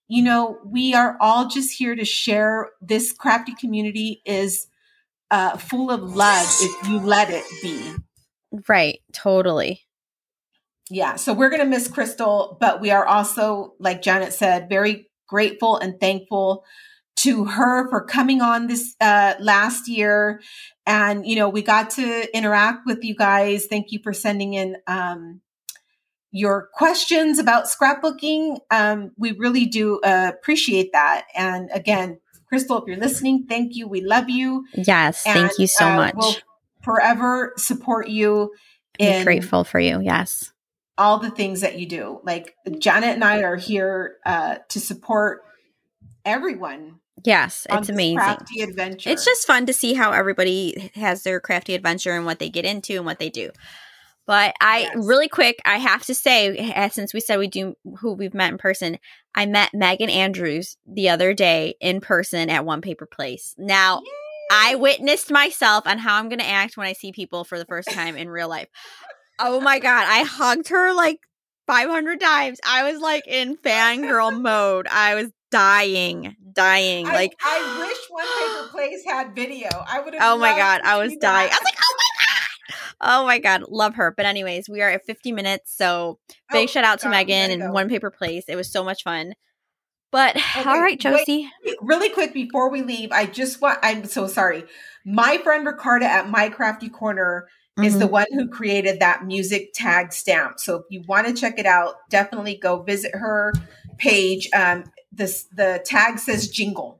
you 0.07 0.23
know, 0.23 0.57
we 0.65 0.93
are 0.93 1.17
all 1.19 1.47
just 1.47 1.77
here 1.77 1.95
to 1.95 2.05
share. 2.05 2.69
This 2.81 3.11
crafty 3.11 3.53
community 3.53 4.21
is 4.25 4.67
uh, 5.31 5.57
full 5.57 5.91
of 5.91 6.15
love 6.15 6.47
if 6.61 6.89
you 6.89 6.99
let 6.99 7.29
it 7.29 7.43
be. 7.61 7.93
Right. 8.67 8.99
Totally. 9.13 9.81
Yeah. 10.89 11.17
So 11.17 11.33
we're 11.33 11.51
going 11.51 11.61
to 11.61 11.67
miss 11.67 11.87
Crystal, 11.87 12.57
but 12.59 12.81
we 12.81 12.89
are 12.89 13.05
also, 13.05 13.75
like 13.79 14.01
Janet 14.01 14.33
said, 14.33 14.69
very 14.69 15.09
grateful 15.27 15.77
and 15.77 15.99
thankful 15.99 16.65
to 17.17 17.45
her 17.45 17.87
for 17.89 18.03
coming 18.03 18.41
on 18.41 18.65
this 18.65 18.95
uh, 18.99 19.35
last 19.39 19.87
year. 19.87 20.41
And, 20.87 21.27
you 21.27 21.35
know, 21.35 21.49
we 21.49 21.61
got 21.61 21.91
to 21.91 22.35
interact 22.35 22.87
with 22.87 23.03
you 23.03 23.13
guys. 23.13 23.67
Thank 23.67 23.91
you 23.91 23.99
for 24.01 24.13
sending 24.13 24.53
in 24.55 24.77
um, 24.87 25.41
your 26.31 26.69
questions 26.73 27.39
about 27.39 27.65
scrapbooking. 27.65 28.59
Um, 28.71 29.11
we 29.17 29.31
really 29.31 29.65
do 29.65 29.99
uh, 30.01 30.31
appreciate 30.33 30.91
that. 30.93 31.25
And 31.35 31.69
again, 31.73 32.19
Crystal, 32.47 32.81
if 32.81 32.87
you're 32.87 32.97
listening, 32.97 33.45
thank 33.47 33.75
you. 33.75 33.87
We 33.87 34.01
love 34.01 34.29
you. 34.29 34.65
Yes. 34.73 35.25
And, 35.25 35.33
thank 35.33 35.59
you 35.59 35.67
so 35.67 35.85
uh, 35.85 35.95
much. 35.95 36.15
We'll 36.15 36.35
forever 36.83 37.53
support 37.57 38.09
you 38.09 38.51
in 38.97 39.23
grateful 39.23 39.63
for 39.63 39.79
you. 39.79 40.01
Yes. 40.01 40.51
all 40.97 41.17
the 41.19 41.31
things 41.31 41.61
that 41.61 41.79
you 41.79 41.87
do. 41.87 42.19
Like 42.23 42.55
Janet 42.77 43.11
and 43.11 43.23
I 43.23 43.43
are 43.43 43.55
here 43.55 44.17
uh, 44.25 44.57
to 44.69 44.79
support 44.79 45.41
everyone. 46.25 46.99
Yes. 47.23 47.67
It's 47.69 47.89
amazing. 47.89 48.17
crafty 48.17 48.61
adventure. 48.61 49.09
It's 49.09 49.25
just 49.25 49.45
fun 49.45 49.65
to 49.65 49.73
see 49.73 49.93
how 49.93 50.11
everybody 50.11 50.91
has 50.95 51.23
their 51.23 51.39
crafty 51.39 51.75
adventure 51.75 52.13
and 52.13 52.25
what 52.25 52.39
they 52.39 52.49
get 52.49 52.65
into 52.65 52.95
and 52.95 53.05
what 53.05 53.19
they 53.19 53.29
do. 53.29 53.51
But 54.29 54.53
I 54.61 54.81
Yes. 54.81 54.91
really 54.95 55.27
quick, 55.27 55.59
I 55.65 55.79
have 55.79 56.05
to 56.05 56.13
say, 56.13 56.71
since 56.91 57.15
we 57.15 57.19
said 57.19 57.39
we 57.39 57.47
do 57.47 57.73
who 57.99 58.13
we've 58.13 58.35
met 58.35 58.51
in 58.51 58.59
person, 58.59 58.99
I 59.33 59.47
met 59.47 59.73
Megan 59.73 60.11
Andrews 60.11 60.77
the 60.85 61.09
other 61.09 61.33
day 61.33 61.73
in 61.81 61.99
person 61.99 62.47
at 62.51 62.63
One 62.63 62.81
Paper 62.81 63.07
Place. 63.07 63.55
Now, 63.57 64.03
I 64.51 64.75
witnessed 64.75 65.31
myself 65.31 65.87
on 65.87 65.97
how 65.97 66.17
I'm 66.17 66.29
going 66.29 66.37
to 66.37 66.45
act 66.45 66.77
when 66.77 66.85
I 66.85 66.93
see 66.93 67.11
people 67.11 67.43
for 67.43 67.57
the 67.57 67.65
first 67.65 67.89
time 67.89 68.15
in 68.15 68.29
real 68.29 68.47
life. 68.47 68.67
Oh 69.39 69.59
my 69.61 69.79
god, 69.79 70.05
I 70.07 70.21
hugged 70.21 70.67
her 70.69 70.93
like 70.93 71.17
500 71.65 72.19
times. 72.19 72.59
I 72.63 72.91
was 72.91 73.01
like 73.01 73.25
in 73.25 73.57
fangirl 73.57 74.39
mode. 74.41 74.85
I 74.91 75.15
was 75.15 75.31
dying, 75.49 76.35
dying. 76.53 77.07
I, 77.07 77.13
like 77.13 77.33
I 77.43 77.79
wish 77.79 77.97
One 78.11 78.27
Paper 78.27 78.69
Place 78.69 79.03
had 79.07 79.33
video. 79.33 79.69
I 79.71 80.01
would 80.01 80.13
have. 80.13 80.21
Oh 80.21 80.37
my 80.37 80.55
god, 80.55 80.81
I 80.83 80.99
was 80.99 81.15
dying. 81.15 81.49
I 81.51 81.55
was 81.55 81.63
like, 81.63 81.77
oh 81.81 81.95
my 81.97 82.08
oh 83.01 83.25
my 83.25 83.39
god, 83.39 83.63
love 83.69 83.95
her. 83.95 84.13
But 84.15 84.25
anyways, 84.25 84.69
we 84.69 84.81
are 84.81 84.89
at 84.89 85.05
50 85.05 85.31
minutes, 85.31 85.75
so 85.75 86.19
big 86.51 86.63
Oh, 86.63 86.71
shout 86.71 86.83
out 86.83 86.99
to 86.99 87.05
God, 87.05 87.11
Megan 87.11 87.51
and. 87.61 87.73
One 87.73 87.89
Paper 87.89 88.11
Place. 88.11 88.45
It 88.47 88.55
was 88.55 88.71
so 88.71 88.83
much 88.83 89.03
fun. 89.03 89.33
But 90.11 90.35
Okay, 90.57 90.69
all 90.69 90.79
right, 90.81 90.91
wait. 90.91 90.99
Josie. 90.99 91.49
really 91.81 92.09
quick 92.09 92.33
before 92.33 92.69
we 92.69 92.81
leave, 92.81 93.11
I 93.11 93.25
just 93.25 93.61
want. 93.61 93.79
I'm 93.83 94.05
so 94.05 94.27
sorry. 94.27 94.63
My 95.05 95.37
friend 95.37 95.65
Ricarda 95.65 96.05
at 96.05 96.29
My 96.29 96.49
Crafty 96.49 96.89
Corner 96.89 97.47
is 97.81 97.95
Mhm. 97.95 97.99
the 97.99 98.07
one 98.07 98.25
who 98.33 98.47
created 98.49 98.99
that 98.99 99.23
music 99.25 99.69
tag 99.73 100.11
stamp. 100.11 100.59
So 100.59 100.75
if 100.77 100.83
you 100.89 101.03
want 101.07 101.27
to 101.27 101.33
check 101.33 101.57
it 101.59 101.65
out, 101.65 101.95
definitely 102.09 102.55
go 102.57 102.81
visit 102.83 103.15
her 103.15 103.53
page. 103.97 104.49
Um, 104.53 104.83
this 105.11 105.45
the 105.53 105.81
tag 105.85 106.19
says 106.19 106.49
jingle. 106.49 106.98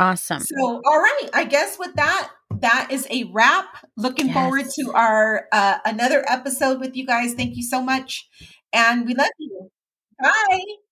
Awesome. 0.00 0.46
So, 0.46 0.82
all 0.84 1.00
right, 1.00 1.28
I 1.34 1.44
guess 1.44 1.78
with 1.78 1.94
that, 1.94 2.30
that 2.60 2.88
is 2.90 3.06
a 3.10 3.24
wrap. 3.32 3.66
Looking 3.96 4.28
Yes. 4.28 4.34
forward 4.34 4.66
to 4.78 4.92
our 4.92 5.46
uh, 5.52 5.78
another 5.84 6.24
episode 6.28 6.80
with 6.80 6.96
you 6.96 7.06
guys. 7.06 7.34
Thank 7.34 7.56
you 7.56 7.62
so 7.62 7.82
much, 7.82 8.28
and 8.72 9.06
we 9.06 9.14
love 9.14 9.28
you. 9.38 9.70
Bye. 10.22 10.89